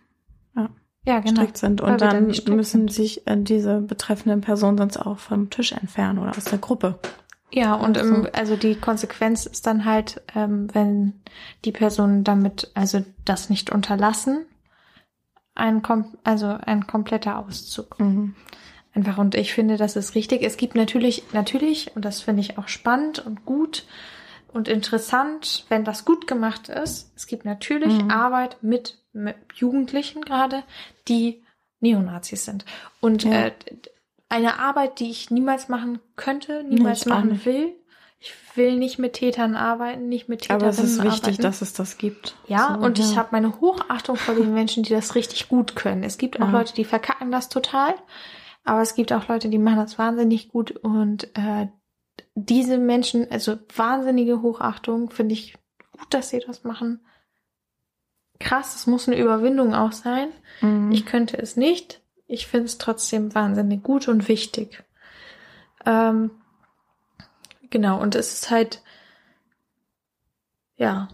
Ja, 1.04 1.18
genau. 1.20 1.40
strikt 1.40 1.56
sind. 1.56 1.80
Und 1.80 2.00
dann 2.00 2.32
dann 2.32 2.54
müssen 2.56 2.62
sind. 2.88 2.92
sich 2.92 3.26
äh, 3.26 3.36
diese 3.36 3.80
betreffenden 3.80 4.40
Personen 4.42 4.78
sonst 4.78 4.98
auch 4.98 5.18
vom 5.18 5.50
Tisch 5.50 5.72
entfernen 5.72 6.18
oder 6.18 6.30
aus 6.36 6.44
der 6.44 6.58
Gruppe. 6.58 6.98
Ja, 7.50 7.74
und 7.74 7.98
Also- 7.98 8.14
im, 8.14 8.28
also 8.32 8.56
die 8.56 8.76
Konsequenz 8.76 9.46
ist 9.46 9.66
dann 9.66 9.84
halt, 9.84 10.22
ähm, 10.34 10.68
wenn 10.74 11.14
die 11.64 11.72
Personen 11.72 12.22
damit, 12.24 12.70
also 12.74 13.04
das 13.24 13.50
nicht 13.50 13.70
unterlassen, 13.70 14.46
ein, 15.54 15.82
kom 15.82 16.16
also 16.24 16.46
ein 16.46 16.86
kompletter 16.86 17.38
Auszug. 17.38 17.98
Mhm. 17.98 18.34
Einfach, 18.94 19.18
und 19.18 19.34
ich 19.34 19.52
finde, 19.54 19.76
das 19.78 19.96
ist 19.96 20.14
richtig. 20.14 20.42
Es 20.42 20.56
gibt 20.56 20.74
natürlich, 20.74 21.24
natürlich, 21.32 21.90
und 21.96 22.04
das 22.04 22.20
finde 22.20 22.42
ich 22.42 22.58
auch 22.58 22.68
spannend 22.68 23.18
und 23.24 23.44
gut 23.44 23.86
und 24.52 24.68
interessant, 24.68 25.64
wenn 25.68 25.84
das 25.84 26.04
gut 26.04 26.26
gemacht 26.26 26.68
ist. 26.68 27.12
Es 27.16 27.26
gibt 27.26 27.44
natürlich 27.44 28.02
Mhm. 28.02 28.10
Arbeit 28.10 28.56
mit, 28.62 28.98
mit 29.12 29.36
Jugendlichen 29.54 30.22
gerade, 30.22 30.62
die 31.08 31.42
Neonazis 31.80 32.44
sind. 32.44 32.64
Und 33.00 33.24
Ja. 33.24 33.46
äh, 33.46 33.52
eine 34.28 34.58
Arbeit, 34.58 34.98
die 35.00 35.10
ich 35.10 35.30
niemals 35.30 35.68
machen 35.68 35.98
könnte, 36.16 36.64
niemals 36.64 37.00
ich 37.00 37.06
auch 37.06 37.16
machen 37.16 37.44
will. 37.44 37.74
Ich 38.18 38.32
will 38.54 38.76
nicht 38.78 39.00
mit 39.00 39.14
Tätern 39.14 39.56
arbeiten, 39.56 40.08
nicht 40.08 40.28
mit 40.28 40.48
Aber 40.48 40.70
Täterinnen 40.70 40.84
es 40.84 40.92
ist 40.98 41.02
wichtig, 41.02 41.22
arbeiten. 41.24 41.42
dass 41.42 41.60
es 41.60 41.72
das 41.72 41.98
gibt. 41.98 42.36
Ja, 42.46 42.76
So, 42.78 42.86
und 42.86 42.98
ich 43.00 43.10
ja. 43.10 43.16
habe 43.16 43.30
meine 43.32 43.60
Hochachtung 43.60 44.14
vor 44.16 44.34
den 44.36 44.54
Menschen, 44.54 44.84
die 44.84 44.94
das 44.94 45.16
richtig 45.16 45.48
gut 45.48 45.74
können. 45.74 46.04
Es 46.04 46.18
gibt 46.18 46.40
auch 46.40 46.46
Ja. 46.46 46.52
Leute, 46.52 46.72
die 46.72 46.84
verkacken 46.84 47.32
das 47.32 47.48
total, 47.48 47.94
aber 48.64 48.80
es 48.80 48.94
gibt 48.94 49.12
auch 49.12 49.26
Leute, 49.26 49.48
die 49.48 49.58
machen 49.58 49.78
das 49.78 49.98
wahnsinnig 49.98 50.48
gut 50.50 50.70
und 50.70 51.24
äh, 51.36 51.66
diese 52.34 52.78
Menschen, 52.78 53.30
also 53.30 53.58
wahnsinnige 53.74 54.42
Hochachtung, 54.42 55.10
finde 55.10 55.34
ich 55.34 55.54
gut, 55.92 56.12
dass 56.14 56.30
sie 56.30 56.40
das 56.40 56.64
machen. 56.64 57.04
Krass, 58.38 58.74
es 58.74 58.86
muss 58.86 59.06
eine 59.06 59.18
Überwindung 59.18 59.74
auch 59.74 59.92
sein. 59.92 60.28
Mhm. 60.60 60.90
Ich 60.92 61.06
könnte 61.06 61.38
es 61.38 61.56
nicht. 61.56 62.00
Ich 62.26 62.46
finde 62.46 62.66
es 62.66 62.78
trotzdem 62.78 63.34
wahnsinnig 63.34 63.82
gut 63.82 64.08
und 64.08 64.28
wichtig. 64.28 64.82
Ähm, 65.84 66.30
genau, 67.70 68.00
und 68.00 68.14
es 68.14 68.32
ist 68.32 68.50
halt, 68.50 68.82
ja, 70.76 71.08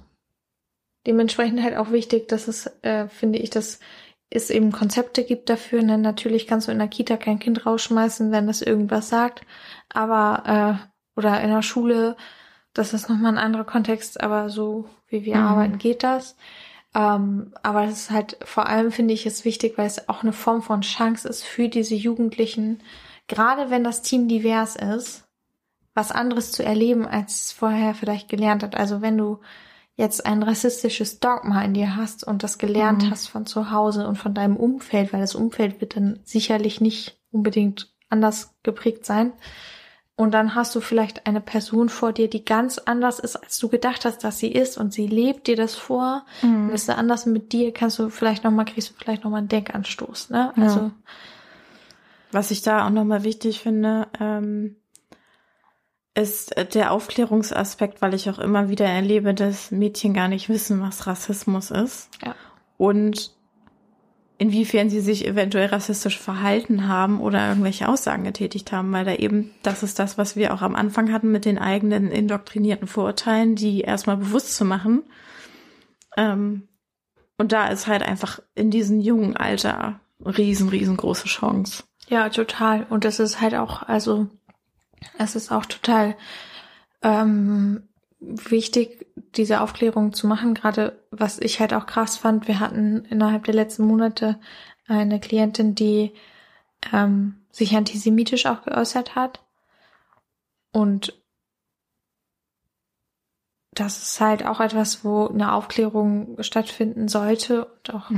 dementsprechend 1.07 1.63
halt 1.63 1.77
auch 1.77 1.91
wichtig, 1.91 2.29
dass 2.29 2.49
es, 2.49 2.67
äh, 2.83 3.09
finde 3.09 3.39
ich, 3.39 3.51
dass 3.51 3.81
es 4.31 4.51
eben 4.51 4.73
Konzepte 4.73 5.25
gibt 5.25 5.49
dafür. 5.49 5.83
Ne? 5.83 5.99
Natürlich 5.99 6.47
kannst 6.47 6.69
du 6.69 6.73
in 6.73 6.79
der 6.79 6.89
Kita 6.89 7.17
kein 7.17 7.39
Kind 7.39 7.67
rausschmeißen, 7.67 8.31
wenn 8.31 8.47
das 8.47 8.63
irgendwas 8.63 9.09
sagt, 9.09 9.43
aber, 9.89 10.81
äh, 10.85 10.89
oder 11.19 11.41
in 11.43 11.51
der 11.51 11.63
Schule, 11.63 12.17
das 12.75 12.95
ist 12.95 13.09
nochmal 13.09 13.33
ein 13.33 13.45
anderer 13.45 13.65
Kontext, 13.65 14.21
aber 14.23 14.49
so 14.51 14.85
wie 15.09 15.25
wir 15.25 15.37
Mhm. 15.37 15.43
arbeiten, 15.43 15.79
geht 15.79 16.03
das. 16.05 16.37
Ähm, 16.95 17.53
aber 17.63 17.85
es 17.85 18.03
ist 18.03 18.11
halt, 18.11 18.39
vor 18.45 18.67
allem 18.69 18.93
finde 18.93 19.13
ich 19.15 19.27
es 19.27 19.45
wichtig, 19.45 19.77
weil 19.77 19.87
es 19.87 20.09
auch 20.09 20.23
eine 20.23 20.33
Form 20.33 20.63
von 20.63 20.81
Chance 20.81 21.29
ist 21.29 21.43
für 21.45 21.69
diese 21.69 21.95
Jugendlichen, 21.97 22.81
gerade 23.27 23.69
wenn 23.69 23.85
das 23.85 24.01
Team 24.03 24.29
divers 24.29 24.77
ist, 24.77 25.25
was 25.95 26.13
anderes 26.13 26.53
zu 26.53 26.65
erleben, 26.65 27.07
als 27.07 27.47
es 27.47 27.53
vorher 27.53 27.95
vielleicht 27.95 28.29
gelernt 28.29 28.63
hat. 28.63 28.77
Also 28.77 29.03
wenn 29.03 29.19
du 29.19 29.41
jetzt 29.97 30.25
ein 30.25 30.45
rassistisches 30.45 31.19
Dogma 31.19 31.61
in 31.63 31.75
dir 31.75 31.97
hast 31.97 32.23
und 32.23 32.45
das 32.45 32.59
gelernt 32.59 33.03
Mhm. 33.03 33.11
hast 33.11 33.27
von 33.27 33.45
zu 33.45 33.73
Hause 33.73 34.07
und 34.07 34.17
von 34.17 34.33
deinem 34.33 34.57
Umfeld, 34.57 35.13
weil 35.13 35.21
das 35.21 35.35
Umfeld 35.35 35.81
wird 35.81 35.97
dann 35.97 36.21
sicherlich 36.23 36.81
nicht 36.81 37.19
unbedingt 37.33 37.93
anders 38.09 38.55
geprägt 38.63 39.05
sein. 39.05 39.33
Und 40.19 40.33
dann 40.33 40.57
hast 40.57 40.75
du 40.75 40.81
vielleicht 40.81 41.29
eine 41.29 41.41
Person 41.41 41.89
vor 41.89 42.13
dir, 42.13 42.29
die 42.29 42.45
ganz 42.45 42.79
anders 42.79 43.21
ist, 43.21 43.37
als 43.37 43.57
du 43.61 43.69
gedacht 43.69 44.05
hast, 44.05 44.25
dass 44.25 44.41
sie 44.41 44.51
ist, 44.51 44.77
und 44.77 44.93
sie 44.93 45.07
lebt 45.07 45.47
dir 45.47 45.55
das 45.55 45.77
vor. 45.77 46.27
Mhm. 46.43 46.71
Und 46.71 46.75
ist 46.75 46.91
anders 46.91 47.25
mit 47.25 47.53
dir, 47.53 47.73
kannst 47.73 48.01
du 48.01 48.09
vielleicht 48.11 48.43
noch 48.43 48.51
mal 48.51 48.65
kriegst 48.65 48.91
du 48.91 48.95
vielleicht 48.99 49.23
noch 49.23 49.31
mal 49.31 49.37
einen 49.37 49.47
Denkanstoß, 49.47 50.31
ne? 50.31 50.53
Ja. 50.57 50.63
Also 50.65 50.91
Was 52.33 52.51
ich 52.51 52.63
da 52.63 52.85
auch 52.85 52.91
nochmal 52.91 53.23
wichtig 53.23 53.61
finde, 53.61 54.09
ähm, 54.19 54.75
ist 56.17 56.53
der 56.75 56.91
Aufklärungsaspekt, 56.91 58.03
weil 58.03 58.13
ich 58.13 58.29
auch 58.29 58.41
immer 58.41 58.69
wieder 58.69 58.87
erlebe, 58.87 59.35
dass 59.35 59.71
Mädchen 59.71 60.15
gar 60.15 60.27
nicht 60.27 60.49
wissen, 60.49 60.83
was 60.83 61.07
Rassismus 61.07 61.71
ist. 61.71 62.09
Ja. 62.27 62.35
Und 62.77 63.38
inwiefern 64.39 64.89
sie 64.89 65.01
sich 65.01 65.27
eventuell 65.27 65.67
rassistisch 65.67 66.19
verhalten 66.19 66.87
haben 66.87 67.21
oder 67.21 67.49
irgendwelche 67.49 67.89
Aussagen 67.89 68.23
getätigt 68.25 68.71
haben, 68.71 68.93
weil 68.93 69.05
da 69.05 69.15
eben, 69.15 69.51
das 69.63 69.83
ist 69.83 69.99
das, 69.99 70.17
was 70.17 70.37
wir 70.37 70.55
auch 70.55 70.63
am 70.63 70.77
Anfang 70.77 71.13
hatten 71.13 71.33
mit 71.33 71.45
den 71.45 71.59
eigenen 71.59 72.11
indoktrinierten 72.11 72.87
Vorurteilen, 72.87 73.57
die 73.57 73.81
erstmal 73.81 74.17
bewusst 74.17 74.55
zu 74.57 74.65
machen. 74.65 75.03
Ähm, 76.17 76.69
und 77.37 77.53
da 77.53 77.69
ist 77.69 77.89
halt 77.89 78.03
einfach 78.03 78.41
in 78.55 78.71
diesem 78.71 79.01
jungen 79.01 79.37
Alter 79.37 80.01
riesen, 80.25 80.69
riesengroße 80.69 81.27
Chance. 81.27 81.85
Ja, 82.09 82.29
total. 82.29 82.87
Und 82.89 83.05
es 83.05 83.19
ist 83.19 83.41
halt 83.41 83.55
auch, 83.55 83.83
also 83.83 84.29
es 85.19 85.37
ist 85.37 85.51
auch 85.51 85.67
total 85.67 86.17
ähm, 87.03 87.89
wichtig, 88.21 89.07
diese 89.37 89.61
Aufklärung 89.61 90.13
zu 90.13 90.27
machen. 90.27 90.55
Gerade 90.55 91.05
was 91.11 91.39
ich 91.39 91.61
halt 91.61 91.75
auch 91.75 91.87
krass 91.87 92.17
fand, 92.17 92.49
wir 92.49 92.61
hatten 92.61 93.05
innerhalb 93.11 93.45
der 93.45 93.55
letzten 93.55 93.85
Monate 93.85 94.39
eine 94.87 95.21
Klientin, 95.21 95.75
die 95.75 96.13
ähm, 96.93 97.37
sich 97.51 97.77
antisemitisch 97.77 98.47
auch 98.47 98.63
geäußert 98.63 99.15
hat. 99.15 99.41
Und 100.73 101.21
das 103.73 104.03
ist 104.03 104.21
halt 104.21 104.45
auch 104.45 104.61
etwas, 104.61 105.05
wo 105.05 105.27
eine 105.27 105.53
Aufklärung 105.53 106.43
stattfinden 106.43 107.09
sollte 107.09 107.65
und 107.67 107.95
auch 107.95 108.11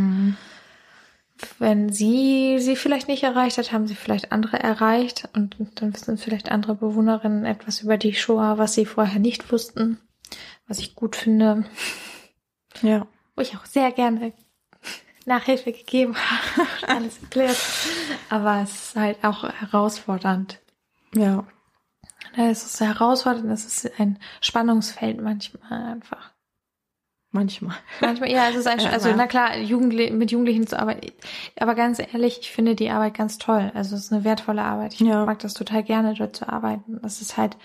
wenn 1.59 1.91
sie 1.91 2.59
sie 2.59 2.77
vielleicht 2.77 3.09
nicht 3.09 3.23
erreicht 3.23 3.59
hat, 3.59 3.73
haben 3.73 3.87
sie 3.87 3.95
vielleicht 3.95 4.33
andere 4.33 4.59
erreicht 4.59 5.29
und 5.35 5.57
dann 5.75 5.95
wissen 5.95 6.19
vielleicht 6.19 6.51
andere 6.51 6.75
Bewohnerinnen 6.75 7.45
etwas 7.45 7.81
über 7.83 7.97
die 7.97 8.15
Shoah, 8.15 8.59
was 8.59 8.75
sie 8.75 8.87
vorher 8.87 9.21
nicht 9.21 9.51
wussten, 9.51 9.99
was 10.71 10.79
ich 10.79 10.95
gut 10.95 11.17
finde, 11.17 11.65
Ja. 12.81 13.07
wo 13.37 13.43
ich 13.43 13.57
auch 13.57 13.67
sehr 13.67 13.91
gerne 13.93 14.33
Nachhilfe 15.27 15.73
gegeben 15.73 16.15
habe, 16.17 16.67
alles 16.87 17.21
erklärt. 17.21 17.59
Aber 18.31 18.63
es 18.63 18.71
ist 18.71 18.97
halt 18.97 19.23
auch 19.25 19.43
herausfordernd. 19.45 20.61
Ja. 21.15 21.45
Es 22.37 22.65
ist 22.65 22.81
herausfordernd, 22.81 23.51
es 23.51 23.67
ist 23.67 24.01
ein 24.01 24.19
Spannungsfeld 24.41 25.21
manchmal 25.21 25.93
einfach. 25.93 26.31
Manchmal. 27.33 27.77
Manchmal, 28.01 28.31
ja, 28.31 28.49
es 28.49 28.57
ist 28.57 28.67
ein, 28.67 28.81
also 28.93 29.13
na 29.15 29.27
klar, 29.27 29.57
Jugendli 29.59 30.11
mit 30.11 30.31
Jugendlichen 30.31 30.67
zu 30.67 30.79
arbeiten. 30.79 31.13
Aber 31.59 31.75
ganz 31.75 31.99
ehrlich, 31.99 32.39
ich 32.41 32.51
finde 32.51 32.75
die 32.77 32.91
Arbeit 32.91 33.15
ganz 33.15 33.39
toll. 33.39 33.71
Also 33.75 33.95
es 33.97 34.05
ist 34.07 34.13
eine 34.13 34.25
wertvolle 34.25 34.63
Arbeit. 34.63 34.95
Ich 34.95 35.01
Ja. 35.01 35.25
mag 35.27 35.39
das 35.41 35.55
total 35.55 35.83
gerne, 35.83 36.15
dort 36.15 36.35
zu 36.37 36.49
arbeiten. 36.49 37.01
Es 37.05 37.21
ist 37.21 37.37
halt 37.37 37.57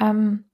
ähm, 0.00 0.44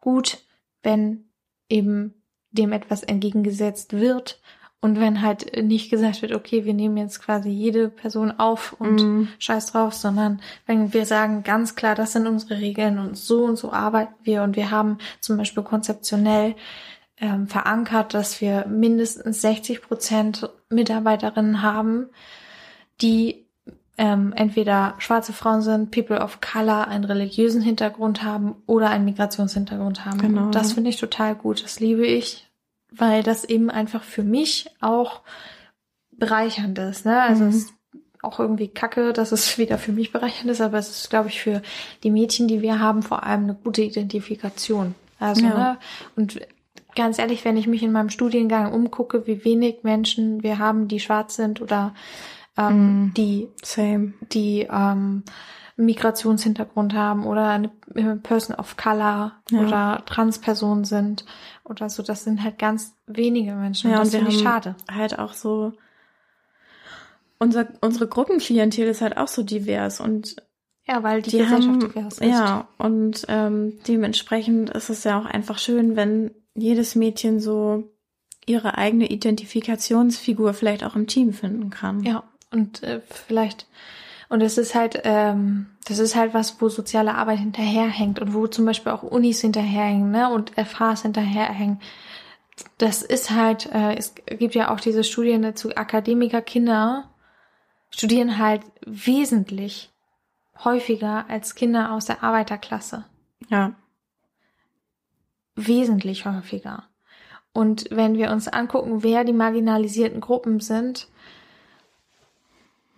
gut, 0.00 0.38
wenn 0.84 1.24
eben 1.68 2.14
dem 2.50 2.72
etwas 2.72 3.02
entgegengesetzt 3.02 3.94
wird 3.94 4.40
und 4.80 5.00
wenn 5.00 5.22
halt 5.22 5.64
nicht 5.64 5.90
gesagt 5.90 6.20
wird, 6.20 6.32
okay, 6.32 6.66
wir 6.66 6.74
nehmen 6.74 6.98
jetzt 6.98 7.20
quasi 7.22 7.48
jede 7.48 7.88
Person 7.88 8.32
auf 8.38 8.74
und 8.78 8.96
Mhm. 9.02 9.28
scheiß 9.38 9.72
drauf, 9.72 9.94
sondern 9.94 10.42
wenn 10.66 10.92
wir 10.92 11.06
sagen 11.06 11.42
ganz 11.42 11.74
klar, 11.74 11.94
das 11.94 12.12
sind 12.12 12.26
unsere 12.26 12.60
Regeln 12.60 12.98
und 12.98 13.16
so 13.16 13.44
und 13.44 13.56
so 13.56 13.72
arbeiten 13.72 14.14
wir 14.24 14.42
und 14.42 14.56
wir 14.56 14.70
haben 14.70 14.98
zum 15.20 15.38
Beispiel 15.38 15.62
konzeptionell 15.62 16.54
ähm, 17.16 17.46
verankert, 17.46 18.12
dass 18.12 18.40
wir 18.40 18.66
mindestens 18.66 19.40
60 19.40 19.80
Prozent 19.80 20.50
Mitarbeiterinnen 20.68 21.62
haben, 21.62 22.10
die 23.00 23.43
ähm, 23.96 24.32
entweder 24.36 24.94
schwarze 24.98 25.32
Frauen 25.32 25.62
sind, 25.62 25.90
People 25.90 26.20
of 26.20 26.40
Color, 26.40 26.88
einen 26.88 27.04
religiösen 27.04 27.62
Hintergrund 27.62 28.22
haben 28.22 28.56
oder 28.66 28.90
einen 28.90 29.04
Migrationshintergrund 29.04 30.04
haben. 30.04 30.18
Genau. 30.18 30.42
Und 30.46 30.54
das 30.54 30.72
finde 30.72 30.90
ich 30.90 30.96
total 30.96 31.34
gut, 31.34 31.62
das 31.62 31.78
liebe 31.80 32.04
ich, 32.06 32.50
weil 32.90 33.22
das 33.22 33.44
eben 33.44 33.70
einfach 33.70 34.02
für 34.02 34.22
mich 34.24 34.66
auch 34.80 35.20
bereichernd 36.12 36.78
ist. 36.78 37.04
Ne? 37.06 37.20
Also 37.20 37.44
Mhm. 37.44 37.48
es 37.50 37.56
ist 37.56 37.74
auch 38.22 38.40
irgendwie 38.40 38.68
kacke, 38.68 39.12
dass 39.12 39.32
es 39.32 39.58
wieder 39.58 39.78
für 39.78 39.92
mich 39.92 40.12
bereichernd 40.12 40.50
ist, 40.50 40.60
aber 40.60 40.78
es 40.78 40.88
ist, 40.90 41.10
glaube 41.10 41.28
ich, 41.28 41.40
für 41.40 41.62
die 42.02 42.10
Mädchen, 42.10 42.48
die 42.48 42.62
wir 42.62 42.80
haben, 42.80 43.02
vor 43.02 43.22
allem 43.24 43.44
eine 43.44 43.54
gute 43.54 43.82
Identifikation. 43.82 44.94
Also, 45.20 45.44
Ja. 45.46 45.54
ne? 45.54 45.78
Und 46.16 46.40
ganz 46.96 47.18
ehrlich, 47.18 47.44
wenn 47.44 47.56
ich 47.56 47.66
mich 47.66 47.82
in 47.82 47.92
meinem 47.92 48.10
Studiengang 48.10 48.72
umgucke, 48.72 49.26
wie 49.26 49.44
wenig 49.44 49.78
Menschen 49.82 50.42
wir 50.42 50.58
haben, 50.58 50.88
die 50.88 51.00
schwarz 51.00 51.36
sind 51.36 51.60
oder 51.60 51.94
ähm, 52.56 53.04
Mhm. 53.06 53.14
die, 53.14 53.48
Same. 53.62 54.14
die 54.32 54.66
ähm, 54.70 55.22
Migrationshintergrund 55.76 56.94
haben 56.94 57.26
oder 57.26 57.48
eine 57.48 57.70
äh, 57.94 58.14
Person 58.16 58.54
of 58.56 58.76
Color 58.76 59.32
Ja. 59.50 59.60
oder 59.60 60.02
Transpersonen 60.06 60.84
sind 60.84 61.24
oder 61.64 61.88
so, 61.90 62.02
das 62.02 62.24
sind 62.24 62.42
halt 62.44 62.58
ganz 62.58 62.94
wenige 63.06 63.54
Menschen. 63.54 63.90
Ja, 63.90 63.98
und 63.98 64.06
das 64.06 64.14
finde 64.14 64.30
ich 64.30 64.40
schade. 64.40 64.76
halt 64.90 65.18
auch 65.18 65.32
so, 65.32 65.72
unser, 67.38 67.66
unsere 67.80 68.06
Gruppenklientel 68.08 68.86
ist 68.86 69.00
halt 69.00 69.16
auch 69.16 69.28
so 69.28 69.42
divers 69.42 70.00
und 70.00 70.36
Ja, 70.86 71.02
weil 71.02 71.22
die, 71.22 71.30
die 71.30 71.38
Gesellschaft 71.38 71.68
haben, 71.68 71.80
divers 71.92 72.18
ist. 72.18 72.26
ja, 72.28 72.68
und 72.78 73.24
ähm, 73.28 73.78
dementsprechend 73.88 74.70
ist 74.70 74.90
es 74.90 75.04
ja 75.04 75.18
auch 75.20 75.26
einfach 75.26 75.58
schön, 75.58 75.96
wenn 75.96 76.30
jedes 76.54 76.94
Mädchen 76.94 77.40
so 77.40 77.90
ihre 78.46 78.76
eigene 78.78 79.08
Identifikationsfigur 79.10 80.54
vielleicht 80.54 80.84
auch 80.84 80.94
im 80.96 81.06
Team 81.06 81.32
finden 81.32 81.70
kann. 81.70 82.02
Ja, 82.04 82.22
und 82.54 82.82
äh, 82.82 83.00
vielleicht 83.08 83.66
Und 84.30 84.40
es 84.40 84.56
ist 84.58 84.74
halt, 84.74 85.02
ähm, 85.04 85.66
das 85.86 85.98
ist 85.98 86.16
halt 86.16 86.32
was, 86.34 86.60
wo 86.60 86.68
soziale 86.68 87.14
Arbeit 87.14 87.38
hinterherhängt 87.40 88.18
und 88.20 88.32
wo 88.32 88.46
zum 88.46 88.64
Beispiel 88.64 88.92
auch 88.92 89.02
Unis 89.02 89.40
hinterherhängen, 89.40 90.10
ne, 90.10 90.32
und 90.32 90.52
FHs 90.52 91.02
hinterherhängen. 91.02 91.80
Das 92.78 93.02
ist 93.02 93.30
halt, 93.30 93.66
äh, 93.72 93.94
es 93.96 94.14
gibt 94.14 94.54
ja 94.54 94.72
auch 94.72 94.80
diese 94.80 95.04
Studien 95.04 95.42
dazu, 95.42 95.74
Akademikerkinder 95.76 97.10
studieren 97.90 98.38
halt 98.38 98.62
wesentlich 98.86 99.92
häufiger 100.64 101.26
als 101.28 101.54
Kinder 101.54 101.92
aus 101.92 102.06
der 102.06 102.22
Arbeiterklasse. 102.22 103.04
Ja. 103.48 103.74
Wesentlich 105.54 106.26
häufiger. 106.26 106.84
Und 107.52 107.86
wenn 107.90 108.18
wir 108.18 108.32
uns 108.32 108.48
angucken, 108.48 109.04
wer 109.04 109.22
die 109.22 109.32
marginalisierten 109.32 110.20
Gruppen 110.20 110.58
sind, 110.58 111.08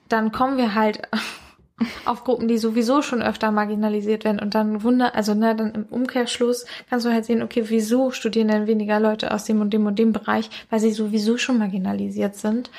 dann 0.08 0.32
kommen 0.32 0.56
wir 0.56 0.74
halt 0.74 1.02
auf 2.06 2.24
Gruppen, 2.24 2.48
die 2.48 2.56
sowieso 2.56 3.02
schon 3.02 3.20
öfter 3.22 3.50
marginalisiert 3.50 4.24
werden 4.24 4.40
und 4.40 4.54
dann 4.54 4.82
wunder, 4.82 5.14
also 5.14 5.34
ne, 5.34 5.54
dann 5.54 5.74
im 5.74 5.84
Umkehrschluss 5.84 6.64
kannst 6.88 7.04
du 7.04 7.10
halt 7.12 7.26
sehen, 7.26 7.42
okay, 7.42 7.64
wieso 7.66 8.10
studieren 8.10 8.48
denn 8.48 8.66
weniger 8.66 8.98
Leute 8.98 9.32
aus 9.32 9.44
dem 9.44 9.60
und 9.60 9.74
dem 9.74 9.84
und 9.84 9.98
dem 9.98 10.12
Bereich, 10.12 10.48
weil 10.70 10.80
sie 10.80 10.92
sowieso 10.92 11.36
schon 11.36 11.58
marginalisiert 11.58 12.34
sind 12.34 12.70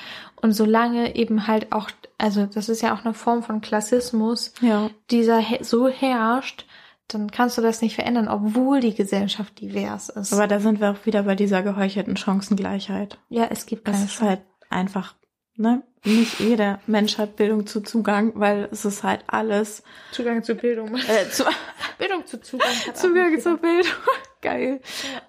und 0.41 0.53
solange 0.53 1.15
eben 1.15 1.45
halt 1.45 1.71
auch, 1.71 1.91
also 2.17 2.47
das 2.47 2.69
ist 2.69 2.82
ja 2.82 2.95
auch 2.95 3.05
eine 3.05 3.13
Form 3.13 3.43
von 3.43 3.61
Klassismus, 3.61 4.51
Ja. 4.61 4.89
dieser 5.11 5.41
so 5.61 5.88
herrscht, 5.88 6.65
dann 7.07 7.30
kannst 7.30 7.57
du 7.57 7.61
das 7.61 7.82
nicht 7.84 7.93
verändern, 7.95 8.28
obwohl 8.28 8.80
die 8.80 8.95
Gesellschaft 8.95 9.61
divers 9.61 10.09
ist. 10.09 10.34
Aber 10.34 10.47
da 10.47 10.59
sind 10.59 10.82
wir 10.82 10.91
auch 10.91 11.05
wieder 11.05 11.23
bei 11.23 11.36
dieser 11.36 11.61
geheuchelten 11.61 12.17
Chancengleichheit. 12.17 13.19
ja, 13.30 13.45
es 13.49 13.65
gibt 13.67 13.88
Es 13.88 13.93
keine 13.93 14.05
ist 14.05 14.21
halt 14.21 14.41
einfach, 14.71 15.13
ne? 15.58 15.84
Nicht 16.05 16.39
jeder 16.39 16.80
Mensch 16.88 17.18
hat 17.18 17.36
Bildung 17.36 17.68
zu 17.68 17.82
Zugang, 17.82 18.32
weil 18.36 18.70
es 18.72 18.86
ist 18.86 19.03
halt 19.03 19.24
alles 19.28 19.84
Zugang 20.12 20.43
zu 20.43 20.55
Bildung. 20.55 20.95
äh, 20.95 21.30
zu, 21.30 21.43
Bildung 21.97 22.26
zu 22.26 22.39
Zugang. 22.41 22.70
Zugang 22.93 23.32
jeder. 23.38 23.58
Bildung. 23.58 23.91
Geil. 24.41 24.80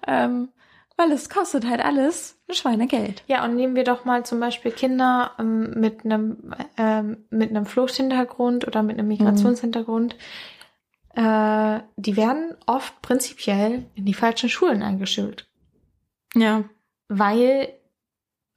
Ähm, 0.07 0.49
weil 0.95 1.11
es 1.11 1.29
kostet 1.29 1.65
halt 1.67 1.83
alles 1.83 2.37
ein 2.49 2.53
Schweinegeld. 2.55 3.23
Ja, 3.27 3.43
und 3.45 3.55
nehmen 3.55 3.75
wir 3.75 3.83
doch 3.85 4.05
mal 4.05 4.25
zum 4.25 4.39
Beispiel 4.39 4.71
Kinder 4.71 5.31
ähm, 5.39 5.71
mit 5.79 6.03
einem 6.05 6.53
ähm, 6.77 7.25
mit 7.29 7.49
einem 7.49 7.65
Fluchthintergrund 7.65 8.67
oder 8.67 8.83
mit 8.83 8.99
einem 8.99 9.07
Migrationshintergrund. 9.07 10.15
Äh, 11.15 11.79
die 11.97 12.15
werden 12.17 12.55
oft 12.67 13.01
prinzipiell 13.01 13.85
in 13.95 14.05
die 14.05 14.13
falschen 14.13 14.47
Schulen 14.49 14.83
eingeschult, 14.83 15.47
Ja. 16.35 16.63
weil 17.07 17.73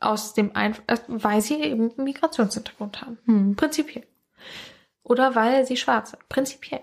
aus 0.03 0.35
dem 0.35 0.55
Einf 0.57 0.83
äh, 0.87 0.99
weil 1.09 1.41
sie 1.41 1.55
eben 1.63 1.91
einen 1.93 2.05
Migrationshintergrund 2.05 3.01
haben, 3.03 3.19
Hm. 3.27 3.57
prinzipiell, 3.57 4.07
oder 5.03 5.35
weil 5.35 5.67
sie 5.67 5.77
schwarz 5.77 6.11
sind, 6.11 6.29
prinzipiell. 6.29 6.81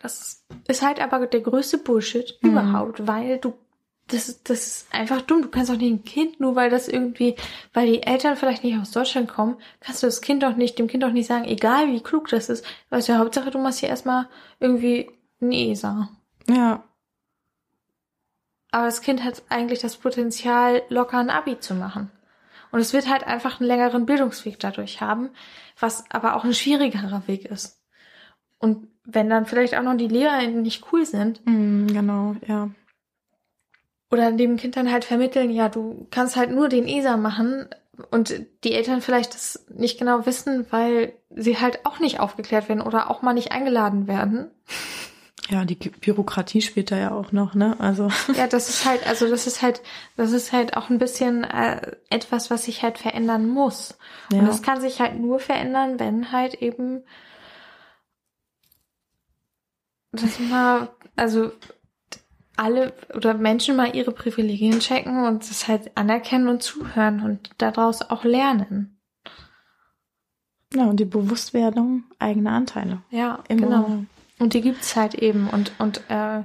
Das 0.00 0.44
ist 0.66 0.82
halt 0.82 1.00
aber 1.00 1.26
der 1.26 1.40
größte 1.40 1.78
Bullshit 1.78 2.38
Mhm. 2.42 2.50
überhaupt, 2.50 3.06
weil 3.06 3.38
du 3.38 3.54
das, 4.08 4.28
ist- 4.28 4.50
das 4.50 4.66
ist 4.66 4.94
einfach 4.94 5.22
dumm. 5.22 5.42
Du 5.42 5.48
kannst 5.48 5.70
auch 5.70 5.76
nicht 5.76 5.90
ein 5.92 6.04
Kind, 6.04 6.40
nur 6.40 6.56
weil 6.56 6.68
das 6.70 6.88
irgendwie, 6.88 7.36
weil 7.72 7.86
die 7.86 8.02
Eltern 8.02 8.36
vielleicht 8.36 8.64
nicht 8.64 8.76
aus 8.78 8.90
Deutschland 8.90 9.28
kommen, 9.28 9.56
kannst 9.80 10.02
du 10.02 10.06
das 10.08 10.20
Kind 10.20 10.42
doch 10.42 10.56
nicht, 10.56 10.76
dem 10.78 10.88
Kind 10.88 11.04
doch 11.04 11.12
nicht 11.12 11.28
sagen, 11.28 11.44
egal 11.44 11.86
wie 11.88 12.00
klug 12.00 12.28
das 12.28 12.48
ist. 12.48 12.64
Weißt 12.90 13.08
du, 13.08 13.16
Hauptsache 13.18 13.50
du 13.52 13.58
machst 13.58 13.78
hier 13.78 13.88
erstmal 13.88 14.28
irgendwie 14.58 15.08
ein 15.40 15.52
ESA. 15.52 16.08
Ja. 16.50 16.82
Aber 18.72 18.86
das 18.86 19.02
Kind 19.02 19.22
hat 19.22 19.42
eigentlich 19.48 19.80
das 19.80 19.96
Potenzial, 19.96 20.82
locker 20.88 21.18
ein 21.18 21.30
Abi 21.30 21.60
zu 21.60 21.74
machen. 21.74 22.10
Und 22.72 22.80
es 22.80 22.92
wird 22.94 23.08
halt 23.08 23.24
einfach 23.24 23.60
einen 23.60 23.68
längeren 23.68 24.06
Bildungsweg 24.06 24.58
dadurch 24.58 25.00
haben, 25.00 25.30
was 25.78 26.04
aber 26.10 26.34
auch 26.34 26.44
ein 26.44 26.54
schwierigerer 26.54 27.22
Weg 27.26 27.44
ist. 27.44 27.78
Und 28.58 28.88
wenn 29.04 29.28
dann 29.28 29.46
vielleicht 29.46 29.76
auch 29.76 29.82
noch 29.82 29.96
die 29.96 30.08
LehrerInnen 30.08 30.62
nicht 30.62 30.84
cool 30.90 31.04
sind, 31.04 31.42
Hm, 31.44 31.86
genau, 31.88 32.34
ja. 32.46 32.70
oder 34.10 34.32
dem 34.32 34.56
Kind 34.56 34.76
dann 34.76 34.90
halt 34.90 35.04
vermitteln, 35.04 35.50
ja, 35.50 35.68
du 35.68 36.06
kannst 36.10 36.36
halt 36.36 36.50
nur 36.50 36.68
den 36.68 36.88
ESA 36.88 37.16
machen 37.18 37.66
und 38.10 38.34
die 38.64 38.72
Eltern 38.72 39.02
vielleicht 39.02 39.34
das 39.34 39.66
nicht 39.68 39.98
genau 39.98 40.24
wissen, 40.24 40.66
weil 40.70 41.12
sie 41.28 41.58
halt 41.58 41.84
auch 41.84 41.98
nicht 41.98 42.20
aufgeklärt 42.20 42.70
werden 42.70 42.80
oder 42.80 43.10
auch 43.10 43.20
mal 43.20 43.34
nicht 43.34 43.52
eingeladen 43.52 44.06
werden. 44.06 44.50
Ja, 45.48 45.64
die 45.64 45.74
Bü- 45.76 45.92
Bürokratie 46.00 46.62
spielt 46.62 46.90
da 46.92 46.96
ja 46.96 47.10
auch 47.10 47.32
noch, 47.32 47.54
ne? 47.54 47.76
Also. 47.80 48.08
Ja, 48.34 48.46
das 48.46 48.68
ist 48.68 48.84
halt, 48.86 49.06
also 49.06 49.28
das 49.28 49.46
ist 49.46 49.60
halt, 49.62 49.82
das 50.16 50.32
ist 50.32 50.52
halt 50.52 50.76
auch 50.76 50.88
ein 50.88 50.98
bisschen 50.98 51.44
äh, 51.44 51.96
etwas, 52.10 52.50
was 52.50 52.64
sich 52.64 52.82
halt 52.82 52.98
verändern 52.98 53.48
muss. 53.48 53.98
Ja. 54.30 54.38
Und 54.40 54.46
das 54.46 54.62
kann 54.62 54.80
sich 54.80 55.00
halt 55.00 55.18
nur 55.18 55.40
verändern, 55.40 55.98
wenn 55.98 56.30
halt 56.32 56.54
eben 56.54 57.02
das 60.12 60.38
mal, 60.38 60.90
also 61.16 61.50
alle 62.56 62.92
oder 63.14 63.34
Menschen 63.34 63.76
mal 63.76 63.96
ihre 63.96 64.12
Privilegien 64.12 64.78
checken 64.80 65.24
und 65.24 65.48
das 65.48 65.68
halt 65.68 65.96
anerkennen 65.96 66.48
und 66.48 66.62
zuhören 66.62 67.22
und 67.22 67.50
daraus 67.58 68.02
auch 68.02 68.24
lernen. 68.24 68.98
Ja, 70.74 70.84
und 70.84 71.00
die 71.00 71.04
Bewusstwerdung 71.04 72.04
eigener 72.18 72.52
Anteile. 72.52 73.02
Ja, 73.10 73.42
Im 73.48 73.58
genau. 73.58 74.04
Und 74.38 74.54
die 74.54 74.60
gibt's 74.60 74.96
halt 74.96 75.14
eben 75.14 75.48
und 75.48 75.72
und 75.78 76.02
äh, 76.08 76.42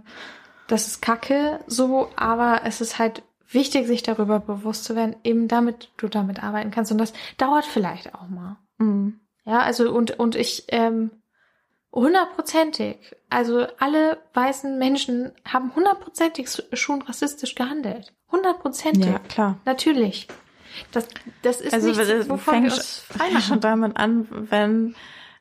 das 0.67 0.87
ist 0.87 1.01
Kacke 1.01 1.59
so, 1.67 2.09
aber 2.15 2.61
es 2.65 2.81
ist 2.81 2.99
halt 2.99 3.23
wichtig, 3.49 3.87
sich 3.87 4.03
darüber 4.03 4.39
bewusst 4.39 4.83
zu 4.83 4.95
werden, 4.95 5.15
eben 5.23 5.47
damit 5.47 5.89
du 5.97 6.07
damit 6.07 6.43
arbeiten 6.43 6.71
kannst 6.71 6.91
und 6.91 6.97
das 6.97 7.13
dauert 7.37 7.65
vielleicht 7.65 8.13
auch 8.13 8.27
mal. 8.27 8.57
Mhm. 8.77 9.19
Ja, 9.45 9.59
also 9.61 9.89
und 9.91 10.19
und 10.19 10.35
ich 10.35 10.65
ähm, 10.67 11.11
hundertprozentig, 11.93 13.15
also 13.29 13.65
alle 13.79 14.17
weißen 14.33 14.77
Menschen 14.77 15.31
haben 15.45 15.73
hundertprozentig 15.75 16.47
schon 16.73 17.01
rassistisch 17.01 17.55
gehandelt, 17.55 18.13
hundertprozentig, 18.31 19.05
Ja, 19.05 19.19
klar. 19.19 19.57
natürlich. 19.65 20.27
Das 20.91 21.07
das 21.41 21.61
ist 21.61 21.73
Also 21.73 21.87
nichts, 21.87 22.07
das 22.07 22.29
wovon 22.29 22.63
wir 22.65 22.71
fängt, 22.71 22.73
uns 22.73 22.99
fängt 23.09 23.41
schon 23.43 23.61
damit 23.61 23.97
an, 23.97 24.27
wenn 24.29 24.95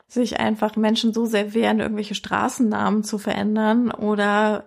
sich 0.07 0.39
einfach 0.39 0.75
Menschen 0.75 1.13
so 1.13 1.25
sehr 1.25 1.53
wehren, 1.53 1.79
irgendwelche 1.79 2.15
Straßennamen 2.15 3.03
zu 3.03 3.17
verändern 3.17 3.91
oder 3.91 4.65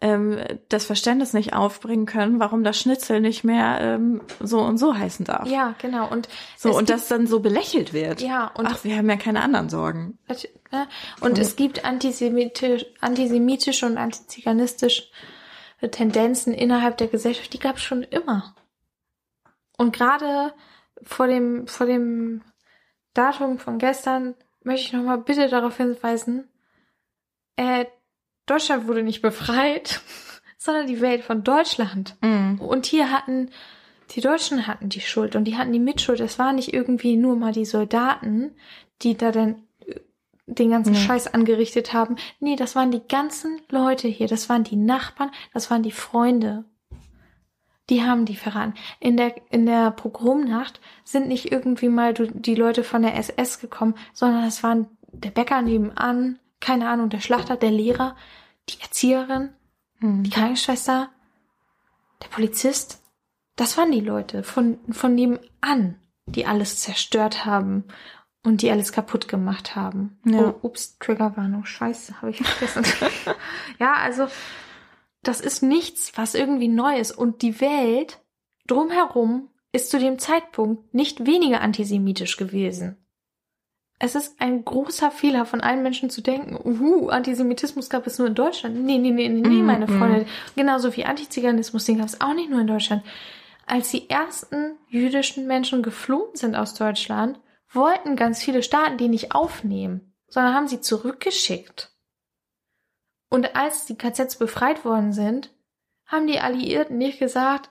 ähm, 0.00 0.38
das 0.68 0.86
Verständnis 0.86 1.32
nicht 1.32 1.54
aufbringen 1.54 2.06
können, 2.06 2.40
warum 2.40 2.62
das 2.62 2.78
Schnitzel 2.78 3.20
nicht 3.20 3.44
mehr 3.44 3.78
ähm, 3.80 4.22
so 4.40 4.60
und 4.60 4.78
so 4.78 4.96
heißen 4.96 5.24
darf. 5.24 5.48
Ja, 5.48 5.74
genau 5.80 6.08
und 6.08 6.28
so 6.56 6.76
und 6.76 6.88
das 6.88 7.08
dann 7.08 7.26
so 7.26 7.40
belächelt 7.40 7.92
wird. 7.92 8.20
ja 8.20 8.46
und 8.46 8.66
Ach, 8.66 8.84
wir 8.84 8.96
haben 8.96 9.10
ja 9.10 9.16
keine 9.16 9.42
anderen 9.42 9.68
Sorgen. 9.68 10.18
Ne? 10.70 10.86
Und 11.20 11.38
es 11.38 11.56
gibt 11.56 11.84
antisemitisch, 11.84 12.86
antisemitische 13.00 13.86
und 13.86 13.98
antiziganistische 13.98 15.04
Tendenzen 15.90 16.54
innerhalb 16.54 16.96
der 16.96 17.08
Gesellschaft, 17.08 17.52
die 17.52 17.58
gab 17.58 17.76
es 17.76 17.82
schon 17.82 18.02
immer. 18.02 18.54
Und 19.76 19.92
gerade 19.92 20.52
vor 21.02 21.26
dem, 21.26 21.66
vor 21.66 21.86
dem 21.86 22.42
Datum 23.14 23.58
von 23.58 23.78
gestern 23.78 24.34
möchte 24.68 24.86
ich 24.86 24.92
nochmal 24.92 25.18
bitte 25.18 25.48
darauf 25.48 25.76
hinweisen, 25.78 26.48
äh, 27.56 27.86
Deutschland 28.46 28.86
wurde 28.86 29.02
nicht 29.02 29.22
befreit, 29.22 30.00
sondern 30.58 30.86
die 30.86 31.00
Welt 31.00 31.24
von 31.24 31.42
Deutschland. 31.42 32.16
Mhm. 32.22 32.60
Und 32.60 32.86
hier 32.86 33.10
hatten, 33.10 33.50
die 34.10 34.20
Deutschen 34.20 34.66
hatten 34.66 34.88
die 34.88 35.00
Schuld 35.00 35.34
und 35.34 35.44
die 35.44 35.56
hatten 35.56 35.72
die 35.72 35.80
Mitschuld. 35.80 36.20
Es 36.20 36.38
waren 36.38 36.54
nicht 36.56 36.72
irgendwie 36.72 37.16
nur 37.16 37.34
mal 37.34 37.52
die 37.52 37.64
Soldaten, 37.64 38.54
die 39.02 39.16
da 39.16 39.32
dann 39.32 39.62
äh, 39.86 40.00
den 40.46 40.70
ganzen 40.70 40.92
Nee. 40.92 40.98
Scheiß 41.00 41.34
angerichtet 41.34 41.92
haben. 41.92 42.16
Nee, 42.38 42.56
das 42.56 42.76
waren 42.76 42.90
die 42.90 43.06
ganzen 43.06 43.60
Leute 43.70 44.06
hier. 44.06 44.28
Das 44.28 44.48
waren 44.48 44.64
die 44.64 44.76
Nachbarn, 44.76 45.30
das 45.52 45.70
waren 45.70 45.82
die 45.82 45.92
Freunde. 45.92 46.64
Die 47.90 48.04
haben 48.04 48.24
die 48.26 48.36
verraten. 48.36 48.74
In 49.00 49.16
der, 49.16 49.34
in 49.50 49.64
der 49.66 49.90
Pogromnacht 49.90 50.80
sind 51.04 51.28
nicht 51.28 51.50
irgendwie 51.50 51.88
mal 51.88 52.12
die 52.14 52.54
Leute 52.54 52.84
von 52.84 53.02
der 53.02 53.16
SS 53.16 53.60
gekommen, 53.60 53.94
sondern 54.12 54.44
es 54.44 54.62
waren 54.62 54.88
der 55.10 55.30
Bäcker 55.30 55.62
nebenan, 55.62 56.38
keine 56.60 56.88
Ahnung, 56.88 57.08
der 57.08 57.20
Schlachter, 57.20 57.56
der 57.56 57.70
Lehrer, 57.70 58.14
die 58.68 58.80
Erzieherin, 58.80 59.50
Mhm. 60.00 60.22
die 60.22 60.30
Krankenschwester, 60.30 61.08
der 62.22 62.28
Polizist, 62.28 63.00
das 63.56 63.76
waren 63.76 63.90
die 63.90 64.00
Leute 64.00 64.42
von, 64.44 64.78
von 64.90 65.14
nebenan, 65.14 65.96
die 66.26 66.46
alles 66.46 66.78
zerstört 66.78 67.44
haben 67.44 67.84
und 68.44 68.62
die 68.62 68.70
alles 68.70 68.92
kaputt 68.92 69.26
gemacht 69.28 69.74
haben. 69.74 70.18
Ja. 70.24 70.40
Oh, 70.40 70.54
ups, 70.62 70.98
Triggerwarnung, 70.98 71.64
scheiße, 71.64 72.20
habe 72.20 72.30
ich 72.30 72.42
vergessen. 72.42 72.84
ja, 73.80 73.94
also 73.94 74.28
das 75.28 75.42
ist 75.42 75.62
nichts, 75.62 76.12
was 76.16 76.34
irgendwie 76.34 76.68
neu 76.68 76.96
ist. 76.96 77.12
Und 77.12 77.42
die 77.42 77.60
Welt 77.60 78.18
drumherum 78.66 79.50
ist 79.72 79.90
zu 79.90 79.98
dem 79.98 80.18
Zeitpunkt 80.18 80.94
nicht 80.94 81.26
weniger 81.26 81.60
antisemitisch 81.60 82.38
gewesen. 82.38 82.96
Es 83.98 84.14
ist 84.14 84.40
ein 84.40 84.64
großer 84.64 85.10
Fehler 85.10 85.44
von 85.44 85.60
allen 85.60 85.82
Menschen 85.82 86.08
zu 86.08 86.22
denken, 86.22 86.56
uhu, 86.56 87.10
Antisemitismus 87.10 87.90
gab 87.90 88.06
es 88.06 88.18
nur 88.18 88.28
in 88.28 88.34
Deutschland. 88.34 88.76
Nee, 88.76 88.96
nee, 88.96 89.10
nee, 89.10 89.28
nee, 89.28 89.46
nee, 89.46 89.62
meine 89.62 89.86
mm. 89.86 89.98
Freunde. 89.98 90.26
Genauso 90.56 90.96
wie 90.96 91.04
Antiziganismus, 91.04 91.84
den 91.84 91.98
gab 91.98 92.06
es 92.06 92.22
auch 92.22 92.32
nicht 92.32 92.48
nur 92.48 92.62
in 92.62 92.66
Deutschland. 92.66 93.02
Als 93.66 93.90
die 93.90 94.08
ersten 94.08 94.78
jüdischen 94.88 95.46
Menschen 95.46 95.82
geflohen 95.82 96.34
sind 96.36 96.56
aus 96.56 96.72
Deutschland, 96.72 97.38
wollten 97.70 98.16
ganz 98.16 98.42
viele 98.42 98.62
Staaten 98.62 98.96
die 98.96 99.08
nicht 99.08 99.32
aufnehmen, 99.32 100.14
sondern 100.28 100.54
haben 100.54 100.68
sie 100.68 100.80
zurückgeschickt. 100.80 101.92
Und 103.30 103.56
als 103.56 103.84
die 103.84 103.96
KZs 103.96 104.36
befreit 104.36 104.84
worden 104.84 105.12
sind, 105.12 105.50
haben 106.06 106.26
die 106.26 106.40
Alliierten 106.40 106.96
nicht 106.96 107.18
gesagt, 107.18 107.70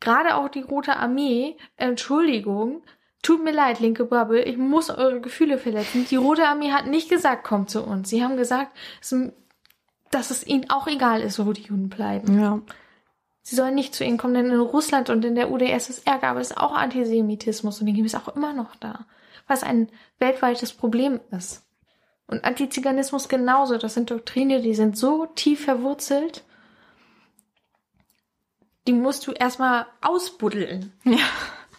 gerade 0.00 0.36
auch 0.36 0.48
die 0.48 0.62
Rote 0.62 0.96
Armee, 0.96 1.56
Entschuldigung, 1.76 2.82
tut 3.22 3.42
mir 3.42 3.52
leid, 3.52 3.80
linke 3.80 4.04
Bubble, 4.04 4.42
ich 4.42 4.56
muss 4.56 4.90
eure 4.90 5.20
Gefühle 5.20 5.58
verletzen. 5.58 6.06
Die 6.08 6.16
Rote 6.16 6.46
Armee 6.46 6.72
hat 6.72 6.86
nicht 6.86 7.08
gesagt, 7.08 7.44
kommt 7.44 7.70
zu 7.70 7.82
uns. 7.82 8.08
Sie 8.08 8.22
haben 8.22 8.36
gesagt, 8.36 8.76
dass 10.10 10.30
es 10.30 10.46
ihnen 10.46 10.70
auch 10.70 10.86
egal 10.86 11.20
ist, 11.20 11.44
wo 11.44 11.52
die 11.52 11.62
Juden 11.62 11.88
bleiben. 11.88 12.40
Ja. 12.40 12.60
Sie 13.42 13.56
sollen 13.56 13.74
nicht 13.74 13.94
zu 13.94 14.04
ihnen 14.04 14.16
kommen, 14.16 14.34
denn 14.34 14.50
in 14.50 14.60
Russland 14.60 15.10
und 15.10 15.24
in 15.24 15.34
der 15.34 15.50
UdSSR 15.50 16.18
gab 16.18 16.38
es 16.38 16.56
auch 16.56 16.72
Antisemitismus 16.72 17.80
und 17.80 17.86
den 17.86 17.94
gibt 17.94 18.08
es 18.08 18.14
auch 18.14 18.34
immer 18.34 18.54
noch 18.54 18.74
da, 18.76 19.06
was 19.46 19.62
ein 19.62 19.90
weltweites 20.18 20.72
Problem 20.72 21.20
ist. 21.30 21.63
Und 22.26 22.44
Antiziganismus 22.44 23.28
genauso, 23.28 23.76
das 23.76 23.94
sind 23.94 24.10
Doktrine, 24.10 24.60
die 24.60 24.74
sind 24.74 24.96
so 24.96 25.26
tief 25.26 25.64
verwurzelt, 25.64 26.42
die 28.86 28.92
musst 28.92 29.26
du 29.26 29.32
erstmal 29.32 29.86
ausbuddeln. 30.00 30.92
Ja. 31.04 31.18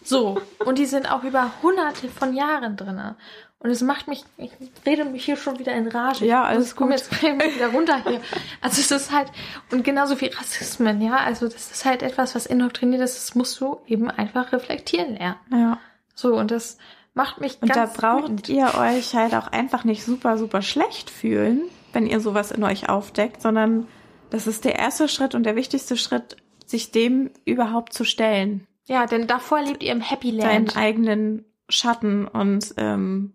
So. 0.02 0.40
Und 0.64 0.78
die 0.78 0.86
sind 0.86 1.10
auch 1.10 1.24
über 1.24 1.50
hunderte 1.62 2.08
von 2.08 2.34
Jahren 2.34 2.76
drinne. 2.76 3.16
Und 3.58 3.70
es 3.70 3.80
macht 3.80 4.06
mich, 4.06 4.22
ich 4.36 4.52
rede 4.84 5.04
mich 5.04 5.24
hier 5.24 5.36
schon 5.36 5.58
wieder 5.58 5.72
in 5.74 5.88
Rage. 5.88 6.24
Ja, 6.24 6.44
alles 6.44 6.68
ich 6.68 6.76
komm 6.76 6.88
gut. 6.88 6.98
jetzt 6.98 7.10
wieder 7.22 7.68
runter 7.68 8.04
hier. 8.04 8.20
Also 8.60 8.80
es 8.80 8.90
ist 8.90 9.10
halt, 9.10 9.32
und 9.72 9.82
genauso 9.82 10.20
wie 10.20 10.26
Rassismen, 10.26 11.00
ja. 11.00 11.16
Also 11.16 11.48
das 11.48 11.72
ist 11.72 11.84
halt 11.84 12.02
etwas, 12.02 12.34
was 12.34 12.46
indoktriniert 12.46 13.02
ist, 13.02 13.16
das 13.16 13.34
musst 13.34 13.58
du 13.60 13.80
eben 13.86 14.10
einfach 14.10 14.52
reflektieren 14.52 15.16
lernen. 15.16 15.38
Ja. 15.50 15.80
So, 16.14 16.36
und 16.36 16.50
das 16.50 16.78
macht 17.16 17.40
mich 17.40 17.58
Und 17.60 17.72
ganz 17.72 17.94
da 17.94 18.00
braucht 18.00 18.24
wütend. 18.24 18.48
ihr 18.48 18.72
euch 18.78 19.14
halt 19.16 19.34
auch 19.34 19.48
einfach 19.48 19.82
nicht 19.82 20.04
super, 20.04 20.38
super 20.38 20.62
schlecht 20.62 21.10
fühlen, 21.10 21.62
wenn 21.92 22.06
ihr 22.06 22.20
sowas 22.20 22.52
in 22.52 22.62
euch 22.62 22.88
aufdeckt, 22.88 23.42
sondern 23.42 23.88
das 24.30 24.46
ist 24.46 24.64
der 24.64 24.76
erste 24.76 25.08
Schritt 25.08 25.34
und 25.34 25.42
der 25.44 25.56
wichtigste 25.56 25.96
Schritt, 25.96 26.36
sich 26.66 26.92
dem 26.92 27.30
überhaupt 27.44 27.92
zu 27.92 28.04
stellen. 28.04 28.66
Ja, 28.86 29.06
denn 29.06 29.26
davor 29.26 29.60
lebt 29.62 29.82
ihr 29.82 29.92
im 29.92 30.00
Happy 30.00 30.36
Deinen 30.36 30.66
Land. 30.66 30.76
eigenen 30.76 31.44
Schatten 31.68 32.28
und 32.28 32.74
ähm, 32.76 33.32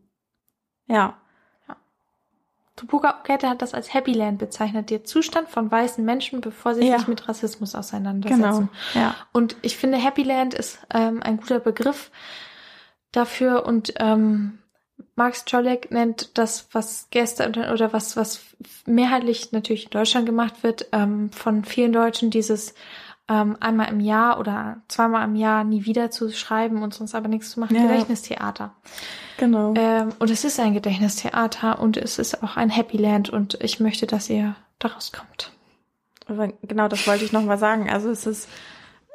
ja. 0.88 1.18
Tupuka 2.78 3.20
Okete 3.20 3.50
hat 3.50 3.62
das 3.62 3.74
als 3.74 3.94
Happy 3.94 4.14
Land 4.14 4.40
bezeichnet, 4.40 4.90
der 4.90 5.04
Zustand 5.04 5.50
von 5.50 5.70
weißen 5.70 6.04
Menschen, 6.04 6.42
bevor 6.42 6.74
sie 6.74 6.88
Ja. 6.88 6.98
sich 7.00 7.08
mit 7.08 7.28
Rassismus 7.28 7.76
auseinandersetzen. 7.76 8.42
Genau. 8.42 8.68
Ja. 8.94 9.16
Und 9.34 9.56
ich 9.62 9.78
finde, 9.78 9.98
Happy 9.98 10.24
Land 10.24 10.54
ist 10.54 10.80
ähm, 10.94 11.22
ein 11.22 11.38
guter 11.38 11.60
Begriff 11.60 12.12
dafür 13.12 13.66
und 13.66 13.94
ähm, 13.98 14.60
Max 15.16 15.46
Czolek 15.46 15.92
nennt 15.92 16.38
das, 16.38 16.68
was 16.72 17.08
gestern 17.12 17.52
oder 17.56 17.92
was, 17.94 18.16
was 18.16 18.42
mehrheitlich 18.86 19.52
natürlich 19.52 19.86
in 19.86 19.92
Deutschland 19.92 20.26
gemacht 20.26 20.64
wird, 20.64 20.88
ähm, 20.92 21.32
von 21.32 21.66
vielen 21.66 21.94
Deutschen 21.94 22.30
dieses 22.30 22.74
ähm, 23.28 23.58
einmal 23.60 23.90
im 23.90 24.00
Jahr 24.00 24.40
oder 24.40 24.82
zweimal 24.88 25.26
im 25.26 25.36
Jahr 25.36 25.64
nie 25.64 25.86
wieder 25.86 26.12
zu 26.12 26.32
schreiben 26.32 26.84
und 26.84 26.94
sonst 26.94 27.16
aber 27.16 27.28
nichts 27.28 27.52
zu 27.52 27.60
machen, 27.60 27.76
Ja. 27.76 27.84
Gedächtnistheater. 27.84 28.74
Genau. 29.38 29.74
Ähm, 29.76 30.10
und 30.20 30.30
es 30.30 30.44
ist 30.44 30.60
ein 30.60 30.74
Gedächtnistheater 30.74 31.80
und 31.80 31.98
es 31.98 32.20
ist 32.20 32.44
auch 32.44 32.58
ein 32.58 32.70
Happy 32.70 32.98
Land 32.98 33.30
und 33.30 33.58
ich 33.62 33.80
möchte, 33.80 34.06
dass 34.06 34.30
ihr 34.30 34.56
daraus 34.80 35.12
kommt. 35.12 35.52
Aber 36.28 36.50
genau, 36.62 36.88
das 36.88 37.08
wollte 37.08 37.26
ich 37.26 37.32
nochmal 37.32 37.58
sagen. 37.58 37.90
Also 37.90 38.10
es 38.10 38.26
ist 38.26 38.50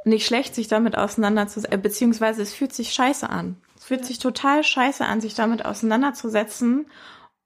nicht 0.05 0.27
schlecht, 0.27 0.55
sich 0.55 0.69
damit 0.69 0.97
auseinanderzusetzen, 0.97 1.73
äh, 1.73 1.79
beziehungsweise 1.79 2.43
es 2.43 2.55
fühlt 2.55 2.73
sich 2.73 2.93
scheiße 2.93 3.29
an. 3.29 3.57
Fühlt 3.87 4.05
sich 4.05 4.19
total 4.19 4.65
scheiße 4.65 5.05
an, 5.05 5.21
sich 5.21 5.37
damit 5.37 5.65
auseinanderzusetzen 5.65 6.87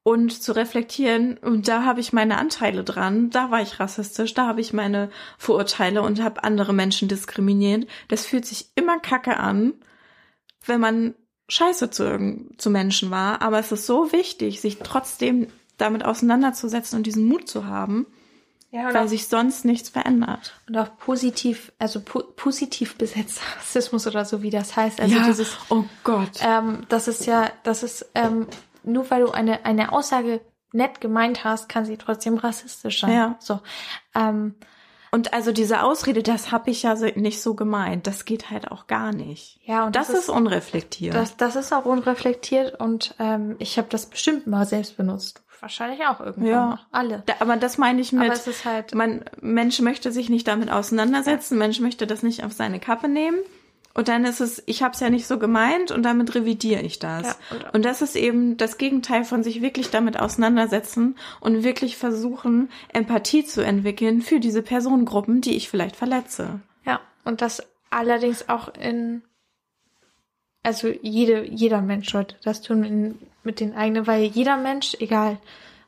und 0.02 0.42
zu 0.42 0.52
reflektieren. 0.52 1.36
Und 1.36 1.68
da 1.68 1.84
habe 1.84 2.00
ich 2.00 2.14
meine 2.14 2.38
Anteile 2.38 2.82
dran, 2.82 3.28
da 3.28 3.50
war 3.50 3.60
ich 3.60 3.78
rassistisch, 3.78 4.32
da 4.32 4.46
habe 4.46 4.62
ich 4.62 4.72
meine 4.72 5.10
Vorurteile 5.36 6.00
und 6.00 6.22
habe 6.22 6.42
andere 6.42 6.72
Menschen 6.72 7.08
diskriminiert. 7.08 7.86
Das 8.08 8.24
fühlt 8.24 8.46
sich 8.46 8.70
immer 8.74 8.98
kacke 8.98 9.36
an, 9.36 9.74
wenn 10.64 10.80
man 10.80 11.14
scheiße 11.50 11.90
zu, 11.90 12.46
zu 12.56 12.70
Menschen 12.70 13.10
war. 13.10 13.42
Aber 13.42 13.58
es 13.58 13.70
ist 13.70 13.84
so 13.84 14.10
wichtig, 14.10 14.62
sich 14.62 14.78
trotzdem 14.78 15.48
damit 15.76 16.06
auseinanderzusetzen 16.06 16.96
und 16.96 17.02
diesen 17.02 17.26
Mut 17.26 17.50
zu 17.50 17.66
haben, 17.66 18.06
Ja, 18.72 18.94
weil 18.94 19.08
sich 19.08 19.26
sonst 19.26 19.64
nichts 19.64 19.88
verändert. 19.88 20.54
und 20.68 20.78
auch 20.78 20.96
positiv, 20.98 21.72
also 21.80 22.00
po 22.00 22.20
positiv 22.36 22.96
besetzter 22.96 23.42
Rassismus 23.58 24.06
oder 24.06 24.24
so, 24.24 24.42
wie 24.42 24.50
das 24.50 24.76
heißt. 24.76 25.00
Also 25.00 25.18
dieses, 25.24 25.56
oh 25.70 25.84
Gott. 26.04 26.30
ähm, 26.40 26.84
das 26.88 27.08
ist 27.08 27.26
ja, 27.26 27.50
das 27.64 27.82
ist, 27.82 28.06
ähm, 28.14 28.46
nur 28.84 29.10
weil 29.10 29.22
du 29.22 29.32
eine, 29.32 29.64
eine 29.64 29.92
Aussage 29.92 30.40
nett 30.72 31.00
gemeint 31.00 31.42
hast, 31.42 31.68
kann 31.68 31.84
sie 31.84 31.96
trotzdem 31.96 32.36
rassistisch 32.38 33.00
sein. 33.00 33.12
Ja. 33.12 33.36
So. 33.40 33.58
Ähm, 34.14 34.54
Und 35.10 35.32
also 35.34 35.50
diese 35.50 35.82
Ausrede, 35.82 36.22
das 36.22 36.52
habe 36.52 36.70
ich 36.70 36.84
ja 36.84 36.94
so- 36.94 37.06
nicht 37.16 37.42
so 37.42 37.54
gemeint, 37.56 38.06
das 38.06 38.24
geht 38.24 38.50
halt 38.52 38.70
auch 38.70 38.86
gar 38.86 39.10
nicht. 39.12 39.58
ja, 39.64 39.84
und 39.84 39.96
Das, 39.96 40.10
ist 40.10 40.28
unreflektiert. 40.28 41.12
das, 41.16 41.36
das 41.36 41.56
ist 41.56 41.72
auch 41.72 41.86
unreflektiert 41.86 42.78
und 42.80 43.16
ähm, 43.18 43.56
ich 43.58 43.78
habe 43.78 43.88
das 43.90 44.06
bestimmt 44.06 44.46
mal 44.46 44.64
selbst 44.64 44.96
benutzt. 44.96 45.42
Wahrscheinlich 45.60 46.00
auch 46.06 46.20
irgendwann 46.20 46.46
Ja. 46.50 46.66
mal. 46.66 46.78
Alle. 46.92 47.22
Da, 47.26 47.34
aber 47.40 47.56
das 47.56 47.78
meine 47.78 48.00
ich 48.00 48.12
Aber 48.12 48.24
mit, 48.24 48.32
es 48.32 48.46
ist 48.46 48.64
halt, 48.64 48.94
man, 48.94 49.24
Mensch 49.40 49.80
möchte 49.80 50.10
sich 50.12 50.30
nicht 50.30 50.48
damit 50.48 50.70
auseinandersetzen, 50.70 51.58
Mensch 51.58 51.80
möchte 51.80 52.06
das 52.06 52.22
nicht 52.22 52.44
auf 52.44 52.52
seine 52.52 52.80
Kappe 52.80 53.08
nehmen. 53.08 53.38
Und 53.92 54.06
dann 54.06 54.24
ist 54.24 54.40
es, 54.40 54.62
ich 54.66 54.84
habe 54.84 54.94
es 54.94 55.00
ja 55.00 55.10
nicht 55.10 55.26
so 55.26 55.36
gemeint 55.38 55.90
und 55.90 56.04
damit 56.04 56.34
revidiere 56.36 56.80
ich 56.82 57.00
das. 57.00 57.26
Ja, 57.26 57.34
und- 57.50 57.74
und 57.74 57.84
das 57.84 58.02
ist 58.02 58.14
eben 58.14 58.56
das 58.56 58.78
Gegenteil 58.78 59.24
von 59.24 59.42
sich 59.42 59.62
wirklich 59.62 59.90
damit 59.90 60.18
auseinandersetzen 60.18 61.16
und 61.40 61.64
wirklich 61.64 61.96
versuchen, 61.96 62.70
Empathie 62.92 63.44
zu 63.44 63.62
entwickeln 63.64 64.22
für 64.22 64.38
diese 64.38 64.62
Personengruppen, 64.62 65.40
die 65.40 65.56
ich 65.56 65.68
vielleicht 65.68 65.96
verletze. 65.96 66.60
ja, 66.86 67.00
und 67.24 67.42
das 67.42 67.62
allerdings 67.90 68.48
auch 68.48 68.72
in, 68.74 69.22
also 70.62 70.88
jede, 70.88 71.44
jeder 71.44 71.80
Mensch 71.80 72.10
sollte 72.10 72.36
das 72.44 72.62
tun 72.62 72.84
in, 72.84 73.18
mit 73.44 73.60
den 73.60 73.74
eigenen, 73.74 74.06
weil 74.06 74.24
jeder 74.24 74.56
Mensch, 74.56 74.96
egal, 75.00 75.38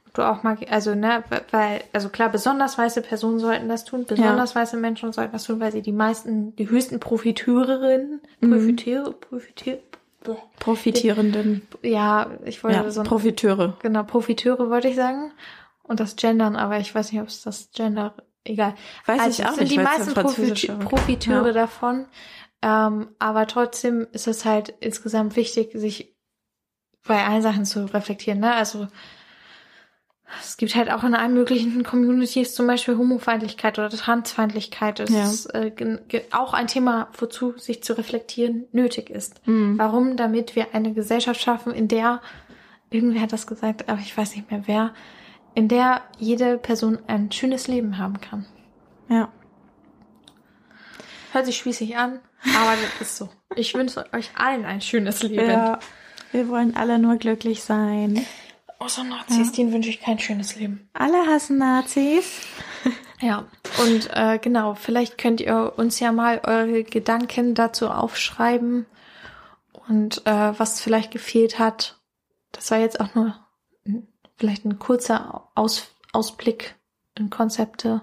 ob 0.06 0.14
du 0.14 0.22
auch 0.22 0.42
mal, 0.42 0.56
also 0.70 0.94
ne, 0.94 1.22
weil, 1.50 1.82
also 1.92 2.08
klar, 2.08 2.30
besonders 2.30 2.78
weiße 2.78 3.02
Personen 3.02 3.38
sollten 3.38 3.68
das 3.68 3.84
tun, 3.84 4.04
besonders 4.06 4.54
weiße 4.54 4.76
Menschen 4.76 5.12
sollten 5.12 5.32
das 5.32 5.44
tun, 5.44 5.60
weil 5.60 5.72
sie 5.72 5.82
die 5.82 5.92
meisten, 5.92 6.56
die 6.56 6.68
höchsten 6.68 7.00
Profiteurinnen, 7.00 8.20
Profiteure, 8.40 9.12
Profiteure, 9.12 9.78
bleh. 10.22 10.36
Profitierenden, 10.58 11.62
ja, 11.82 12.30
ich 12.44 12.62
wollte 12.64 12.78
ja, 12.78 12.90
so 12.90 13.00
ein 13.00 13.06
Profiteure. 13.06 13.76
Genau, 13.82 14.02
Profiteure 14.04 14.70
wollte 14.70 14.88
ich 14.88 14.96
sagen. 14.96 15.32
Und 15.82 16.00
das 16.00 16.16
Gendern, 16.16 16.56
aber 16.56 16.78
ich 16.78 16.94
weiß 16.94 17.12
nicht, 17.12 17.20
ob 17.20 17.28
es 17.28 17.42
das 17.42 17.70
Gender, 17.74 18.14
egal. 18.44 18.74
Weiß 19.04 19.20
also, 19.20 19.42
ich 19.42 19.48
auch 19.48 19.54
sind 19.54 19.64
nicht, 19.64 19.72
die 19.72 19.78
meisten 19.78 20.14
ja 20.14 20.74
Profiteure 20.76 21.46
Ja. 21.48 21.52
davon. 21.52 22.06
Ähm, 22.62 23.08
aber 23.18 23.46
trotzdem 23.46 24.06
ist 24.12 24.28
es 24.28 24.44
halt 24.44 24.74
insgesamt 24.80 25.36
wichtig, 25.36 25.70
sich 25.74 26.14
bei 27.06 27.24
allen 27.26 27.42
Sachen 27.42 27.64
zu 27.64 27.84
reflektieren. 27.92 28.38
Ne? 28.40 28.54
Also 28.54 28.86
es 30.40 30.56
gibt 30.56 30.74
halt 30.74 30.90
auch 30.90 31.04
in 31.04 31.14
allen 31.14 31.34
möglichen 31.34 31.82
Communities 31.82 32.54
zum 32.54 32.66
Beispiel 32.66 32.96
Homofeindlichkeit 32.96 33.78
oder 33.78 33.90
Transfeindlichkeit. 33.90 35.00
Das 35.00 35.10
Ja. 35.10 35.24
ist 35.24 35.46
äh, 35.46 35.72
auch 36.30 36.54
ein 36.54 36.68
Thema, 36.68 37.08
wozu 37.18 37.58
sich 37.58 37.82
zu 37.82 37.98
reflektieren 37.98 38.66
nötig 38.72 39.10
ist. 39.10 39.46
Mhm. 39.46 39.78
Warum? 39.78 40.16
Damit 40.16 40.56
wir 40.56 40.74
eine 40.74 40.94
Gesellschaft 40.94 41.40
schaffen, 41.40 41.72
in 41.74 41.88
der, 41.88 42.22
irgendwer 42.90 43.22
hat 43.22 43.32
das 43.32 43.46
gesagt, 43.46 43.88
aber 43.88 44.00
ich 44.00 44.16
weiß 44.16 44.36
nicht 44.36 44.50
mehr 44.50 44.62
wer, 44.66 44.94
in 45.54 45.68
der 45.68 46.00
jede 46.18 46.56
Person 46.56 46.98
ein 47.08 47.30
schönes 47.30 47.66
Leben 47.68 47.98
haben 47.98 48.20
kann. 48.20 48.46
Ja. 49.08 49.28
Hört 51.32 51.46
sich 51.46 51.56
spießig 51.56 51.96
an, 51.96 52.20
aber 52.44 52.76
das 52.98 53.08
ist 53.08 53.16
so. 53.16 53.28
Ich 53.56 53.74
wünsche 53.74 54.04
euch 54.12 54.30
allen 54.36 54.64
ein 54.64 54.80
schönes 54.80 55.22
Leben. 55.22 55.48
ja. 55.50 55.78
Wir 56.30 56.48
wollen 56.48 56.76
alle 56.76 56.98
nur 56.98 57.16
glücklich 57.16 57.62
sein. 57.62 58.24
Außer 58.78 59.04
Nazis, 59.04 59.52
denen 59.52 59.72
wünsche 59.72 59.90
ich 59.90 60.00
kein 60.00 60.18
schönes 60.18 60.56
Leben. 60.56 60.88
Alle 60.94 61.26
hassen 61.26 61.58
Nazis. 61.58 62.40
Ja, 63.20 63.46
und 63.80 64.10
äh, 64.14 64.40
genau, 64.40 64.74
vielleicht 64.74 65.16
könnt 65.16 65.40
ihr 65.40 65.74
uns 65.76 66.00
ja 66.00 66.10
mal 66.10 66.40
eure 66.42 66.82
Gedanken 66.82 67.54
dazu 67.54 67.88
aufschreiben 67.88 68.84
und 69.86 70.26
äh, 70.26 70.58
was 70.58 70.80
vielleicht 70.80 71.12
gefehlt 71.12 71.60
hat. 71.60 72.00
Das 72.50 72.72
war 72.72 72.78
jetzt 72.78 72.98
auch 72.98 73.14
nur 73.14 73.38
vielleicht 74.38 74.64
ein 74.64 74.80
kurzer 74.80 75.48
Aus, 75.54 75.94
Ausblick 76.12 76.74
in 77.16 77.30
Konzepte, 77.30 78.02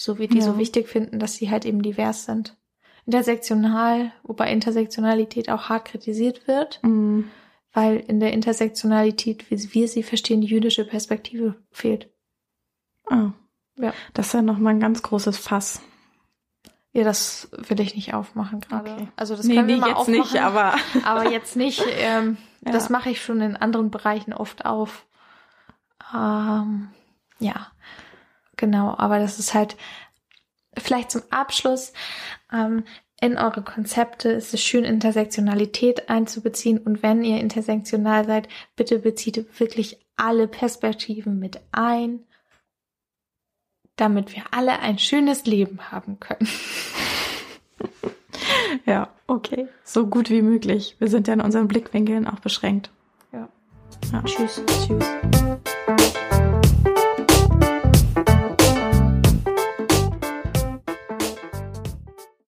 wieso 0.00 0.18
wir 0.18 0.28
die 0.28 0.38
Ja. 0.38 0.44
so 0.44 0.56
wichtig 0.56 0.88
finden, 0.88 1.18
dass 1.18 1.34
sie 1.34 1.50
halt 1.50 1.66
eben 1.66 1.82
divers 1.82 2.24
sind. 2.24 2.56
Intersektional, 3.04 4.12
wobei 4.22 4.50
Intersektionalität 4.50 5.50
auch 5.50 5.68
hart 5.68 5.84
kritisiert 5.84 6.46
wird, 6.48 6.80
Mhm. 6.82 7.28
weil 7.74 7.96
in 7.98 8.18
der 8.18 8.32
Intersektionalität, 8.32 9.50
wie 9.50 9.74
wir 9.74 9.88
sie 9.88 10.02
verstehen, 10.02 10.40
die 10.40 10.46
jüdische 10.46 10.86
Perspektive 10.86 11.56
fehlt. 11.70 12.08
Oh. 13.10 13.30
Ja. 13.76 13.92
Das 14.14 14.28
ist 14.28 14.32
ja 14.32 14.40
nochmal 14.42 14.74
ein 14.74 14.80
ganz 14.80 15.02
großes 15.02 15.36
Fass. 15.36 15.82
Ja, 16.92 17.04
das 17.04 17.48
will 17.52 17.80
ich 17.80 17.94
nicht 17.94 18.14
aufmachen 18.14 18.60
gerade. 18.60 18.92
Okay. 18.92 19.08
Also 19.16 19.36
das 19.36 19.44
nee, 19.46 19.54
können 19.54 19.68
wir 19.68 19.74
nee, 19.76 19.80
mal 19.82 19.88
jetzt 19.88 19.98
aufmachen, 19.98 20.18
nicht, 20.20 20.36
aber 20.40 20.74
aber 21.04 21.30
jetzt 21.30 21.56
nicht. 21.56 21.84
Ähm, 21.98 22.38
Ja. 22.62 22.72
Das 22.72 22.90
mache 22.90 23.08
ich 23.08 23.22
schon 23.22 23.40
in 23.40 23.56
anderen 23.56 23.90
Bereichen 23.90 24.34
oft 24.34 24.66
auf. 24.66 25.06
Ähm, 26.14 26.88
ja, 27.38 27.68
genau. 28.60 28.94
Aber 28.96 29.18
das 29.18 29.40
ist 29.40 29.54
halt 29.54 29.76
vielleicht 30.78 31.10
zum 31.10 31.22
Abschluss. 31.30 31.92
Ähm, 32.52 32.84
in 33.20 33.36
eure 33.36 33.62
Konzepte 33.62 34.30
ist 34.30 34.54
es 34.54 34.62
schön, 34.62 34.84
Intersektionalität 34.84 36.08
einzubeziehen. 36.08 36.78
Und 36.78 37.02
wenn 37.02 37.24
ihr 37.24 37.40
intersektional 37.40 38.24
seid, 38.24 38.48
bitte 38.76 39.00
bezieht 39.00 39.60
wirklich 39.60 39.98
alle 40.16 40.46
Perspektiven 40.46 41.38
mit 41.38 41.60
ein, 41.72 42.20
damit 43.96 44.34
wir 44.34 44.44
alle 44.52 44.78
ein 44.78 44.98
schönes 44.98 45.44
Leben 45.44 45.90
haben 45.90 46.20
können. 46.20 46.48
Ja, 48.86 49.08
okay. 49.26 49.68
So 49.84 50.06
gut 50.06 50.30
wie 50.30 50.42
möglich. 50.42 50.96
Wir 50.98 51.08
sind 51.08 51.28
ja 51.28 51.34
in 51.34 51.40
unseren 51.40 51.68
Blickwinkeln 51.68 52.26
auch 52.26 52.40
beschränkt. 52.40 52.90
Ja. 53.32 53.48
ja. 54.12 54.22
Tschüss. 54.22 54.62
Tschüss. 54.66 55.49